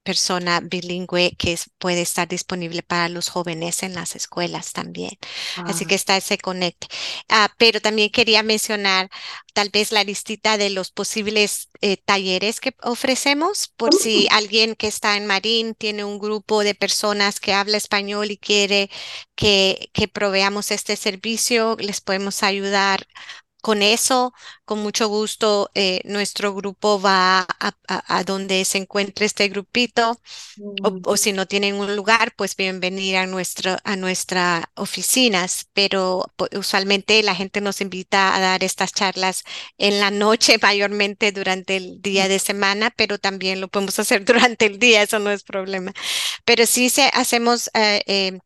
persona 0.09 0.59
bilingüe 0.59 1.35
que 1.37 1.55
puede 1.77 2.01
estar 2.01 2.27
disponible 2.27 2.81
para 2.81 3.09
los 3.09 3.29
jóvenes 3.29 3.83
en 3.83 3.93
las 3.93 4.15
escuelas 4.15 4.73
también. 4.73 5.11
Así 5.65 5.85
que 5.85 5.93
está 5.93 6.17
ese 6.17 6.39
conecte. 6.39 6.87
Ah, 7.29 7.53
pero 7.59 7.79
también 7.79 8.09
quería 8.09 8.41
mencionar 8.41 9.11
tal 9.53 9.69
vez 9.69 9.91
la 9.91 10.03
listita 10.03 10.57
de 10.57 10.71
los 10.71 10.89
posibles 10.89 11.69
eh, 11.81 11.97
talleres 11.97 12.59
que 12.59 12.73
ofrecemos 12.81 13.67
por 13.77 13.93
si 13.93 14.27
oh. 14.31 14.35
alguien 14.35 14.73
que 14.73 14.87
está 14.87 15.15
en 15.15 15.27
Marín 15.27 15.75
tiene 15.75 16.03
un 16.03 16.17
grupo 16.17 16.63
de 16.63 16.73
personas 16.73 17.39
que 17.39 17.53
habla 17.53 17.77
español 17.77 18.31
y 18.31 18.37
quiere 18.37 18.89
que, 19.35 19.91
que 19.93 20.07
proveamos 20.07 20.71
este 20.71 20.95
servicio, 20.95 21.77
les 21.79 22.01
podemos 22.01 22.41
ayudar 22.41 23.07
con 23.61 23.81
eso, 23.81 24.33
con 24.65 24.79
mucho 24.79 25.07
gusto, 25.07 25.69
eh, 25.75 26.01
nuestro 26.05 26.53
grupo 26.53 27.01
va 27.01 27.45
a, 27.59 28.23
donde 28.23 28.63
se 28.65 28.77
encuentre 28.77 29.25
este 29.25 29.49
grupito, 29.49 30.19
o, 31.03 31.17
si 31.17 31.33
no 31.33 31.45
tienen 31.47 31.75
un 31.75 31.95
lugar, 31.95 32.33
pues 32.35 32.55
bienvenir 32.55 33.17
a, 33.17 33.25
nuestro, 33.25 33.77
a 33.83 33.95
nuestras 33.95 34.63
oficinas, 34.75 35.67
pero 35.73 36.31
usualmente 36.55 37.21
la 37.23 37.35
gente 37.35 37.61
nos 37.61 37.81
invita 37.81 38.35
a 38.35 38.39
dar 38.39 38.63
estas 38.63 38.93
charlas 38.93 39.43
en 39.77 39.99
la 39.99 40.11
noche, 40.11 40.57
mayormente 40.61 41.31
durante 41.31 41.77
el 41.77 42.01
día 42.01 42.27
de 42.27 42.39
semana, 42.39 42.91
pero 42.95 43.17
también 43.17 43.61
lo 43.61 43.67
podemos 43.67 43.99
hacer 43.99 44.23
durante 44.25 44.65
el 44.67 44.79
día, 44.79 45.01
eso 45.03 45.19
no 45.19 45.31
es 45.31 45.43
problema. 45.43 45.93
Pero 46.45 46.65
sí 46.65 46.89
se, 46.89 47.03
hacemos... 47.13 47.69
Eh, 47.73 48.03
eh, 48.07 48.39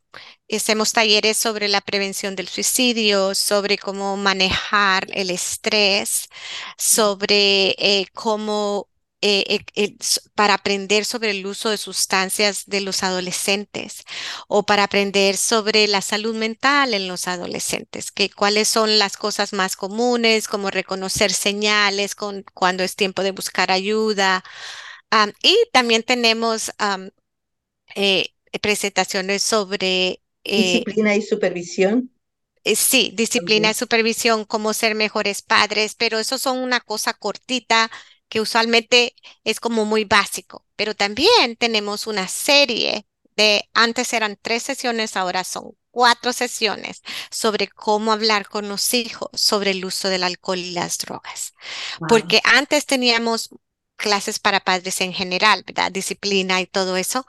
Hacemos 0.55 0.93
talleres 0.93 1.37
sobre 1.37 1.67
la 1.67 1.81
prevención 1.81 2.35
del 2.35 2.47
suicidio, 2.47 3.33
sobre 3.35 3.77
cómo 3.77 4.17
manejar 4.17 5.07
el 5.13 5.31
estrés, 5.31 6.29
sobre 6.77 7.75
eh, 7.79 8.07
cómo 8.13 8.89
eh, 9.21 9.65
eh, 9.75 9.95
para 10.35 10.55
aprender 10.55 11.05
sobre 11.05 11.31
el 11.31 11.45
uso 11.45 11.69
de 11.69 11.77
sustancias 11.77 12.65
de 12.67 12.81
los 12.81 13.03
adolescentes 13.03 14.03
o 14.47 14.63
para 14.63 14.83
aprender 14.83 15.37
sobre 15.37 15.87
la 15.87 16.01
salud 16.01 16.35
mental 16.35 16.93
en 16.93 17.07
los 17.07 17.27
adolescentes, 17.27 18.11
que 18.11 18.29
cuáles 18.29 18.67
son 18.67 18.99
las 18.99 19.17
cosas 19.17 19.53
más 19.53 19.75
comunes, 19.75 20.47
como 20.47 20.69
reconocer 20.71 21.33
señales 21.33 22.15
con, 22.15 22.43
cuando 22.53 22.83
es 22.83 22.95
tiempo 22.95 23.23
de 23.23 23.31
buscar 23.31 23.71
ayuda. 23.71 24.43
y 25.41 25.57
también 25.71 26.03
tenemos 26.03 26.71
presentaciones 28.61 29.43
sobre... 29.43 30.22
disciplina 30.51 31.15
y 31.15 31.21
supervisión. 31.21 32.11
sí, 32.75 33.11
disciplina 33.15 33.71
y 33.71 33.73
supervisión, 33.73 34.45
cómo 34.45 34.73
ser 34.73 34.95
mejores 34.95 35.41
padres, 35.41 35.95
pero 35.95 36.19
eso 36.19 36.37
son 36.37 36.59
una 36.59 36.79
cosa 36.79 37.13
cortita 37.13 37.91
que 38.29 38.41
usualmente 38.41 39.15
es 39.43 39.59
como 39.59 39.85
muy 39.85 40.05
básico, 40.05 40.65
pero 40.75 40.95
también 40.95 41.55
tenemos 41.57 42.07
una 42.07 42.27
serie 42.27 43.05
de, 43.35 43.69
antes 43.73 44.13
eran 44.13 44.37
tres 44.41 44.63
sesiones, 44.63 45.15
ahora 45.17 45.43
son 45.43 45.75
cuatro 45.91 46.33
sesiones 46.33 47.03
sobre 47.29 47.67
cómo 47.67 48.11
hablar 48.11 48.47
con 48.49 48.67
los 48.67 48.93
hijos 48.95 49.29
sobre 49.33 49.71
el 49.71 49.85
uso 49.85 50.09
del 50.09 50.23
alcohol 50.23 50.57
y 50.59 50.71
las 50.71 50.97
drogas. 50.97 51.53
Porque 52.07 52.41
antes 52.43 52.85
teníamos 52.85 53.49
clases 53.95 54.39
para 54.39 54.59
padres 54.61 55.01
en 55.01 55.13
general, 55.13 55.63
¿verdad? 55.65 55.91
Disciplina 55.91 56.61
y 56.61 56.65
todo 56.67 56.97
eso, 56.97 57.25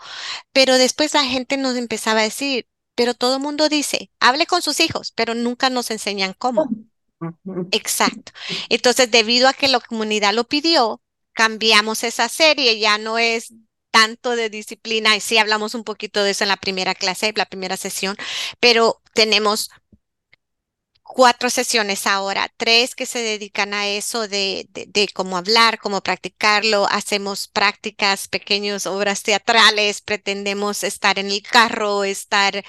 pero 0.52 0.74
después 0.78 1.14
la 1.14 1.24
gente 1.24 1.56
nos 1.56 1.76
empezaba 1.76 2.20
a 2.20 2.24
decir, 2.24 2.68
pero 2.94 3.14
todo 3.14 3.36
el 3.36 3.42
mundo 3.42 3.68
dice, 3.68 4.10
hable 4.20 4.46
con 4.46 4.62
sus 4.62 4.80
hijos, 4.80 5.12
pero 5.12 5.34
nunca 5.34 5.70
nos 5.70 5.90
enseñan 5.90 6.34
cómo. 6.36 6.68
Exacto. 7.70 8.32
Entonces, 8.68 9.10
debido 9.10 9.48
a 9.48 9.52
que 9.54 9.68
la 9.68 9.80
comunidad 9.80 10.34
lo 10.34 10.44
pidió, 10.44 11.00
cambiamos 11.32 12.04
esa 12.04 12.28
serie, 12.28 12.78
ya 12.78 12.98
no 12.98 13.18
es 13.18 13.52
tanto 13.90 14.34
de 14.34 14.50
disciplina, 14.50 15.14
y 15.16 15.20
sí 15.20 15.38
hablamos 15.38 15.74
un 15.74 15.84
poquito 15.84 16.24
de 16.24 16.32
eso 16.32 16.42
en 16.44 16.48
la 16.48 16.56
primera 16.56 16.94
clase, 16.94 17.32
la 17.36 17.46
primera 17.46 17.76
sesión, 17.76 18.16
pero 18.58 19.00
tenemos 19.14 19.70
cuatro 21.04 21.50
sesiones 21.50 22.06
ahora, 22.06 22.50
tres 22.56 22.94
que 22.94 23.06
se 23.06 23.20
dedican 23.20 23.74
a 23.74 23.86
eso 23.86 24.26
de, 24.26 24.66
de, 24.70 25.08
cómo 25.14 25.36
hablar, 25.36 25.78
cómo 25.78 26.00
practicarlo. 26.02 26.86
Hacemos 26.90 27.48
prácticas, 27.48 28.26
pequeñas 28.26 28.86
obras 28.86 29.22
teatrales, 29.22 30.00
pretendemos 30.00 30.82
estar 30.82 31.18
en 31.18 31.30
el 31.30 31.42
carro, 31.42 32.04
estar 32.04 32.64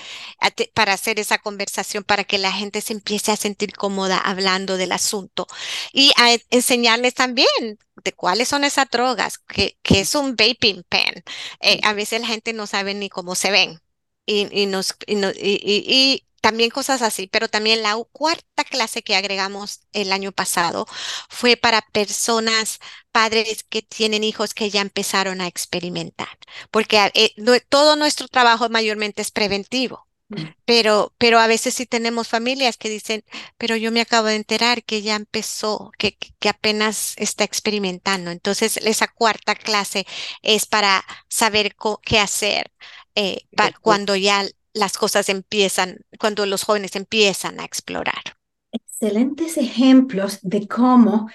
para 0.74 0.94
hacer 0.94 1.20
esa 1.20 1.38
conversación, 1.40 2.04
para 2.04 2.24
que 2.26 2.38
la 2.38 2.52
gente 2.52 2.82
se 2.82 2.94
empiece 2.94 3.32
a 3.32 3.38
sentir 3.38 3.74
cómoda 3.74 4.18
hablando 4.18 4.78
del 4.78 4.92
asunto 4.92 5.48
y 5.94 6.12
a 6.18 6.38
enseñarles 6.52 7.14
también 7.16 7.80
de 8.04 8.14
cuáles 8.14 8.50
son 8.50 8.64
esas 8.66 8.90
drogas, 8.90 9.38
que, 9.40 9.78
que 9.82 10.02
es 10.02 10.14
un 10.16 10.36
vaping 10.36 10.84
pen. 10.90 11.24
Eh, 11.62 11.80
a 11.84 11.94
veces 11.94 12.22
la 12.22 12.28
gente 12.28 12.54
no 12.54 12.68
sabe 12.68 12.94
ni 12.94 13.10
cómo 13.10 13.36
se 13.36 13.52
ven. 13.52 13.82
Y, 14.26 14.48
y, 14.52 14.66
nos, 14.66 14.96
y, 15.06 15.16
y, 15.38 16.26
también 16.42 16.70
cosas 16.70 17.02
así, 17.02 17.28
pero 17.28 17.48
también 17.48 17.82
la 17.82 17.96
cuarta 18.12 18.64
clase 18.64 19.02
que 19.02 19.16
agregamos 19.16 19.82
el 19.94 20.12
año 20.12 20.32
pasado 20.32 20.86
fue 21.28 21.58
para 21.58 21.82
personas, 21.82 22.80
padres 23.12 23.64
que 23.64 23.82
tienen 23.82 24.24
hijos 24.24 24.54
que 24.54 24.70
ya 24.70 24.82
empezaron 24.82 25.42
a 25.42 25.48
experimentar, 25.48 26.38
porque 26.70 27.00
eh, 27.16 27.34
todo 27.68 27.96
nuestro 27.96 28.28
trabajo 28.28 28.70
mayormente 28.70 29.24
es 29.24 29.32
preventivo. 29.32 30.06
Mm. 30.30 30.44
Pero, 30.66 31.14
pero 31.18 31.40
a 31.40 31.48
veces 31.48 31.76
sí 31.76 31.86
tenemos 31.86 32.28
familias 32.28 32.78
que 32.78 32.90
dicen, 32.90 33.24
pero 33.58 33.76
yo 33.76 33.92
me 33.92 34.02
acabo 34.02 34.28
de 34.28 34.36
enterar 34.36 34.84
que 34.84 35.02
ya 35.02 35.16
empezó, 35.16 35.92
que, 35.98 36.18
que 36.18 36.50
apenas 36.50 37.14
está 37.18 37.44
experimentando. 37.44 38.32
Entonces, 38.32 38.78
esa 38.78 39.08
cuarta 39.08 39.56
clase 39.56 40.06
es 40.42 40.66
para 40.66 41.06
saber 41.28 41.76
qué 42.04 42.20
hacer 42.20 42.72
eh, 43.16 43.40
cuando 43.82 44.16
ya 44.16 44.46
las 44.74 44.98
cosas 44.98 45.30
empiezan, 45.30 46.00
cuando 46.20 46.46
los 46.46 46.64
jóvenes 46.64 46.96
empiezan 46.96 47.60
a 47.60 47.66
explorar. 47.66 48.22
Excelentes 48.72 49.58
ejemplos 49.58 50.40
de 50.42 50.68
cómo 50.68 51.30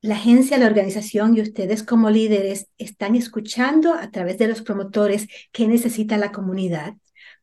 la 0.00 0.16
agencia, 0.16 0.58
la 0.58 0.66
organización 0.66 1.36
y 1.36 1.40
ustedes 1.40 1.84
como 1.84 2.10
líderes 2.10 2.66
están 2.76 3.14
escuchando 3.14 3.94
a 3.94 4.10
través 4.10 4.36
de 4.36 4.48
los 4.48 4.60
promotores 4.62 5.28
qué 5.52 5.68
necesita 5.68 6.18
la 6.18 6.32
comunidad 6.32 6.94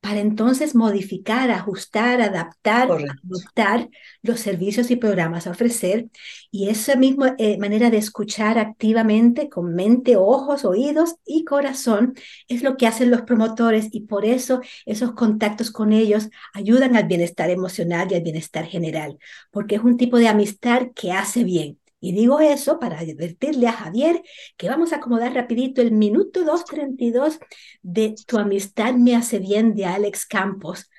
para 0.01 0.21
entonces 0.21 0.75
modificar, 0.75 1.51
ajustar, 1.51 2.21
adaptar, 2.21 2.89
adoptar 2.91 3.89
los 4.21 4.39
servicios 4.39 4.91
y 4.91 4.95
programas 4.95 5.45
a 5.45 5.51
ofrecer. 5.51 6.07
Y 6.51 6.69
esa 6.69 6.95
misma 6.95 7.35
eh, 7.37 7.57
manera 7.57 7.89
de 7.89 7.97
escuchar 7.97 8.57
activamente 8.59 9.49
con 9.49 9.75
mente, 9.75 10.15
ojos, 10.15 10.65
oídos 10.65 11.15
y 11.25 11.43
corazón 11.43 12.13
es 12.47 12.63
lo 12.63 12.77
que 12.77 12.87
hacen 12.87 13.11
los 13.11 13.23
promotores 13.23 13.89
y 13.91 14.01
por 14.01 14.25
eso 14.25 14.61
esos 14.85 15.13
contactos 15.13 15.71
con 15.71 15.91
ellos 15.93 16.29
ayudan 16.53 16.95
al 16.95 17.07
bienestar 17.07 17.49
emocional 17.49 18.07
y 18.11 18.15
al 18.15 18.21
bienestar 18.21 18.65
general, 18.65 19.17
porque 19.51 19.75
es 19.75 19.83
un 19.83 19.97
tipo 19.97 20.17
de 20.17 20.27
amistad 20.27 20.87
que 20.95 21.11
hace 21.11 21.43
bien. 21.43 21.78
Y 22.01 22.13
digo 22.13 22.39
eso 22.39 22.79
para 22.79 22.99
advertirle 22.99 23.67
a 23.67 23.73
Javier 23.73 24.21
que 24.57 24.69
vamos 24.69 24.93
a 24.93 24.97
acomodar 24.97 25.33
rapidito 25.33 25.81
el 25.81 25.91
minuto 25.91 26.43
232 26.43 27.39
de 27.81 28.15
Tu 28.25 28.37
amistad 28.37 28.93
me 28.93 29.15
hace 29.15 29.39
bien 29.39 29.75
de 29.75 29.85
Alex 29.85 30.25
Campos, 30.25 30.89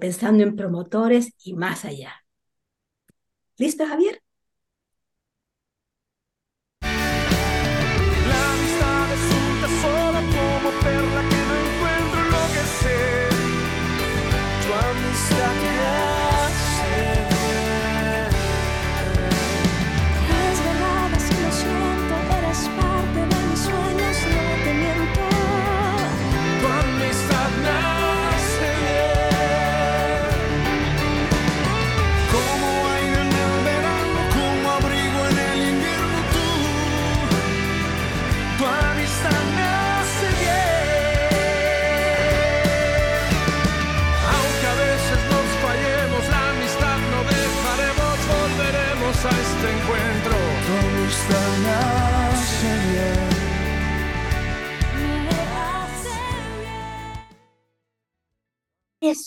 pensando 0.00 0.44
en 0.44 0.54
promotores 0.56 1.32
y 1.42 1.54
más 1.54 1.84
allá. 1.84 2.24
¿Listo, 3.58 3.84
Javier? 3.86 4.22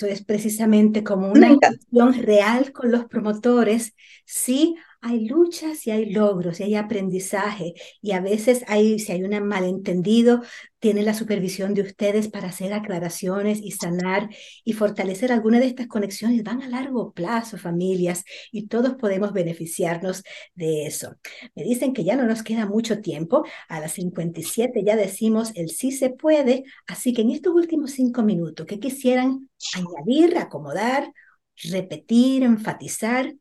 Eso 0.02 0.12
es 0.12 0.24
precisamente 0.24 1.04
como 1.04 1.32
una 1.32 1.48
intención 1.48 2.14
real 2.14 2.72
con 2.72 2.92
los 2.92 3.06
promotores. 3.06 3.94
Sí, 4.26 4.76
hay 5.02 5.28
luchas 5.28 5.86
y 5.88 5.92
hay 5.92 6.12
logros 6.12 6.60
y 6.60 6.64
hay 6.64 6.76
aprendizaje 6.76 7.74
y 8.02 8.12
a 8.12 8.22
veces 8.22 8.64
hay, 8.68 9.00
si 9.00 9.12
hay 9.12 9.24
un 9.24 9.48
malentendido, 9.48 10.42
tiene 10.80 11.04
la 11.04 11.14
supervisión 11.14 11.74
de 11.74 11.82
ustedes 11.84 12.28
para 12.28 12.50
hacer 12.50 12.74
aclaraciones 12.74 13.60
y 13.62 13.72
sanar 13.72 14.30
y 14.64 14.74
fortalecer 14.74 15.32
alguna 15.32 15.60
de 15.60 15.68
estas 15.68 15.88
conexiones. 15.88 16.44
Van 16.44 16.62
a 16.62 16.68
largo 16.70 17.14
plazo, 17.14 17.58
familias, 17.58 18.24
y 18.52 18.68
todos 18.68 18.96
podemos 18.96 19.34
beneficiarnos 19.34 20.24
de 20.56 20.86
eso. 20.88 21.16
Me 21.56 21.64
dicen 21.64 21.94
que 21.94 22.04
ya 22.04 22.16
no 22.16 22.26
nos 22.26 22.44
queda 22.44 22.66
mucho 22.66 23.00
tiempo. 23.02 23.46
A 23.70 23.80
las 23.80 23.94
57 23.94 24.84
ya 24.84 24.96
decimos 24.96 25.52
el 25.56 25.70
sí 25.70 25.92
se 25.92 26.10
puede. 26.10 26.64
Así 26.88 27.14
que 27.14 27.22
en 27.22 27.32
estos 27.32 27.54
últimos 27.54 27.92
cinco 27.92 28.24
minutos, 28.24 28.66
¿qué 28.66 28.80
quisieran 28.80 29.50
añadir, 29.76 30.38
acomodar, 30.38 31.12
repetir, 31.64 32.44
enfatizar? 32.44 33.34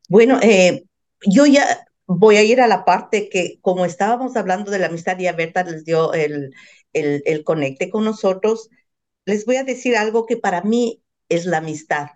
Bueno, 0.08 0.38
eh, 0.42 0.84
yo 1.26 1.46
ya 1.46 1.86
voy 2.06 2.36
a 2.36 2.42
ir 2.42 2.60
a 2.60 2.66
la 2.66 2.84
parte 2.84 3.28
que 3.28 3.58
como 3.62 3.84
estábamos 3.84 4.36
hablando 4.36 4.70
de 4.70 4.78
la 4.80 4.86
amistad 4.86 5.18
y 5.18 5.26
a 5.28 5.32
Berta 5.32 5.62
les 5.64 5.84
dio 5.84 6.12
el, 6.14 6.52
el, 6.92 7.22
el 7.26 7.44
conecte 7.44 7.90
con 7.90 8.04
nosotros 8.04 8.68
les 9.26 9.46
voy 9.46 9.56
a 9.56 9.64
decir 9.64 9.96
algo 9.96 10.26
que 10.26 10.36
para 10.38 10.62
mí 10.62 10.99
es 11.30 11.46
la 11.46 11.58
amistad. 11.58 12.08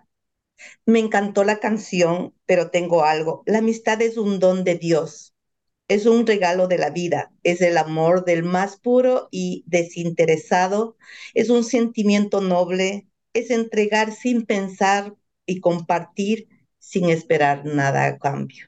Me 0.85 0.99
encantó 0.99 1.43
la 1.43 1.59
canción, 1.59 2.33
pero 2.45 2.71
tengo 2.71 3.03
algo. 3.05 3.43
La 3.45 3.59
amistad 3.59 4.01
es 4.01 4.17
un 4.17 4.39
don 4.39 4.63
de 4.63 4.75
Dios, 4.75 5.33
es 5.87 6.05
un 6.05 6.27
regalo 6.27 6.67
de 6.67 6.77
la 6.77 6.89
vida, 6.91 7.31
es 7.43 7.61
el 7.61 7.77
amor 7.77 8.25
del 8.25 8.43
más 8.43 8.77
puro 8.77 9.27
y 9.31 9.63
desinteresado, 9.67 10.97
es 11.33 11.49
un 11.49 11.63
sentimiento 11.63 12.41
noble, 12.41 13.07
es 13.33 13.51
entregar 13.51 14.13
sin 14.13 14.45
pensar 14.45 15.15
y 15.45 15.59
compartir 15.61 16.49
sin 16.79 17.09
esperar 17.09 17.65
nada 17.65 18.05
a 18.05 18.17
cambio. 18.19 18.67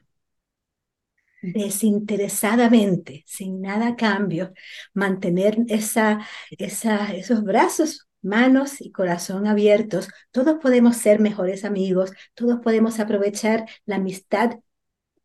Desinteresadamente, 1.40 3.22
sin 3.26 3.60
nada 3.62 3.88
a 3.88 3.96
cambio, 3.96 4.52
mantener 4.92 5.56
esa, 5.68 6.26
esa, 6.50 7.14
esos 7.14 7.44
brazos, 7.44 8.07
manos 8.28 8.80
y 8.80 8.92
corazón 8.92 9.46
abiertos, 9.46 10.08
todos 10.30 10.58
podemos 10.60 10.96
ser 10.96 11.20
mejores 11.20 11.64
amigos, 11.64 12.12
todos 12.34 12.60
podemos 12.60 13.00
aprovechar 13.00 13.66
la 13.86 13.96
amistad 13.96 14.58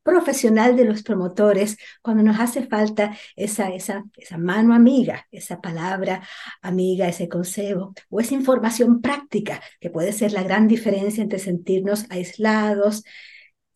profesional 0.03 0.75
de 0.75 0.85
los 0.85 1.01
promotores 1.01 1.77
cuando 2.01 2.23
nos 2.23 2.39
hace 2.39 2.67
falta 2.67 3.17
esa, 3.35 3.69
esa, 3.69 4.03
esa 4.17 4.37
mano 4.37 4.73
amiga, 4.73 5.27
esa 5.31 5.61
palabra 5.61 6.21
amiga, 6.61 7.07
ese 7.07 7.29
consejo 7.29 7.93
o 8.09 8.19
esa 8.19 8.33
información 8.33 9.01
práctica 9.01 9.61
que 9.79 9.89
puede 9.89 10.11
ser 10.11 10.33
la 10.33 10.43
gran 10.43 10.67
diferencia 10.67 11.23
entre 11.23 11.39
sentirnos 11.39 12.05
aislados, 12.09 13.03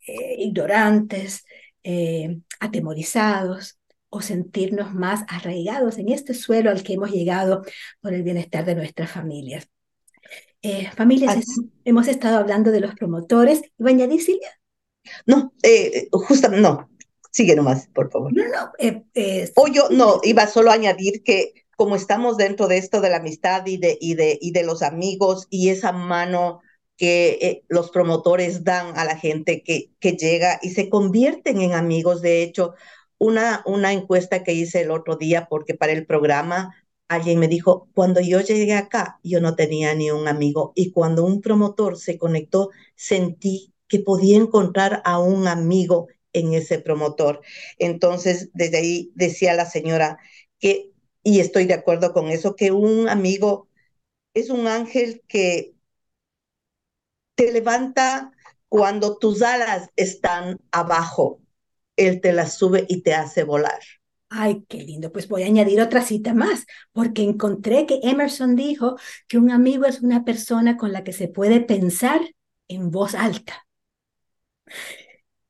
eh, 0.06 0.36
ignorantes, 0.40 1.46
eh, 1.84 2.40
atemorizados 2.60 3.80
o 4.10 4.22
sentirnos 4.22 4.94
más 4.94 5.24
arraigados 5.28 5.98
en 5.98 6.10
este 6.10 6.34
suelo 6.34 6.70
al 6.70 6.84
que 6.84 6.94
hemos 6.94 7.12
llegado 7.12 7.64
por 8.02 8.14
el 8.14 8.24
bienestar 8.24 8.66
de 8.66 8.76
nuestras 8.76 9.12
familias. 9.12 9.68
Eh, 10.62 10.90
familias, 10.96 11.46
hemos 11.86 12.08
estado 12.08 12.38
hablando 12.38 12.72
de 12.72 12.80
los 12.80 12.96
promotores. 12.96 13.62
¿Iba 13.78 13.90
a 13.90 13.94
añadir, 13.94 14.22
Silvia? 14.22 14.60
No, 15.26 15.54
eh, 15.64 16.08
justamente 16.12 16.62
no. 16.62 16.90
Sigue 17.32 17.56
nomás, 17.56 17.88
por 17.94 18.10
favor. 18.12 18.34
No, 18.34 18.44
no. 18.46 18.72
Eh, 18.80 19.52
o 19.56 19.68
yo 19.68 19.90
no, 19.92 20.20
iba 20.24 20.48
solo 20.48 20.72
a 20.72 20.74
añadir 20.74 21.24
que 21.24 21.68
como 21.78 21.96
estamos 21.96 22.38
dentro 22.38 22.68
de 22.68 22.78
esto 22.80 23.02
de 23.02 23.12
la 23.12 23.18
amistad 23.18 23.66
y 23.68 23.78
de, 23.78 23.98
y 24.02 24.16
de, 24.16 24.38
y 24.42 24.52
de 24.52 24.64
los 24.64 24.82
amigos 24.82 25.46
y 25.52 25.70
esa 25.70 25.92
mano 25.92 26.62
que 26.98 27.38
eh, 27.40 27.64
los 27.68 27.92
promotores 27.92 28.64
dan 28.64 28.98
a 28.98 29.06
la 29.06 29.16
gente 29.16 29.62
que, 29.62 29.92
que 30.00 30.14
llega 30.14 30.60
y 30.64 30.72
se 30.72 30.90
convierten 30.90 31.62
en 31.62 31.74
amigos. 31.74 32.24
De 32.24 32.42
hecho, 32.42 32.74
una, 33.18 33.64
una 33.66 33.94
encuesta 33.94 34.44
que 34.44 34.54
hice 34.54 34.82
el 34.82 34.92
otro 34.92 35.16
día, 35.18 35.48
porque 35.50 35.74
para 35.76 35.94
el 35.94 36.06
programa 36.06 36.76
alguien 37.08 37.40
me 37.40 37.48
dijo, 37.48 37.90
cuando 37.94 38.20
yo 38.22 38.42
llegué 38.42 38.74
acá, 38.74 39.20
yo 39.24 39.40
no 39.42 39.56
tenía 39.56 39.94
ni 39.96 40.12
un 40.12 40.28
amigo 40.28 40.74
y 40.76 40.92
cuando 40.92 41.24
un 41.26 41.42
promotor 41.42 41.98
se 41.98 42.18
conectó, 42.18 42.70
sentí 42.96 43.74
que 43.88 44.00
podía 44.00 44.38
encontrar 44.38 45.02
a 45.06 45.20
un 45.20 45.48
amigo 45.48 46.08
en 46.34 46.54
ese 46.54 46.80
promotor. 46.80 47.42
Entonces, 47.80 48.50
desde 48.54 48.78
ahí 48.80 49.12
decía 49.16 49.54
la 49.54 49.66
señora 49.66 50.18
que, 50.60 50.92
y 51.24 51.40
estoy 51.40 51.66
de 51.66 51.74
acuerdo 51.76 52.14
con 52.14 52.28
eso, 52.30 52.56
que 52.56 52.72
un 52.72 53.08
amigo 53.10 53.70
es 54.34 54.50
un 54.52 54.68
ángel 54.68 55.24
que 55.28 55.76
te 57.36 57.52
levanta 57.54 58.32
cuando 58.68 59.18
tus 59.18 59.42
alas 59.42 59.90
están 59.96 60.60
abajo. 60.72 61.40
Él 61.98 62.22
te 62.22 62.32
las 62.32 62.58
sube 62.58 62.86
y 62.88 63.02
te 63.02 63.14
hace 63.14 63.44
volar. 63.44 63.80
Ay, 64.30 64.66
qué 64.68 64.84
lindo. 64.84 65.12
Pues 65.12 65.28
voy 65.28 65.44
a 65.44 65.48
añadir 65.48 65.82
otra 65.82 66.02
cita 66.02 66.34
más, 66.34 66.66
porque 66.92 67.24
encontré 67.24 67.86
que 67.86 68.00
Emerson 68.04 68.56
dijo 68.56 68.98
que 69.28 69.38
un 69.38 69.52
amigo 69.52 69.86
es 69.86 70.02
una 70.02 70.24
persona 70.24 70.78
con 70.78 70.92
la 70.92 71.04
que 71.04 71.14
se 71.14 71.28
puede 71.28 71.62
pensar 71.62 72.22
en 72.68 72.92
voz 72.92 73.16
alta. 73.16 73.66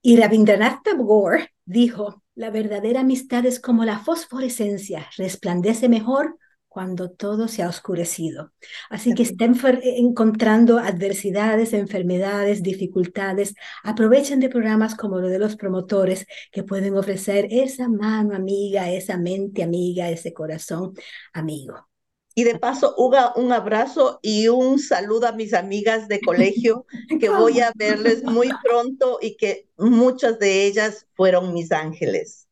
Y 0.01 0.17
Rabindranath 0.17 0.83
Tagore 0.83 1.53
dijo, 1.65 2.23
la 2.35 2.51
verdadera 2.51 3.01
amistad 3.01 3.45
es 3.45 3.59
como 3.59 3.83
la 3.83 3.99
fosforescencia, 3.99 5.09
resplandece 5.17 5.89
mejor 5.89 6.37
cuando 6.77 7.09
todo 7.09 7.47
se 7.47 7.63
ha 7.63 7.69
oscurecido. 7.69 8.51
Así 8.91 9.15
que 9.15 9.23
estén 9.23 9.55
encontrando 9.81 10.77
adversidades, 10.77 11.73
enfermedades, 11.73 12.61
dificultades. 12.61 13.55
Aprovechen 13.83 14.39
de 14.39 14.47
programas 14.47 14.93
como 14.93 15.17
lo 15.17 15.27
de 15.27 15.39
los 15.39 15.55
promotores 15.55 16.27
que 16.51 16.61
pueden 16.61 16.95
ofrecer 16.95 17.47
esa 17.49 17.89
mano 17.89 18.35
amiga, 18.35 18.91
esa 18.91 19.17
mente 19.17 19.63
amiga, 19.63 20.11
ese 20.11 20.33
corazón 20.33 20.93
amigo. 21.33 21.89
Y 22.35 22.43
de 22.43 22.59
paso, 22.59 22.93
Uga, 22.95 23.33
un 23.35 23.51
abrazo 23.53 24.19
y 24.21 24.47
un 24.47 24.77
saludo 24.77 25.25
a 25.25 25.31
mis 25.31 25.55
amigas 25.55 26.07
de 26.07 26.21
colegio, 26.21 26.85
que 27.19 27.29
voy 27.29 27.59
a 27.59 27.71
verles 27.75 28.23
muy 28.23 28.49
pronto 28.63 29.17
y 29.19 29.35
que 29.35 29.67
muchas 29.77 30.37
de 30.37 30.67
ellas 30.67 31.07
fueron 31.15 31.55
mis 31.55 31.71
ángeles. 31.71 32.43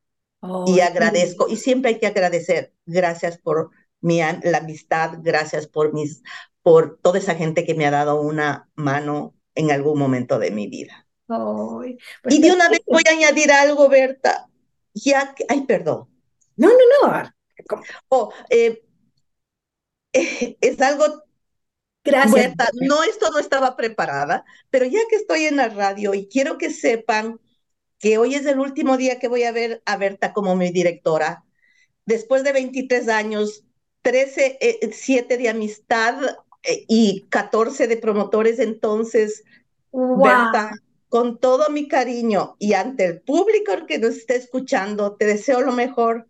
y 0.65 0.79
agradezco, 0.79 1.47
y 1.47 1.57
siempre 1.57 1.91
hay 1.91 1.99
que 1.99 2.07
agradecer. 2.07 2.73
Gracias 2.87 3.37
por 3.37 3.69
la 4.01 4.57
amistad, 4.59 5.17
gracias 5.21 5.67
por, 5.67 5.93
mis, 5.93 6.21
por 6.61 6.99
toda 7.01 7.19
esa 7.19 7.35
gente 7.35 7.65
que 7.65 7.75
me 7.75 7.85
ha 7.85 7.91
dado 7.91 8.21
una 8.21 8.69
mano 8.75 9.35
en 9.55 9.71
algún 9.71 9.97
momento 9.97 10.39
de 10.39 10.51
mi 10.51 10.67
vida. 10.67 11.07
Pues 11.27 12.35
y 12.35 12.41
de 12.41 12.51
una 12.51 12.69
vez 12.69 12.81
voy 12.85 13.03
a 13.07 13.11
añadir 13.11 13.51
algo, 13.51 13.89
Berta. 13.89 14.47
Ya 14.93 15.33
que, 15.33 15.45
ay, 15.49 15.61
perdón. 15.61 16.07
No, 16.55 16.69
no, 16.69 17.07
no. 17.07 17.31
Oh, 18.09 18.31
eh, 18.49 18.83
es 20.13 20.81
algo 20.81 21.25
Gracias. 22.05 22.33
Berta, 22.33 22.69
no, 22.81 23.03
esto 23.03 23.31
no 23.31 23.39
estaba 23.39 23.75
preparada, 23.75 24.45
pero 24.69 24.85
ya 24.85 24.99
que 25.09 25.15
estoy 25.15 25.45
en 25.45 25.57
la 25.57 25.69
radio 25.69 26.13
y 26.13 26.27
quiero 26.27 26.59
que 26.59 26.69
sepan 26.69 27.39
que 27.97 28.19
hoy 28.19 28.35
es 28.35 28.45
el 28.45 28.59
último 28.59 28.95
día 28.95 29.17
que 29.17 29.27
voy 29.27 29.43
a 29.43 29.51
ver 29.51 29.81
a 29.85 29.97
Berta 29.97 30.31
como 30.31 30.55
mi 30.55 30.71
directora. 30.71 31.43
Después 32.05 32.43
de 32.43 32.51
23 32.51 33.09
años, 33.09 33.64
13, 34.05 34.59
7 34.91 35.33
eh, 35.33 35.37
de 35.37 35.49
amistad 35.49 36.15
eh, 36.61 36.85
y 36.87 37.25
14 37.29 37.87
de 37.87 37.97
promotores. 37.97 38.59
Entonces, 38.59 39.43
con 41.09 41.39
todo 41.39 41.71
mi 41.71 41.87
cariño 41.87 42.55
y 42.59 42.73
ante 42.73 43.05
el 43.05 43.21
público 43.21 43.71
que 43.87 43.97
nos 43.97 44.17
esté 44.17 44.35
escuchando, 44.35 45.15
te 45.15 45.25
deseo 45.25 45.61
lo 45.61 45.71
mejor 45.71 46.27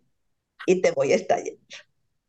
y 0.64 0.80
te 0.80 0.92
voy 0.92 1.12
a 1.12 1.16
estar 1.16 1.42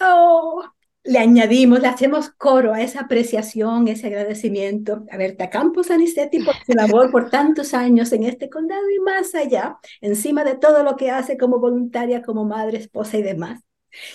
Oh, 0.02 0.66
le 1.06 1.18
añadimos, 1.18 1.80
le 1.80 1.88
hacemos 1.88 2.30
coro 2.32 2.74
a 2.74 2.82
esa 2.82 3.02
apreciación, 3.02 3.88
ese 3.88 4.08
agradecimiento 4.08 5.06
a 5.10 5.16
Berta 5.16 5.50
Campos 5.50 5.90
Anicetti 5.92 6.44
por 6.44 6.56
su 6.66 6.74
labor 6.74 7.10
por 7.10 7.30
tantos 7.30 7.74
años 7.74 8.12
en 8.12 8.24
este 8.24 8.50
condado 8.50 8.90
y 8.90 9.00
más 9.00 9.34
allá, 9.34 9.78
encima 10.02 10.44
de 10.44 10.58
todo 10.58 10.84
lo 10.84 10.98
que 10.98 11.10
hace 11.10 11.38
como 11.38 11.60
voluntaria, 11.60 12.22
como 12.22 12.44
madre, 12.44 12.80
esposa 12.80 13.18
y 13.18 13.22
demás. 13.22 13.62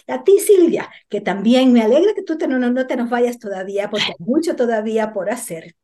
A 0.07 0.25
ti, 0.25 0.39
Silvia, 0.39 0.91
que 1.09 1.21
también 1.21 1.73
me 1.73 1.83
alegra 1.83 2.15
que 2.15 2.23
tú 2.23 2.39
te, 2.39 2.47
no, 2.49 2.59
no 2.59 2.87
te 2.87 2.97
nos 2.97 3.11
vayas 3.11 3.39
todavía, 3.39 3.91
porque 3.91 4.07
hay 4.07 4.25
mucho 4.25 4.57
todavía 4.57 5.13
por 5.13 5.31
hacer. 5.31 5.75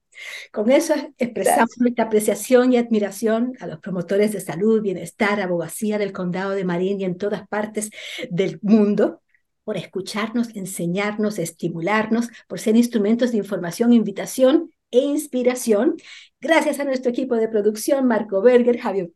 Con 0.53 0.71
eso 0.71 0.95
expresamos 1.17 1.79
nuestra 1.79 2.05
apreciación 2.05 2.73
y 2.73 2.77
admiración 2.77 3.53
a 3.61 3.67
los 3.67 3.79
promotores 3.81 4.33
de 4.33 4.41
salud, 4.41 4.83
bienestar, 4.83 5.41
abogacía 5.41 5.99
del 5.99 6.13
condado 6.13 6.51
de 6.51 6.65
Marín 6.65 7.01
y 7.01 7.05
en 7.05 7.17
todas 7.17 7.47
partes 7.49 7.91
del 8.31 8.59
mundo 8.63 9.23
por 9.65 9.77
escucharnos, 9.77 10.57
enseñarnos, 10.57 11.39
estimularnos, 11.39 12.31
por 12.47 12.59
ser 12.59 12.75
instrumentos 12.75 13.33
de 13.33 13.39
información, 13.39 13.93
invitación 13.93 14.71
e 14.91 15.01
inspiración. 15.01 15.97
Gracias 16.41 16.81
a 16.81 16.85
nuestro 16.85 17.11
equipo 17.11 17.37
de 17.37 17.49
producción, 17.49 18.07
Marco 18.07 18.41
Berger, 18.41 18.79
Javier 18.79 19.11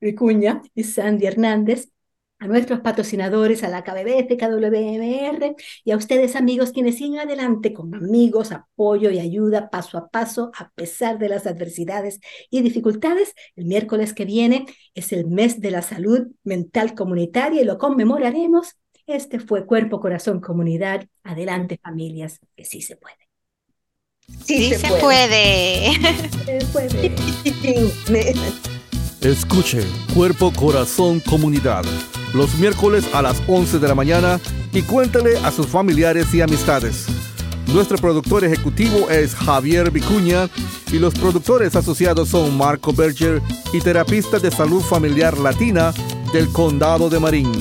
Vicuña 0.00 0.60
y 0.74 0.84
Sandy 0.84 1.26
Hernández 1.26 1.88
a 2.38 2.46
nuestros 2.46 2.80
patrocinadores, 2.80 3.62
a 3.62 3.68
la 3.68 3.84
KBB, 3.84 4.36
KWMR 4.36 5.56
y 5.84 5.90
a 5.92 5.96
ustedes 5.96 6.36
amigos 6.36 6.72
quienes 6.72 6.96
siguen 6.96 7.20
adelante 7.20 7.72
con 7.72 7.94
amigos, 7.94 8.52
apoyo 8.52 9.10
y 9.10 9.18
ayuda 9.18 9.70
paso 9.70 9.98
a 9.98 10.08
paso 10.08 10.50
a 10.58 10.70
pesar 10.70 11.18
de 11.18 11.28
las 11.28 11.46
adversidades 11.46 12.20
y 12.50 12.62
dificultades. 12.62 13.34
El 13.56 13.66
miércoles 13.66 14.12
que 14.12 14.24
viene 14.24 14.66
es 14.94 15.12
el 15.12 15.26
mes 15.26 15.60
de 15.60 15.70
la 15.70 15.82
salud 15.82 16.26
mental 16.42 16.94
comunitaria 16.94 17.62
y 17.62 17.64
lo 17.64 17.78
conmemoraremos. 17.78 18.76
Este 19.06 19.38
fue 19.38 19.66
Cuerpo, 19.66 20.00
Corazón, 20.00 20.40
Comunidad. 20.40 21.06
Adelante 21.22 21.78
familias, 21.82 22.40
que 22.56 22.64
sí 22.64 22.80
se 22.80 22.96
puede. 22.96 23.16
Sí, 24.44 24.74
se, 24.74 24.88
puede. 25.00 25.92
Se 26.46 26.66
puede. 26.72 27.14
Escuche 29.20 29.82
Cuerpo, 30.14 30.50
Corazón, 30.52 31.20
Comunidad 31.20 31.84
los 32.34 32.56
miércoles 32.56 33.08
a 33.14 33.22
las 33.22 33.40
11 33.46 33.78
de 33.78 33.88
la 33.88 33.94
mañana 33.94 34.38
y 34.72 34.82
cuéntale 34.82 35.38
a 35.38 35.50
sus 35.52 35.68
familiares 35.68 36.34
y 36.34 36.42
amistades. 36.42 37.06
Nuestro 37.68 37.96
productor 37.96 38.44
ejecutivo 38.44 39.08
es 39.08 39.34
Javier 39.34 39.90
Vicuña 39.90 40.50
y 40.92 40.98
los 40.98 41.14
productores 41.14 41.74
asociados 41.76 42.28
son 42.28 42.54
Marco 42.56 42.92
Berger 42.92 43.40
y 43.72 43.80
terapista 43.80 44.38
de 44.38 44.50
salud 44.50 44.82
familiar 44.82 45.38
latina 45.38 45.94
del 46.32 46.50
Condado 46.50 47.08
de 47.08 47.20
Marín. 47.20 47.52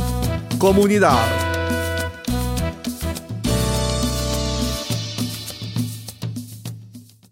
comunidad. 0.59 1.44